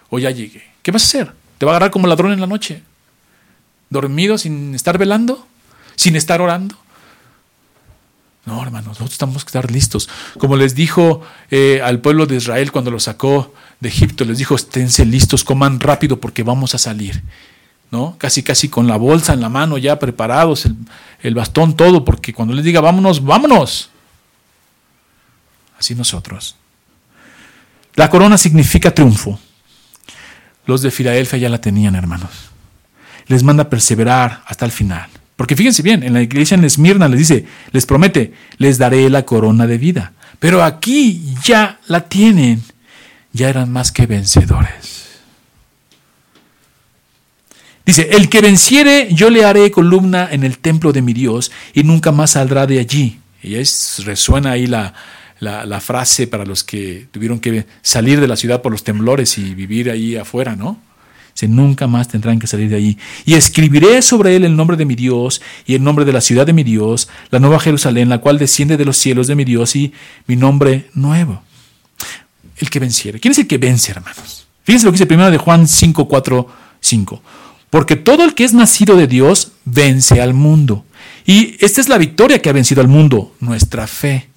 o 0.09 0.19
ya 0.19 0.29
llegué. 0.29 0.61
¿Qué 0.81 0.91
vas 0.91 1.03
a 1.03 1.05
hacer? 1.05 1.33
¿Te 1.57 1.65
va 1.65 1.71
a 1.71 1.75
agarrar 1.75 1.91
como 1.91 2.05
ladrón 2.05 2.33
en 2.33 2.41
la 2.41 2.47
noche? 2.47 2.83
¿Dormido 3.89 4.37
sin 4.37 4.75
estar 4.75 4.97
velando? 4.97 5.47
¿Sin 5.95 6.17
estar 6.17 6.41
orando? 6.41 6.77
No, 8.45 8.61
hermanos, 8.61 8.99
nosotros 8.99 9.17
tenemos 9.17 9.45
que 9.45 9.49
estar 9.49 9.71
listos. 9.71 10.09
Como 10.37 10.57
les 10.57 10.75
dijo 10.75 11.21
eh, 11.49 11.79
al 11.81 12.01
pueblo 12.01 12.25
de 12.25 12.35
Israel 12.35 12.73
cuando 12.73 12.91
lo 12.91 12.99
sacó 12.99 13.53
de 13.79 13.87
Egipto, 13.87 14.25
les 14.25 14.37
dijo, 14.37 14.55
esténse 14.55 15.05
listos, 15.05 15.45
coman 15.45 15.79
rápido 15.79 16.19
porque 16.19 16.43
vamos 16.43 16.75
a 16.75 16.77
salir. 16.77 17.23
¿No? 17.91 18.15
Casi, 18.17 18.43
casi 18.43 18.69
con 18.69 18.87
la 18.87 18.97
bolsa 18.97 19.33
en 19.33 19.41
la 19.41 19.49
mano, 19.49 19.77
ya 19.77 19.99
preparados, 19.99 20.67
el, 21.21 21.35
bastón, 21.35 21.75
todo, 21.75 22.03
porque 22.03 22.33
cuando 22.33 22.53
les 22.53 22.65
diga 22.65 22.81
vámonos, 22.81 23.23
vámonos. 23.23 23.89
Así 25.79 25.95
nosotros. 25.95 26.55
La 27.95 28.09
corona 28.09 28.37
significa 28.37 28.93
triunfo. 28.93 29.39
Los 30.65 30.81
de 30.81 30.91
Filadelfia 30.91 31.39
ya 31.39 31.49
la 31.49 31.61
tenían, 31.61 31.95
hermanos. 31.95 32.31
Les 33.27 33.43
manda 33.43 33.69
perseverar 33.69 34.43
hasta 34.45 34.65
el 34.65 34.71
final. 34.71 35.09
Porque 35.35 35.55
fíjense 35.55 35.81
bien, 35.81 36.03
en 36.03 36.13
la 36.13 36.21
iglesia 36.21 36.55
en 36.55 36.63
Esmirna 36.63 37.07
les 37.07 37.19
dice, 37.19 37.45
les 37.71 37.85
promete, 37.85 38.33
les 38.57 38.77
daré 38.77 39.09
la 39.09 39.23
corona 39.23 39.67
de 39.67 39.77
vida. 39.77 40.13
Pero 40.39 40.63
aquí 40.63 41.35
ya 41.43 41.79
la 41.87 42.01
tienen. 42.01 42.63
Ya 43.33 43.49
eran 43.49 43.71
más 43.71 43.91
que 43.91 44.07
vencedores. 44.07 45.06
Dice, 47.87 48.09
el 48.11 48.27
que 48.27 48.41
venciere, 48.41 49.07
yo 49.13 49.29
le 49.29 49.45
haré 49.45 49.71
columna 49.71 50.27
en 50.29 50.43
el 50.43 50.57
templo 50.57 50.91
de 50.91 51.01
mi 51.01 51.13
Dios 51.13 51.53
y 51.73 51.83
nunca 51.83 52.11
más 52.11 52.31
saldrá 52.31 52.67
de 52.67 52.79
allí. 52.79 53.21
Y 53.41 53.55
es, 53.55 54.03
resuena 54.03 54.51
ahí 54.51 54.67
la, 54.67 54.93
la, 55.39 55.79
frase 55.79 56.27
para 56.27 56.43
los 56.43 56.65
que 56.65 57.07
tuvieron 57.11 57.39
que 57.39 57.65
salir 57.81 58.19
de 58.19 58.27
la 58.27 58.35
ciudad 58.35 58.61
por 58.61 58.73
los 58.73 58.83
temblores 58.83 59.37
y 59.37 59.55
vivir 59.55 59.89
ahí 59.89 60.17
afuera, 60.17 60.57
¿no? 60.57 60.81
Dice, 61.33 61.47
nunca 61.47 61.87
más 61.87 62.09
tendrán 62.09 62.39
que 62.39 62.47
salir 62.47 62.69
de 62.69 62.75
allí. 62.75 62.97
Y 63.25 63.35
escribiré 63.35 64.01
sobre 64.01 64.35
él 64.35 64.43
el 64.43 64.57
nombre 64.57 64.75
de 64.75 64.83
mi 64.83 64.95
Dios 64.95 65.41
y 65.65 65.75
el 65.75 65.81
nombre 65.81 66.03
de 66.03 66.11
la 66.11 66.19
ciudad 66.19 66.45
de 66.45 66.51
mi 66.51 66.63
Dios, 66.63 67.07
la 67.29 67.39
nueva 67.39 67.57
Jerusalén, 67.57 68.09
la 68.09 68.17
cual 68.17 68.37
desciende 68.37 68.75
de 68.75 68.83
los 68.83 68.97
cielos 68.97 69.27
de 69.27 69.35
mi 69.35 69.45
Dios 69.45 69.77
y 69.77 69.93
mi 70.25 70.35
nombre 70.35 70.89
nuevo. 70.93 71.41
El 72.57 72.69
que 72.69 72.79
venciere. 72.79 73.21
¿Quién 73.21 73.31
es 73.31 73.37
el 73.37 73.47
que 73.47 73.57
vence, 73.57 73.91
hermanos? 73.91 74.45
Fíjense 74.63 74.85
lo 74.85 74.91
que 74.91 74.95
dice 74.95 75.05
primero 75.05 75.31
de 75.31 75.37
Juan 75.37 75.69
5, 75.69 76.05
4, 76.05 76.47
5. 76.81 77.21
Porque 77.69 77.95
todo 77.95 78.23
el 78.23 78.33
que 78.33 78.43
es 78.43 78.53
nacido 78.53 78.95
de 78.95 79.07
Dios 79.07 79.51
vence 79.65 80.21
al 80.21 80.33
mundo. 80.33 80.85
Y 81.25 81.57
esta 81.63 81.81
es 81.81 81.89
la 81.89 81.97
victoria 81.97 82.41
que 82.41 82.49
ha 82.49 82.53
vencido 82.53 82.81
al 82.81 82.87
mundo, 82.87 83.35
nuestra 83.39 83.87
fe. 83.87 84.29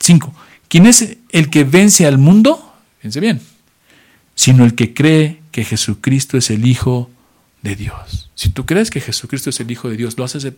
5. 0.00 0.34
¿Quién 0.68 0.86
es 0.86 1.16
el 1.30 1.50
que 1.50 1.64
vence 1.64 2.06
al 2.06 2.18
mundo? 2.18 2.74
Fíjense 2.98 3.20
bien. 3.20 3.40
Sino 4.34 4.64
el 4.64 4.74
que 4.74 4.94
cree 4.94 5.40
que 5.52 5.64
Jesucristo 5.64 6.36
es 6.36 6.50
el 6.50 6.66
Hijo 6.66 7.10
de 7.62 7.76
Dios. 7.76 8.30
Si 8.34 8.48
tú 8.48 8.66
crees 8.66 8.90
que 8.90 9.00
Jesucristo 9.00 9.50
es 9.50 9.60
el 9.60 9.70
Hijo 9.70 9.88
de 9.88 9.96
Dios, 9.96 10.16
lo 10.16 10.24
haces, 10.24 10.50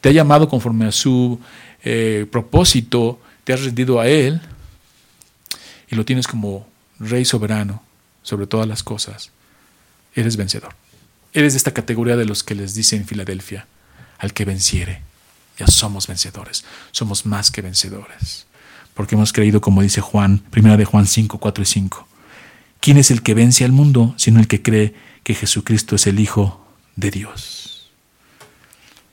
te 0.00 0.08
ha 0.08 0.12
llamado 0.12 0.48
conforme 0.48 0.86
a 0.86 0.92
su 0.92 1.40
eh, 1.82 2.26
propósito, 2.30 3.20
te 3.44 3.52
has 3.52 3.62
rendido 3.62 4.00
a 4.00 4.06
Él 4.06 4.40
y 5.90 5.96
lo 5.96 6.04
tienes 6.04 6.26
como 6.26 6.68
Rey 6.98 7.24
soberano 7.24 7.82
sobre 8.22 8.46
todas 8.46 8.68
las 8.68 8.82
cosas, 8.82 9.30
eres 10.14 10.36
vencedor. 10.36 10.74
Eres 11.34 11.54
de 11.54 11.56
esta 11.56 11.72
categoría 11.72 12.16
de 12.16 12.26
los 12.26 12.42
que 12.42 12.54
les 12.54 12.74
dice 12.74 12.96
en 12.96 13.06
Filadelfia, 13.06 13.66
al 14.18 14.34
que 14.34 14.44
venciere, 14.44 15.02
ya 15.58 15.66
somos 15.66 16.06
vencedores, 16.06 16.64
somos 16.90 17.24
más 17.24 17.50
que 17.50 17.62
vencedores. 17.62 18.46
Porque 18.92 19.14
hemos 19.14 19.32
creído, 19.32 19.62
como 19.62 19.80
dice 19.80 20.02
Juan, 20.02 20.38
primera 20.50 20.76
de 20.76 20.84
Juan 20.84 21.06
5, 21.06 21.38
4 21.38 21.62
y 21.62 21.66
5. 21.66 22.08
¿Quién 22.80 22.98
es 22.98 23.10
el 23.10 23.22
que 23.22 23.32
vence 23.32 23.64
al 23.64 23.72
mundo, 23.72 24.14
sino 24.18 24.40
el 24.40 24.48
que 24.48 24.60
cree 24.60 24.94
que 25.22 25.34
Jesucristo 25.34 25.96
es 25.96 26.06
el 26.06 26.20
Hijo 26.20 26.66
de 26.96 27.10
Dios? 27.10 27.90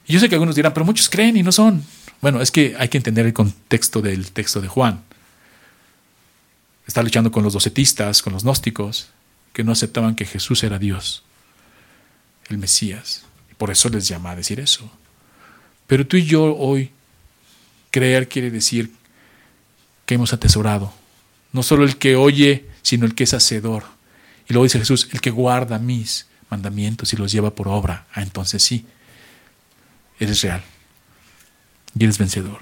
Y 0.06 0.14
yo 0.14 0.20
sé 0.20 0.28
que 0.28 0.36
algunos 0.36 0.56
dirán, 0.56 0.74
pero 0.74 0.86
muchos 0.86 1.10
creen 1.10 1.38
y 1.38 1.44
no 1.44 1.54
son. 1.54 1.86
Bueno, 2.20 2.42
es 2.42 2.52
que 2.52 2.76
hay 2.78 2.90
que 2.90 2.98
entender 2.98 3.26
el 3.26 3.34
contexto 3.34 4.02
del 4.02 4.32
texto 4.32 4.60
de 4.60 4.68
Juan. 4.68 5.04
Está 6.86 7.02
luchando 7.02 7.32
con 7.32 7.44
los 7.44 7.54
docetistas, 7.54 8.22
con 8.22 8.34
los 8.34 8.44
gnósticos, 8.44 9.10
que 9.54 9.64
no 9.64 9.72
aceptaban 9.72 10.16
que 10.16 10.26
Jesús 10.26 10.64
era 10.64 10.80
Dios 10.80 11.24
el 12.50 12.58
Mesías. 12.58 13.24
Por 13.58 13.72
eso 13.72 13.89
les 13.89 14.08
llama 14.08 14.32
a 14.32 14.36
decir 14.36 14.60
eso. 14.60 14.89
Pero 15.88 16.06
tú 16.06 16.18
y 16.18 16.26
yo 16.26 16.56
hoy, 16.56 16.91
creer 17.91 18.28
quiere 18.28 18.52
decir 18.52 18.93
que 20.06 20.16
hemos 20.16 20.34
atesorado. 20.34 20.93
No 21.52 21.64
solo 21.64 21.84
el 21.84 21.97
que 21.97 22.16
oye, 22.16 22.66
sino 22.82 23.06
el 23.06 23.16
que 23.16 23.24
es 23.24 23.34
hacedor. 23.34 23.84
Y 24.47 24.54
luego 24.54 24.64
dice 24.64 24.80
Jesús, 24.80 25.10
el 25.12 25.22
que 25.22 25.30
guarda 25.30 25.80
mis 25.80 26.28
mandamientos 26.50 27.14
y 27.14 27.18
los 27.18 27.32
lleva 27.32 27.54
por 27.54 27.68
obra. 27.68 28.06
Ah, 28.14 28.22
entonces 28.22 28.64
sí, 28.64 28.86
eres 30.20 30.41
real. 30.41 30.64
Y 31.97 32.04
eres 32.04 32.18
vencedor. 32.18 32.60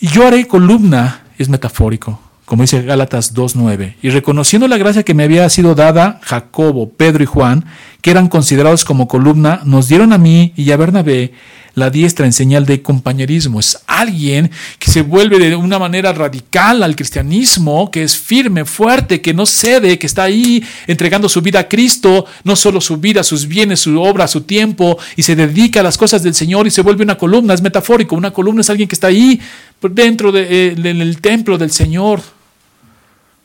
Y 0.00 0.08
yo 0.08 0.26
haré 0.26 0.46
columna, 0.46 1.24
es 1.38 1.48
metafórico, 1.48 2.20
como 2.44 2.62
dice 2.62 2.82
Gálatas 2.82 3.34
2.9, 3.34 3.94
y 4.02 4.10
reconociendo 4.10 4.68
la 4.68 4.76
gracia 4.76 5.02
que 5.02 5.14
me 5.14 5.24
había 5.24 5.48
sido 5.48 5.74
dada, 5.74 6.20
Jacobo, 6.22 6.90
Pedro 6.90 7.22
y 7.22 7.26
Juan, 7.26 7.64
que 8.02 8.10
eran 8.10 8.28
considerados 8.28 8.84
como 8.84 9.08
columna, 9.08 9.60
nos 9.64 9.88
dieron 9.88 10.12
a 10.12 10.18
mí 10.18 10.52
y 10.56 10.70
a 10.70 10.76
Bernabé 10.76 11.32
la 11.74 11.90
diestra 11.90 12.26
en 12.26 12.32
señal 12.32 12.66
de 12.66 12.82
compañerismo. 12.82 13.58
Es 13.60 13.78
alguien 13.86 14.50
que 14.78 14.90
se 14.90 15.02
vuelve 15.02 15.38
de 15.38 15.56
una 15.56 15.78
manera 15.78 16.12
radical 16.12 16.82
al 16.82 16.94
cristianismo, 16.94 17.90
que 17.90 18.02
es 18.02 18.16
firme, 18.16 18.64
fuerte, 18.64 19.20
que 19.20 19.34
no 19.34 19.44
cede, 19.46 19.98
que 19.98 20.06
está 20.06 20.24
ahí 20.24 20.64
entregando 20.86 21.28
su 21.28 21.40
vida 21.42 21.60
a 21.60 21.68
Cristo, 21.68 22.26
no 22.44 22.54
solo 22.56 22.80
su 22.80 22.98
vida, 22.98 23.24
sus 23.24 23.46
bienes, 23.46 23.80
su 23.80 24.00
obra, 24.00 24.28
su 24.28 24.42
tiempo, 24.42 24.98
y 25.16 25.22
se 25.22 25.34
dedica 25.34 25.80
a 25.80 25.82
las 25.82 25.98
cosas 25.98 26.22
del 26.22 26.34
Señor 26.34 26.66
y 26.66 26.70
se 26.70 26.82
vuelve 26.82 27.02
una 27.02 27.18
columna. 27.18 27.54
Es 27.54 27.62
metafórico. 27.62 28.14
Una 28.14 28.30
columna 28.30 28.60
es 28.60 28.70
alguien 28.70 28.88
que 28.88 28.94
está 28.94 29.08
ahí 29.08 29.40
dentro 29.80 30.32
del 30.32 30.80
de, 30.80 31.18
templo 31.20 31.58
del 31.58 31.70
Señor, 31.70 32.22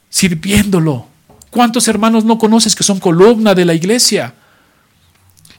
sirviéndolo. 0.10 1.08
¿Cuántos 1.50 1.88
hermanos 1.88 2.26
no 2.26 2.38
conoces 2.38 2.76
que 2.76 2.84
son 2.84 3.00
columna 3.00 3.56
de 3.56 3.66
la 3.66 3.74
iglesia? 3.74 4.36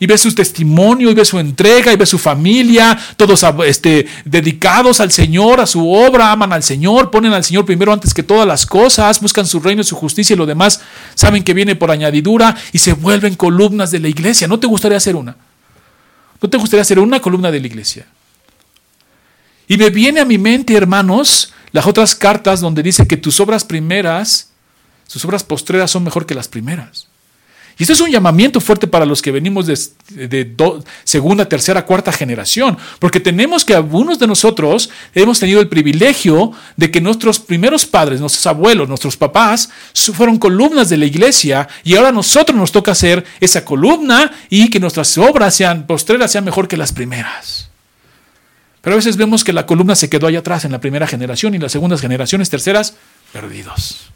Y 0.03 0.07
ve 0.07 0.17
su 0.17 0.35
testimonio, 0.35 1.11
y 1.11 1.15
ve 1.15 1.27
su 1.27 1.39
entrega, 1.39 1.93
y 1.93 1.97
ve 1.97 2.07
su 2.07 2.19
familia, 2.19 2.99
todos 3.19 3.45
este, 3.67 4.07
dedicados 4.25 4.99
al 4.99 5.13
Señor, 5.13 5.61
a 5.61 5.67
su 5.67 5.93
obra, 5.93 6.33
aman 6.33 6.55
al 6.55 6.63
Señor, 6.63 7.11
ponen 7.11 7.35
al 7.35 7.45
Señor 7.45 7.67
primero 7.67 7.93
antes 7.93 8.15
que 8.15 8.23
todas 8.23 8.47
las 8.47 8.65
cosas, 8.65 9.21
buscan 9.21 9.47
su 9.47 9.61
reino, 9.61 9.85
su 9.85 9.95
justicia 9.95 10.33
y 10.33 10.39
lo 10.39 10.47
demás 10.47 10.81
saben 11.15 11.45
que 11.45 11.53
viene 11.53 11.77
por 11.77 11.91
añadidura 11.91 12.57
y 12.73 12.79
se 12.79 12.95
vuelven 12.95 13.35
columnas 13.35 13.91
de 13.91 14.01
la 14.01 14.09
iglesia. 14.09 14.49
¿No 14.49 14.59
te 14.59 14.67
gustaría 14.67 14.99
ser 14.99 15.17
una? 15.17 15.37
¿No 16.41 16.49
te 16.49 16.57
gustaría 16.57 16.83
ser 16.85 16.99
una 16.99 17.21
columna 17.21 17.51
de 17.51 17.61
la 17.61 17.67
iglesia? 17.67 18.07
Y 19.69 19.77
me 19.77 19.91
viene 19.91 20.21
a 20.21 20.25
mi 20.25 20.39
mente, 20.39 20.75
hermanos, 20.75 21.53
las 21.73 21.87
otras 21.87 22.15
cartas 22.15 22.61
donde 22.61 22.83
dice 22.83 23.07
que 23.07 23.19
tus 23.19 23.39
obras 23.39 23.65
primeras, 23.65 24.49
sus 25.07 25.23
obras 25.27 25.45
postreras 25.45 25.91
son 25.91 26.05
mejor 26.05 26.25
que 26.25 26.35
las 26.35 26.49
primeras. 26.49 27.10
Y 27.81 27.85
esto 27.85 27.95
es 27.95 28.01
un 28.03 28.11
llamamiento 28.11 28.61
fuerte 28.61 28.87
para 28.87 29.07
los 29.07 29.23
que 29.23 29.31
venimos 29.31 29.65
de, 29.65 30.55
segunda, 31.03 31.49
tercera, 31.49 31.87
cuarta 31.87 32.13
generación, 32.13 32.77
porque 32.99 33.21
tenemos 33.21 33.65
que 33.65 33.75
algunos 33.75 34.19
de 34.19 34.27
nosotros 34.27 34.91
hemos 35.15 35.41
tenido 35.41 35.63
el 35.63 35.69
privilegio 35.69 36.53
de 36.77 36.91
que 36.91 37.01
nuestros 37.01 37.41
primeros 37.41 37.87
padres, 37.87 38.21
nuestros 38.21 38.47
abuelos, 38.47 38.87
nuestros 38.87 39.17
papás, 39.17 39.71
fueron 39.95 40.37
columnas 40.37 40.91
de 40.91 40.99
la 40.99 41.07
iglesia 41.07 41.69
y 41.83 41.97
ahora 41.97 42.11
a 42.11 42.13
nosotros 42.13 42.55
nos 42.55 42.71
toca 42.71 42.93
hacer 42.93 43.25
esa 43.41 43.65
columna 43.65 44.31
y 44.51 44.69
que 44.69 44.79
nuestras 44.79 45.17
obras 45.17 45.55
sean 45.55 45.87
postreras, 45.87 46.31
sean 46.31 46.45
mejor 46.45 46.69
que 46.69 46.77
las 46.77 46.93
primeras. 46.93 47.71
Pero 48.83 48.93
a 48.93 48.99
veces 48.99 49.17
vemos 49.17 49.43
que 49.43 49.55
la 49.55 49.65
columna 49.65 49.95
se 49.95 50.11
quedó 50.11 50.27
allá 50.27 50.41
atrás 50.41 50.67
en 50.67 50.73
la 50.73 50.83
primera 50.83 51.07
generación 51.07 51.55
y 51.55 51.59
las 51.59 51.73
segundas 51.73 52.03
generaciones, 52.03 52.51
terceras, 52.51 52.97
perdidos. 53.33 54.11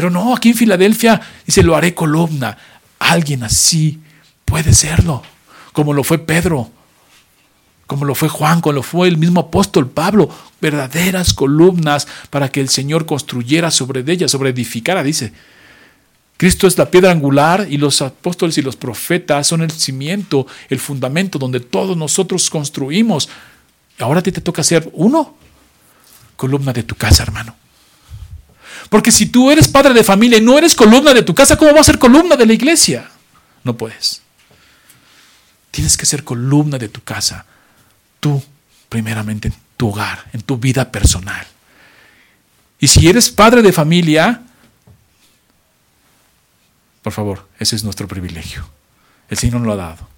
Pero 0.00 0.08
no, 0.08 0.34
aquí 0.34 0.48
en 0.48 0.54
Filadelfia 0.54 1.20
dice, 1.44 1.62
lo 1.62 1.76
haré 1.76 1.94
columna. 1.94 2.56
Alguien 3.10 3.42
así 3.42 3.98
puede 4.44 4.72
serlo, 4.72 5.24
como 5.72 5.92
lo 5.92 6.04
fue 6.04 6.18
Pedro, 6.18 6.70
como 7.88 8.04
lo 8.04 8.14
fue 8.14 8.28
Juan, 8.28 8.60
como 8.60 8.74
lo 8.74 8.82
fue 8.84 9.08
el 9.08 9.16
mismo 9.16 9.40
apóstol 9.40 9.90
Pablo, 9.90 10.30
verdaderas 10.60 11.34
columnas 11.34 12.06
para 12.30 12.50
que 12.50 12.60
el 12.60 12.68
Señor 12.68 13.06
construyera 13.06 13.72
sobre 13.72 14.04
ellas, 14.06 14.30
sobre 14.30 14.50
edificara, 14.50 15.02
dice. 15.02 15.32
Cristo 16.36 16.68
es 16.68 16.78
la 16.78 16.88
piedra 16.88 17.10
angular 17.10 17.66
y 17.68 17.78
los 17.78 18.00
apóstoles 18.00 18.56
y 18.58 18.62
los 18.62 18.76
profetas 18.76 19.44
son 19.44 19.62
el 19.62 19.72
cimiento, 19.72 20.46
el 20.68 20.78
fundamento 20.78 21.36
donde 21.40 21.58
todos 21.58 21.96
nosotros 21.96 22.48
construimos. 22.48 23.28
Ahora 23.98 24.20
a 24.20 24.22
ti 24.22 24.30
te 24.30 24.40
toca 24.40 24.62
ser 24.62 24.88
uno, 24.92 25.34
columna 26.36 26.72
de 26.72 26.84
tu 26.84 26.94
casa, 26.94 27.24
hermano. 27.24 27.59
Porque 28.88 29.12
si 29.12 29.26
tú 29.26 29.50
eres 29.50 29.68
padre 29.68 29.92
de 29.92 30.04
familia 30.04 30.38
y 30.38 30.40
no 30.40 30.56
eres 30.58 30.74
columna 30.74 31.12
de 31.12 31.22
tu 31.22 31.34
casa, 31.34 31.56
¿cómo 31.56 31.72
vas 31.72 31.82
a 31.82 31.84
ser 31.84 31.98
columna 31.98 32.36
de 32.36 32.46
la 32.46 32.52
iglesia? 32.52 33.10
No 33.64 33.76
puedes. 33.76 34.22
Tienes 35.70 35.96
que 35.96 36.06
ser 36.06 36.24
columna 36.24 36.78
de 36.78 36.88
tu 36.88 37.02
casa. 37.02 37.44
Tú, 38.18 38.42
primeramente, 38.88 39.48
en 39.48 39.54
tu 39.76 39.88
hogar, 39.88 40.26
en 40.32 40.42
tu 40.42 40.56
vida 40.56 40.90
personal. 40.90 41.46
Y 42.78 42.88
si 42.88 43.08
eres 43.08 43.30
padre 43.30 43.62
de 43.62 43.72
familia, 43.72 44.42
por 47.02 47.12
favor, 47.12 47.48
ese 47.58 47.76
es 47.76 47.84
nuestro 47.84 48.08
privilegio. 48.08 48.68
El 49.28 49.38
Señor 49.38 49.60
nos 49.60 49.66
lo 49.66 49.72
ha 49.74 49.76
dado 49.76 50.10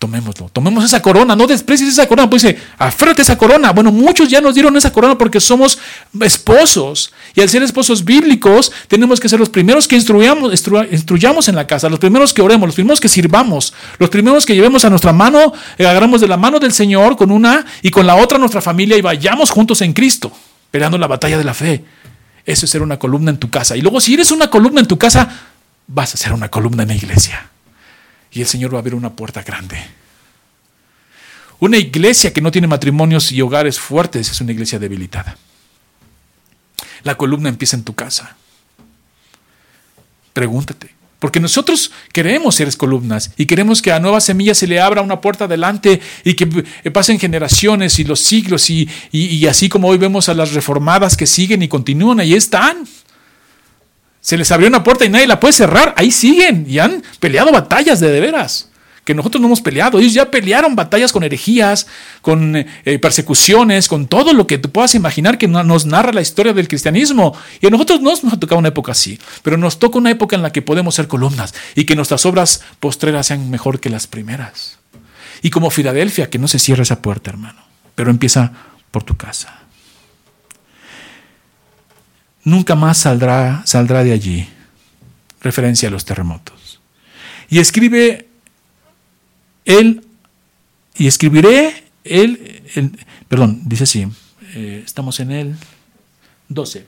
tomémoslo, 0.00 0.48
tomemos 0.48 0.82
esa 0.82 1.02
corona, 1.02 1.36
no 1.36 1.46
desprecies 1.46 1.90
esa 1.90 2.08
corona, 2.08 2.28
pues 2.28 2.42
dice, 2.42 2.58
aférrate 2.78 3.20
esa 3.20 3.36
corona. 3.36 3.70
Bueno, 3.72 3.92
muchos 3.92 4.30
ya 4.30 4.40
nos 4.40 4.54
dieron 4.54 4.74
esa 4.78 4.90
corona 4.90 5.18
porque 5.18 5.40
somos 5.40 5.78
esposos, 6.22 7.12
y 7.34 7.42
al 7.42 7.50
ser 7.50 7.62
esposos 7.62 8.02
bíblicos, 8.02 8.72
tenemos 8.88 9.20
que 9.20 9.28
ser 9.28 9.38
los 9.38 9.50
primeros 9.50 9.86
que 9.86 9.96
instruyamos, 9.96 10.54
instruyamos 10.90 11.48
en 11.48 11.54
la 11.54 11.66
casa, 11.66 11.90
los 11.90 11.98
primeros 11.98 12.32
que 12.32 12.40
oremos, 12.40 12.66
los 12.66 12.74
primeros 12.74 12.98
que 12.98 13.10
sirvamos, 13.10 13.74
los 13.98 14.08
primeros 14.08 14.46
que 14.46 14.54
llevemos 14.54 14.86
a 14.86 14.90
nuestra 14.90 15.12
mano, 15.12 15.52
eh, 15.76 15.86
agarramos 15.86 16.22
de 16.22 16.28
la 16.28 16.38
mano 16.38 16.58
del 16.58 16.72
Señor 16.72 17.18
con 17.18 17.30
una 17.30 17.66
y 17.82 17.90
con 17.90 18.06
la 18.06 18.16
otra 18.16 18.38
nuestra 18.38 18.62
familia 18.62 18.96
y 18.96 19.02
vayamos 19.02 19.50
juntos 19.50 19.82
en 19.82 19.92
Cristo, 19.92 20.32
peleando 20.70 20.96
la 20.96 21.08
batalla 21.08 21.36
de 21.36 21.44
la 21.44 21.52
fe. 21.52 21.84
Eso 22.46 22.64
es 22.64 22.70
ser 22.70 22.80
una 22.80 22.98
columna 22.98 23.32
en 23.32 23.36
tu 23.36 23.50
casa. 23.50 23.76
Y 23.76 23.82
luego, 23.82 24.00
si 24.00 24.14
eres 24.14 24.30
una 24.30 24.48
columna 24.48 24.80
en 24.80 24.86
tu 24.86 24.96
casa, 24.96 25.28
vas 25.86 26.14
a 26.14 26.16
ser 26.16 26.32
una 26.32 26.48
columna 26.48 26.84
en 26.84 26.88
la 26.88 26.94
iglesia 26.94 27.50
y 28.32 28.40
el 28.40 28.46
Señor 28.46 28.72
va 28.72 28.78
a 28.78 28.80
abrir 28.80 28.94
una 28.94 29.14
puerta 29.14 29.42
grande. 29.42 29.76
Una 31.58 31.76
iglesia 31.76 32.32
que 32.32 32.40
no 32.40 32.50
tiene 32.50 32.66
matrimonios 32.66 33.32
y 33.32 33.42
hogares 33.42 33.78
fuertes 33.78 34.30
es 34.30 34.40
una 34.40 34.52
iglesia 34.52 34.78
debilitada. 34.78 35.36
La 37.02 37.16
columna 37.16 37.48
empieza 37.48 37.76
en 37.76 37.84
tu 37.84 37.94
casa. 37.94 38.36
Pregúntate. 40.32 40.94
Porque 41.18 41.38
nosotros 41.38 41.92
queremos 42.14 42.54
ser 42.54 42.74
columnas 42.78 43.32
y 43.36 43.44
queremos 43.44 43.82
que 43.82 43.92
a 43.92 44.00
nuevas 44.00 44.24
semillas 44.24 44.56
se 44.56 44.66
le 44.66 44.80
abra 44.80 45.02
una 45.02 45.20
puerta 45.20 45.44
adelante 45.44 46.00
y 46.24 46.32
que 46.32 46.46
pasen 46.90 47.18
generaciones 47.20 47.98
y 47.98 48.04
los 48.04 48.20
siglos 48.20 48.70
y, 48.70 48.88
y 49.12 49.46
así 49.46 49.68
como 49.68 49.88
hoy 49.88 49.98
vemos 49.98 50.30
a 50.30 50.34
las 50.34 50.54
reformadas 50.54 51.18
que 51.18 51.26
siguen 51.26 51.62
y 51.62 51.68
continúan, 51.68 52.20
ahí 52.20 52.32
están. 52.32 52.88
Se 54.20 54.36
les 54.36 54.50
abrió 54.52 54.68
una 54.68 54.84
puerta 54.84 55.04
y 55.04 55.08
nadie 55.08 55.26
la 55.26 55.40
puede 55.40 55.52
cerrar. 55.52 55.94
Ahí 55.96 56.10
siguen 56.10 56.66
y 56.68 56.78
han 56.78 57.02
peleado 57.18 57.52
batallas 57.52 58.00
de 58.00 58.10
de 58.10 58.20
veras. 58.20 58.68
Que 59.04 59.14
nosotros 59.14 59.40
no 59.40 59.48
hemos 59.48 59.62
peleado. 59.62 59.98
Ellos 59.98 60.12
ya 60.12 60.30
pelearon 60.30 60.76
batallas 60.76 61.10
con 61.10 61.24
herejías, 61.24 61.86
con 62.20 62.54
eh, 62.54 62.98
persecuciones, 62.98 63.88
con 63.88 64.06
todo 64.06 64.34
lo 64.34 64.46
que 64.46 64.58
tú 64.58 64.70
puedas 64.70 64.94
imaginar 64.94 65.38
que 65.38 65.48
nos 65.48 65.86
narra 65.86 66.12
la 66.12 66.20
historia 66.20 66.52
del 66.52 66.68
cristianismo. 66.68 67.34
Y 67.60 67.66
a 67.66 67.70
nosotros 67.70 68.02
no 68.02 68.10
nos 68.10 68.32
ha 68.32 68.38
tocado 68.38 68.58
una 68.58 68.68
época 68.68 68.92
así. 68.92 69.18
Pero 69.42 69.56
nos 69.56 69.78
toca 69.78 69.98
una 69.98 70.10
época 70.10 70.36
en 70.36 70.42
la 70.42 70.52
que 70.52 70.62
podemos 70.62 70.94
ser 70.94 71.08
columnas 71.08 71.54
y 71.74 71.84
que 71.84 71.96
nuestras 71.96 72.26
obras 72.26 72.62
postreras 72.78 73.26
sean 73.26 73.50
mejor 73.50 73.80
que 73.80 73.88
las 73.88 74.06
primeras. 74.06 74.78
Y 75.42 75.48
como 75.48 75.70
Filadelfia, 75.70 76.28
que 76.28 76.38
no 76.38 76.46
se 76.46 76.58
cierra 76.58 76.82
esa 76.82 77.00
puerta, 77.00 77.30
hermano. 77.30 77.62
Pero 77.94 78.10
empieza 78.10 78.52
por 78.90 79.02
tu 79.02 79.16
casa 79.16 79.59
nunca 82.44 82.74
más 82.74 82.98
saldrá, 82.98 83.62
saldrá 83.64 84.04
de 84.04 84.12
allí. 84.12 84.48
Referencia 85.40 85.88
a 85.88 85.92
los 85.92 86.04
terremotos. 86.04 86.80
Y 87.48 87.58
escribe 87.58 88.28
él, 89.64 90.04
y 90.96 91.06
escribiré 91.06 91.84
él, 92.04 92.98
perdón, 93.28 93.62
dice 93.64 93.84
así, 93.84 94.06
eh, 94.54 94.82
estamos 94.84 95.20
en 95.20 95.30
el 95.30 95.56
12. 96.48 96.86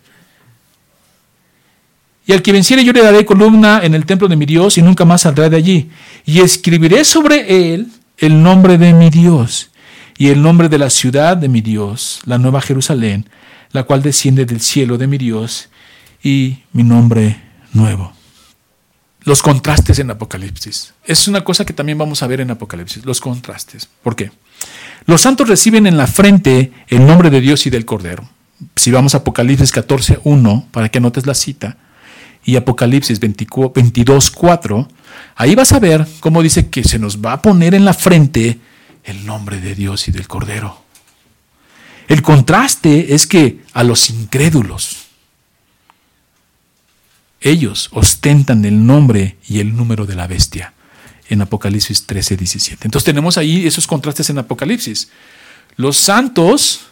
Y 2.26 2.32
al 2.32 2.42
que 2.42 2.53
venciere 2.53 2.84
yo 2.84 2.92
le 2.92 3.03
daré 3.03 3.24
columna 3.24 3.80
en 3.82 3.94
el 3.94 4.07
templo 4.07 4.28
de 4.28 4.36
mi 4.36 4.46
Dios 4.46 4.78
y 4.78 4.82
nunca 4.82 5.05
más 5.05 5.22
saldrá 5.22 5.48
de 5.48 5.57
allí. 5.57 5.90
Y 6.24 6.40
escribiré 6.40 7.05
sobre 7.05 7.74
él 7.74 7.88
el 8.18 8.42
nombre 8.42 8.78
de 8.78 8.92
mi 8.92 9.11
Dios 9.11 9.70
y 10.16 10.28
el 10.28 10.40
nombre 10.40 10.68
de 10.68 10.78
la 10.78 10.90
ciudad 10.90 11.36
de 11.36 11.48
mi 11.48 11.61
Dios, 11.61 12.20
la 12.24 12.38
nueva 12.38 12.61
Jerusalén, 12.61 13.28
la 13.72 13.84
cual 13.84 14.02
desciende 14.02 14.44
del 14.44 14.60
cielo 14.60 14.98
de 14.98 15.06
mi 15.06 15.18
Dios 15.18 15.68
y 16.22 16.58
mi 16.72 16.82
nombre 16.82 17.40
nuevo. 17.72 18.12
Los 19.24 19.42
contrastes 19.42 19.98
en 19.98 20.10
Apocalipsis. 20.10 20.94
Es 21.04 21.28
una 21.28 21.44
cosa 21.44 21.64
que 21.64 21.72
también 21.72 21.98
vamos 21.98 22.22
a 22.22 22.26
ver 22.26 22.40
en 22.40 22.50
Apocalipsis, 22.50 23.04
los 23.04 23.20
contrastes. 23.20 23.88
¿Por 24.02 24.16
qué? 24.16 24.32
Los 25.06 25.20
santos 25.20 25.48
reciben 25.48 25.86
en 25.86 25.96
la 25.96 26.06
frente 26.06 26.72
el 26.88 27.06
nombre 27.06 27.30
de 27.30 27.40
Dios 27.40 27.66
y 27.66 27.70
del 27.70 27.84
Cordero. 27.84 28.28
Si 28.76 28.90
vamos 28.90 29.14
a 29.14 29.18
Apocalipsis 29.18 29.72
14.1, 29.72 30.66
para 30.70 30.88
que 30.88 30.98
anotes 30.98 31.26
la 31.26 31.34
cita, 31.34 31.76
y 32.44 32.56
Apocalipsis 32.56 33.20
22.4, 33.20 34.88
ahí 35.36 35.54
vas 35.54 35.72
a 35.72 35.78
ver 35.78 36.06
cómo 36.20 36.42
dice 36.42 36.68
que 36.68 36.82
se 36.82 36.98
nos 36.98 37.24
va 37.24 37.34
a 37.34 37.42
poner 37.42 37.74
en 37.74 37.84
la 37.84 37.94
frente 37.94 38.58
el 39.04 39.24
nombre 39.26 39.60
de 39.60 39.74
Dios 39.74 40.08
y 40.08 40.12
del 40.12 40.26
Cordero. 40.26 40.82
El 42.12 42.20
contraste 42.20 43.14
es 43.14 43.26
que 43.26 43.60
a 43.72 43.82
los 43.82 44.10
incrédulos, 44.10 45.06
ellos 47.40 47.88
ostentan 47.90 48.66
el 48.66 48.84
nombre 48.84 49.38
y 49.48 49.60
el 49.60 49.74
número 49.74 50.04
de 50.04 50.14
la 50.14 50.26
bestia 50.26 50.74
en 51.30 51.40
Apocalipsis 51.40 52.04
13, 52.04 52.36
17. 52.36 52.86
Entonces 52.86 53.06
tenemos 53.06 53.38
ahí 53.38 53.66
esos 53.66 53.86
contrastes 53.86 54.28
en 54.28 54.36
Apocalipsis. 54.36 55.08
Los 55.76 55.96
santos 55.96 56.82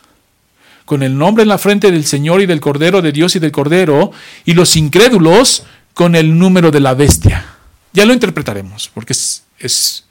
con 0.86 1.02
el 1.02 1.18
nombre 1.18 1.42
en 1.42 1.50
la 1.50 1.58
frente 1.58 1.90
del 1.90 2.06
Señor 2.06 2.40
y 2.40 2.46
del 2.46 2.60
Cordero, 2.60 3.02
de 3.02 3.12
Dios 3.12 3.36
y 3.36 3.40
del 3.40 3.52
Cordero, 3.52 4.12
y 4.46 4.54
los 4.54 4.74
incrédulos 4.74 5.64
con 5.92 6.16
el 6.16 6.38
número 6.38 6.70
de 6.70 6.80
la 6.80 6.94
bestia. 6.94 7.44
Ya 7.92 8.06
lo 8.06 8.14
interpretaremos, 8.14 8.88
porque 8.88 9.12
es, 9.12 10.06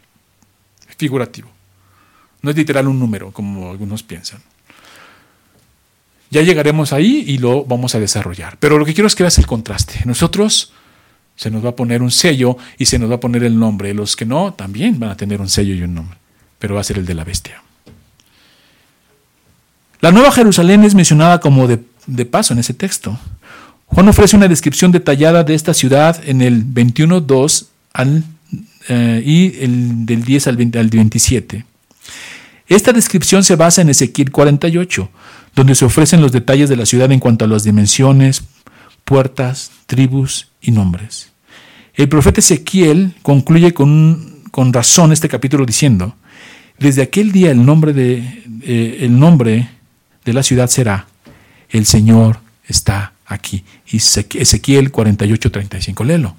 figurativo. 1.00 1.50
No 2.44 2.52
es 2.52 2.56
literal 2.56 2.88
un 2.88 3.00
número, 3.00 3.32
como 3.32 3.72
algunos 3.72 4.04
piensan. 4.04 4.40
Ya 6.32 6.42
llegaremos 6.42 6.94
ahí 6.94 7.24
y 7.28 7.38
lo 7.40 7.64
vamos 7.66 7.96
a 7.96 8.00
desarrollar. 8.00 8.58
Pero 8.60 8.78
lo 8.78 8.86
que 8.86 8.94
quiero 8.94 9.08
es 9.08 9.16
que 9.16 9.24
veas 9.24 9.38
el 9.40 9.48
contraste. 9.48 10.02
Nosotros 10.06 10.74
se 11.36 11.50
nos 11.50 11.64
va 11.64 11.70
a 11.70 11.76
poner 11.76 12.02
un 12.02 12.12
sello 12.12 12.58
y 12.78 12.86
se 12.86 13.00
nos 13.00 13.10
va 13.10 13.16
a 13.16 13.20
poner 13.20 13.44
el 13.44 13.58
nombre. 13.58 13.94
Los 13.94 14.16
que 14.16 14.26
no, 14.26 14.54
también 14.54 15.00
van 15.00 15.10
a 15.10 15.18
tener 15.18 15.42
un 15.42 15.50
sello 15.50 15.74
y 15.74 15.82
un 15.82 15.96
nombre. 15.96 16.18
Pero 16.60 16.76
va 16.76 16.82
a 16.82 16.84
ser 16.84 16.98
el 16.98 17.06
de 17.06 17.14
la 17.14 17.24
bestia. 17.24 17.64
La 20.02 20.12
Nueva 20.12 20.32
Jerusalén 20.32 20.84
es 20.84 20.96
mencionada 20.96 21.40
como 21.40 21.68
de, 21.68 22.26
paso 22.26 22.54
en 22.54 22.60
ese 22.60 22.74
texto. 22.74 23.18
Juan 23.88 24.08
ofrece 24.08 24.38
una 24.38 24.48
descripción 24.48 24.92
detallada 24.92 25.44
de 25.44 25.56
esta 25.56 25.74
ciudad 25.74 26.22
en 26.26 26.42
el 26.42 26.66
21.2 26.66 27.68
al, 27.94 28.24
eh, 28.88 29.24
y 29.26 29.64
el 29.64 30.06
del 30.06 30.24
10 30.24 30.48
al, 30.48 30.58
20, 30.58 30.80
al 30.80 30.88
27. 30.90 31.66
Esta 32.70 32.94
descripción 32.94 33.44
se 33.44 33.56
basa 33.56 33.82
en 33.82 33.90
Ezequiel 33.90 34.32
48, 34.32 35.10
donde 35.56 35.76
se 35.76 35.86
ofrecen 35.86 36.22
los 36.22 36.32
detalles 36.32 36.70
de 36.70 36.78
la 36.78 36.86
ciudad 36.86 37.12
en 37.12 37.20
cuanto 37.20 37.44
a 37.44 37.48
las 37.48 37.64
dimensiones, 37.64 38.44
puertas, 39.04 39.72
tribus 39.88 40.48
y 40.62 40.72
nombres. 40.72 41.32
El 41.96 42.08
profeta 42.08 42.40
Ezequiel 42.40 43.16
concluye 43.24 43.74
con, 43.74 44.44
con 44.52 44.72
razón 44.72 45.12
este 45.12 45.28
capítulo 45.28 45.66
diciendo, 45.66 46.16
desde 46.78 47.02
aquel 47.02 47.32
día 47.32 47.52
el 47.52 47.66
nombre 47.66 47.92
de, 47.92 48.44
eh, 48.62 49.10
la 50.26 50.44
ciudad 50.44 50.70
será, 50.70 51.08
el 51.70 51.86
Señor 51.86 52.40
está 52.68 53.14
aquí. 53.26 53.64
Ezequiel 53.92 54.92
48, 54.92 55.52
35, 55.52 56.04
léelo. 56.04 56.36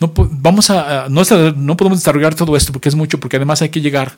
No, 0.00 0.08
no, 0.08 1.76
podemos 1.76 1.98
desarrollar 1.98 2.34
todo 2.34 2.56
esto 2.56 2.72
porque 2.72 2.88
es 2.88 2.94
mucho, 2.94 3.20
porque 3.20 3.36
además 3.36 3.62
hay 3.62 3.68
que 3.68 3.80
llegar, 3.80 4.16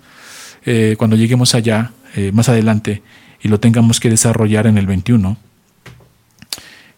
eh, 0.65 0.97
cuando 0.99 1.17
lleguemos 1.17 1.55
allá, 1.55 1.93
eh, 2.17 2.33
más 2.33 2.49
adelante, 2.49 3.03
y 3.43 3.49
lo 3.49 3.61
tengamos 3.61 4.01
que 4.01 4.11
desarrollar 4.11 4.67
en 4.67 4.79
el 4.79 4.87
21. 4.87 5.37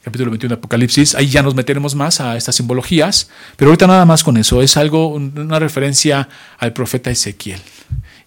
Capítulo 0.02 0.30
21 0.30 0.54
de 0.54 0.58
Apocalipsis, 0.58 1.14
ahí 1.14 1.26
ya 1.26 1.42
nos 1.42 1.54
meteremos 1.54 1.94
más 1.94 2.20
a 2.20 2.36
estas 2.36 2.54
simbologías, 2.54 3.28
pero 3.56 3.70
ahorita 3.70 3.86
nada 3.86 4.06
más 4.06 4.24
con 4.24 4.38
eso, 4.38 4.62
es 4.62 4.78
algo, 4.78 5.08
una 5.08 5.58
referencia 5.58 6.28
al 6.58 6.72
profeta 6.72 7.10
Ezequiel. 7.10 7.60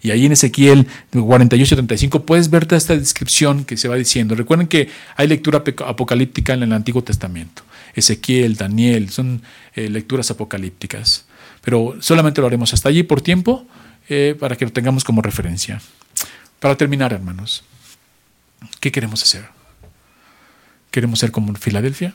Y 0.00 0.10
ahí 0.10 0.26
en 0.26 0.32
Ezequiel 0.32 0.86
48-35 1.12 2.24
puedes 2.24 2.50
ver 2.50 2.66
toda 2.66 2.76
esta 2.76 2.94
descripción 2.94 3.64
que 3.64 3.78
se 3.78 3.88
va 3.88 3.96
diciendo. 3.96 4.34
Recuerden 4.34 4.68
que 4.68 4.90
hay 5.16 5.26
lectura 5.26 5.64
apocalíptica 5.86 6.52
en 6.52 6.62
el 6.62 6.72
Antiguo 6.74 7.02
Testamento. 7.02 7.62
Ezequiel, 7.94 8.56
Daniel, 8.56 9.08
son 9.08 9.40
eh, 9.74 9.88
lecturas 9.88 10.30
apocalípticas. 10.30 11.24
Pero 11.62 11.96
solamente 12.00 12.42
lo 12.42 12.46
haremos 12.46 12.74
hasta 12.74 12.90
allí 12.90 13.02
por 13.02 13.22
tiempo 13.22 13.66
eh, 14.08 14.36
para 14.38 14.56
que 14.56 14.64
lo 14.64 14.72
tengamos 14.72 15.04
como 15.04 15.22
referencia. 15.22 15.80
Para 16.60 16.76
terminar, 16.76 17.12
hermanos, 17.12 17.64
¿qué 18.80 18.90
queremos 18.92 19.22
hacer? 19.22 19.46
¿Queremos 20.90 21.18
ser 21.18 21.30
como 21.30 21.54
Filadelfia? 21.54 22.14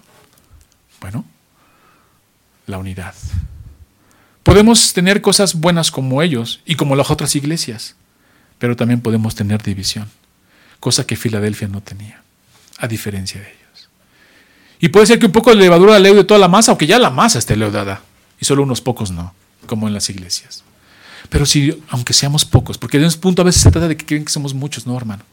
Bueno, 1.01 1.25
la 2.65 2.77
unidad. 2.77 3.13
Podemos 4.43 4.93
tener 4.93 5.21
cosas 5.21 5.55
buenas 5.55 5.91
como 5.91 6.21
ellos 6.21 6.61
y 6.65 6.75
como 6.75 6.95
las 6.95 7.11
otras 7.11 7.35
iglesias, 7.35 7.95
pero 8.57 8.75
también 8.75 9.01
podemos 9.01 9.35
tener 9.35 9.61
división, 9.61 10.09
cosa 10.79 11.05
que 11.05 11.15
Filadelfia 11.15 11.67
no 11.67 11.81
tenía, 11.81 12.21
a 12.77 12.87
diferencia 12.87 13.41
de 13.41 13.47
ellos. 13.47 13.89
Y 14.79 14.89
puede 14.89 15.07
ser 15.07 15.19
que 15.19 15.25
un 15.25 15.31
poco 15.31 15.49
de 15.49 15.57
levadura 15.57 15.99
leude 15.99 16.23
toda 16.23 16.39
la 16.39 16.47
masa, 16.47 16.71
aunque 16.71 16.87
ya 16.87 16.99
la 16.99 17.09
masa 17.09 17.39
esté 17.39 17.55
leudada, 17.55 18.01
y 18.39 18.45
solo 18.45 18.63
unos 18.63 18.81
pocos 18.81 19.11
no, 19.11 19.33
como 19.65 19.87
en 19.87 19.93
las 19.93 20.09
iglesias. 20.09 20.63
Pero 21.29 21.45
si, 21.45 21.81
aunque 21.89 22.13
seamos 22.13 22.43
pocos, 22.45 22.77
porque 22.77 22.97
en 22.97 23.05
ese 23.05 23.17
punto 23.17 23.41
a 23.41 23.45
veces 23.45 23.61
se 23.61 23.71
trata 23.71 23.87
de 23.87 23.95
que 23.95 24.05
creen 24.05 24.25
que 24.25 24.31
somos 24.31 24.53
muchos, 24.53 24.87
no, 24.87 24.97
hermano 24.97 25.23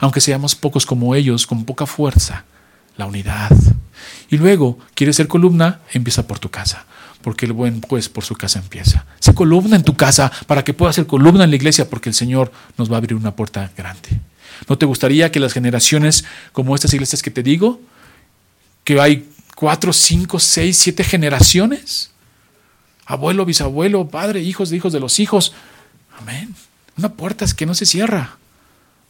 aunque 0.00 0.20
seamos 0.20 0.54
pocos 0.54 0.86
como 0.86 1.14
ellos, 1.14 1.46
con 1.46 1.64
poca 1.64 1.86
fuerza, 1.86 2.44
la 2.96 3.06
unidad. 3.06 3.50
Y 4.30 4.36
luego, 4.36 4.78
¿quieres 4.94 5.16
ser 5.16 5.28
columna? 5.28 5.80
Empieza 5.92 6.26
por 6.26 6.38
tu 6.38 6.50
casa, 6.50 6.86
porque 7.22 7.46
el 7.46 7.52
buen 7.52 7.80
pues 7.80 8.08
por 8.08 8.24
su 8.24 8.34
casa 8.34 8.58
empieza. 8.58 9.06
Sé 9.18 9.34
columna 9.34 9.76
en 9.76 9.82
tu 9.82 9.96
casa 9.96 10.30
para 10.46 10.64
que 10.64 10.74
puedas 10.74 10.96
ser 10.96 11.06
columna 11.06 11.44
en 11.44 11.50
la 11.50 11.56
iglesia, 11.56 11.88
porque 11.88 12.08
el 12.08 12.14
Señor 12.14 12.52
nos 12.76 12.90
va 12.90 12.96
a 12.96 12.98
abrir 12.98 13.14
una 13.14 13.34
puerta 13.34 13.70
grande. 13.76 14.08
¿No 14.68 14.78
te 14.78 14.86
gustaría 14.86 15.30
que 15.30 15.40
las 15.40 15.52
generaciones 15.52 16.24
como 16.52 16.74
estas 16.74 16.92
iglesias 16.92 17.22
que 17.22 17.30
te 17.30 17.42
digo, 17.42 17.80
que 18.84 19.00
hay 19.00 19.28
cuatro, 19.54 19.92
cinco, 19.92 20.38
seis, 20.38 20.76
siete 20.78 21.04
generaciones? 21.04 22.10
Abuelo, 23.08 23.46
bisabuelo, 23.46 24.06
padre, 24.06 24.40
hijos 24.40 24.68
de 24.68 24.76
hijos 24.76 24.92
de 24.92 25.00
los 25.00 25.18
hijos. 25.18 25.54
Amén. 26.20 26.54
Una 26.98 27.08
puerta 27.08 27.46
que 27.56 27.64
no 27.64 27.74
se 27.74 27.86
cierra. 27.86 28.36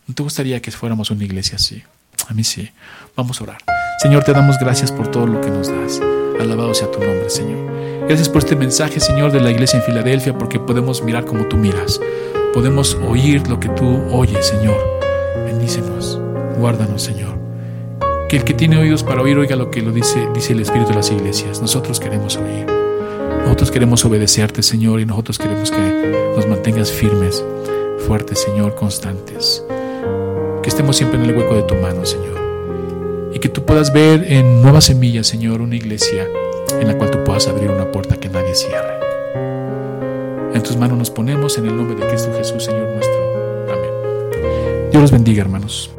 ¿No 0.07 0.15
te 0.15 0.23
gustaría 0.23 0.63
que 0.63 0.71
fuéramos 0.71 1.11
una 1.11 1.25
iglesia 1.25 1.57
así? 1.57 1.83
A 2.29 2.33
mí 2.33 2.45
sí. 2.45 2.71
Vamos 3.17 3.41
a 3.41 3.45
orar. 3.45 3.59
Señor, 4.01 4.23
te 4.23 4.33
damos 4.33 4.57
gracias 4.61 4.93
por 4.93 5.11
todo 5.11 5.27
lo 5.27 5.41
que 5.41 5.51
nos 5.51 5.67
das. 5.67 6.01
Alabado 6.39 6.75
sea 6.75 6.89
tu 6.93 7.01
nombre, 7.01 7.29
Señor. 7.29 8.07
Gracias 8.07 8.29
por 8.29 8.39
este 8.39 8.55
mensaje, 8.55 9.01
Señor, 9.01 9.33
de 9.33 9.41
la 9.41 9.51
iglesia 9.51 9.81
en 9.81 9.85
Filadelfia, 9.85 10.39
porque 10.39 10.61
podemos 10.61 11.03
mirar 11.03 11.25
como 11.25 11.49
tú 11.49 11.57
miras. 11.57 12.01
Podemos 12.55 12.95
oír 12.95 13.49
lo 13.49 13.59
que 13.59 13.69
tú 13.71 14.01
oyes, 14.13 14.47
Señor. 14.47 14.79
Bendícenos. 15.45 16.21
Guárdanos, 16.57 17.03
Señor. 17.03 17.37
Que 18.29 18.37
el 18.37 18.45
que 18.45 18.55
tiene 18.55 18.79
oídos 18.79 19.03
para 19.03 19.23
oír 19.23 19.37
oiga 19.37 19.57
lo 19.57 19.73
que 19.73 19.83
lo 19.83 19.91
dice, 19.91 20.29
dice 20.33 20.53
el 20.53 20.61
Espíritu 20.61 20.91
de 20.91 20.97
las 20.97 21.11
iglesias. 21.11 21.61
Nosotros 21.61 21.99
queremos 21.99 22.37
oír. 22.37 22.78
Nosotros 23.43 23.71
queremos 23.71 24.05
obedecerte, 24.05 24.63
Señor, 24.63 25.01
y 25.01 25.07
nosotros 25.07 25.39
queremos 25.39 25.71
que 25.71 26.33
nos 26.37 26.47
mantengas 26.47 26.93
firmes, 26.93 27.43
fuertes, 28.07 28.41
Señor, 28.41 28.75
constantes 28.75 29.65
que 30.63 30.69
estemos 30.69 30.97
siempre 30.97 31.19
en 31.19 31.25
el 31.25 31.37
hueco 31.37 31.55
de 31.55 31.63
tu 31.63 31.75
mano, 31.77 32.05
Señor. 32.05 32.39
Y 33.33 33.39
que 33.39 33.49
tú 33.49 33.65
puedas 33.65 33.93
ver 33.93 34.25
en 34.31 34.63
Nueva 34.63 34.81
Semilla, 34.81 35.23
Señor, 35.25 35.61
una 35.61 35.77
iglesia 35.77 36.27
en 36.81 36.87
la 36.87 36.97
cual 36.97 37.11
tú 37.11 37.25
puedas 37.25 37.49
abrir 37.49 37.71
una 37.71 37.91
puerta 37.91 38.17
que 38.17 38.29
nadie 38.29 38.55
cierre. 38.55 38.99
En 40.55 40.63
tus 40.63 40.77
manos 40.77 40.99
nos 40.99 41.11
ponemos 41.11 41.57
en 41.59 41.67
el 41.67 41.77
nombre 41.77 41.97
de 41.97 42.07
Cristo 42.09 42.33
Jesús, 42.37 42.65
Señor 42.65 42.89
nuestro. 42.89 43.73
Amén. 43.73 44.91
Dios 44.91 45.03
los 45.03 45.11
bendiga, 45.13 45.43
hermanos. 45.43 45.91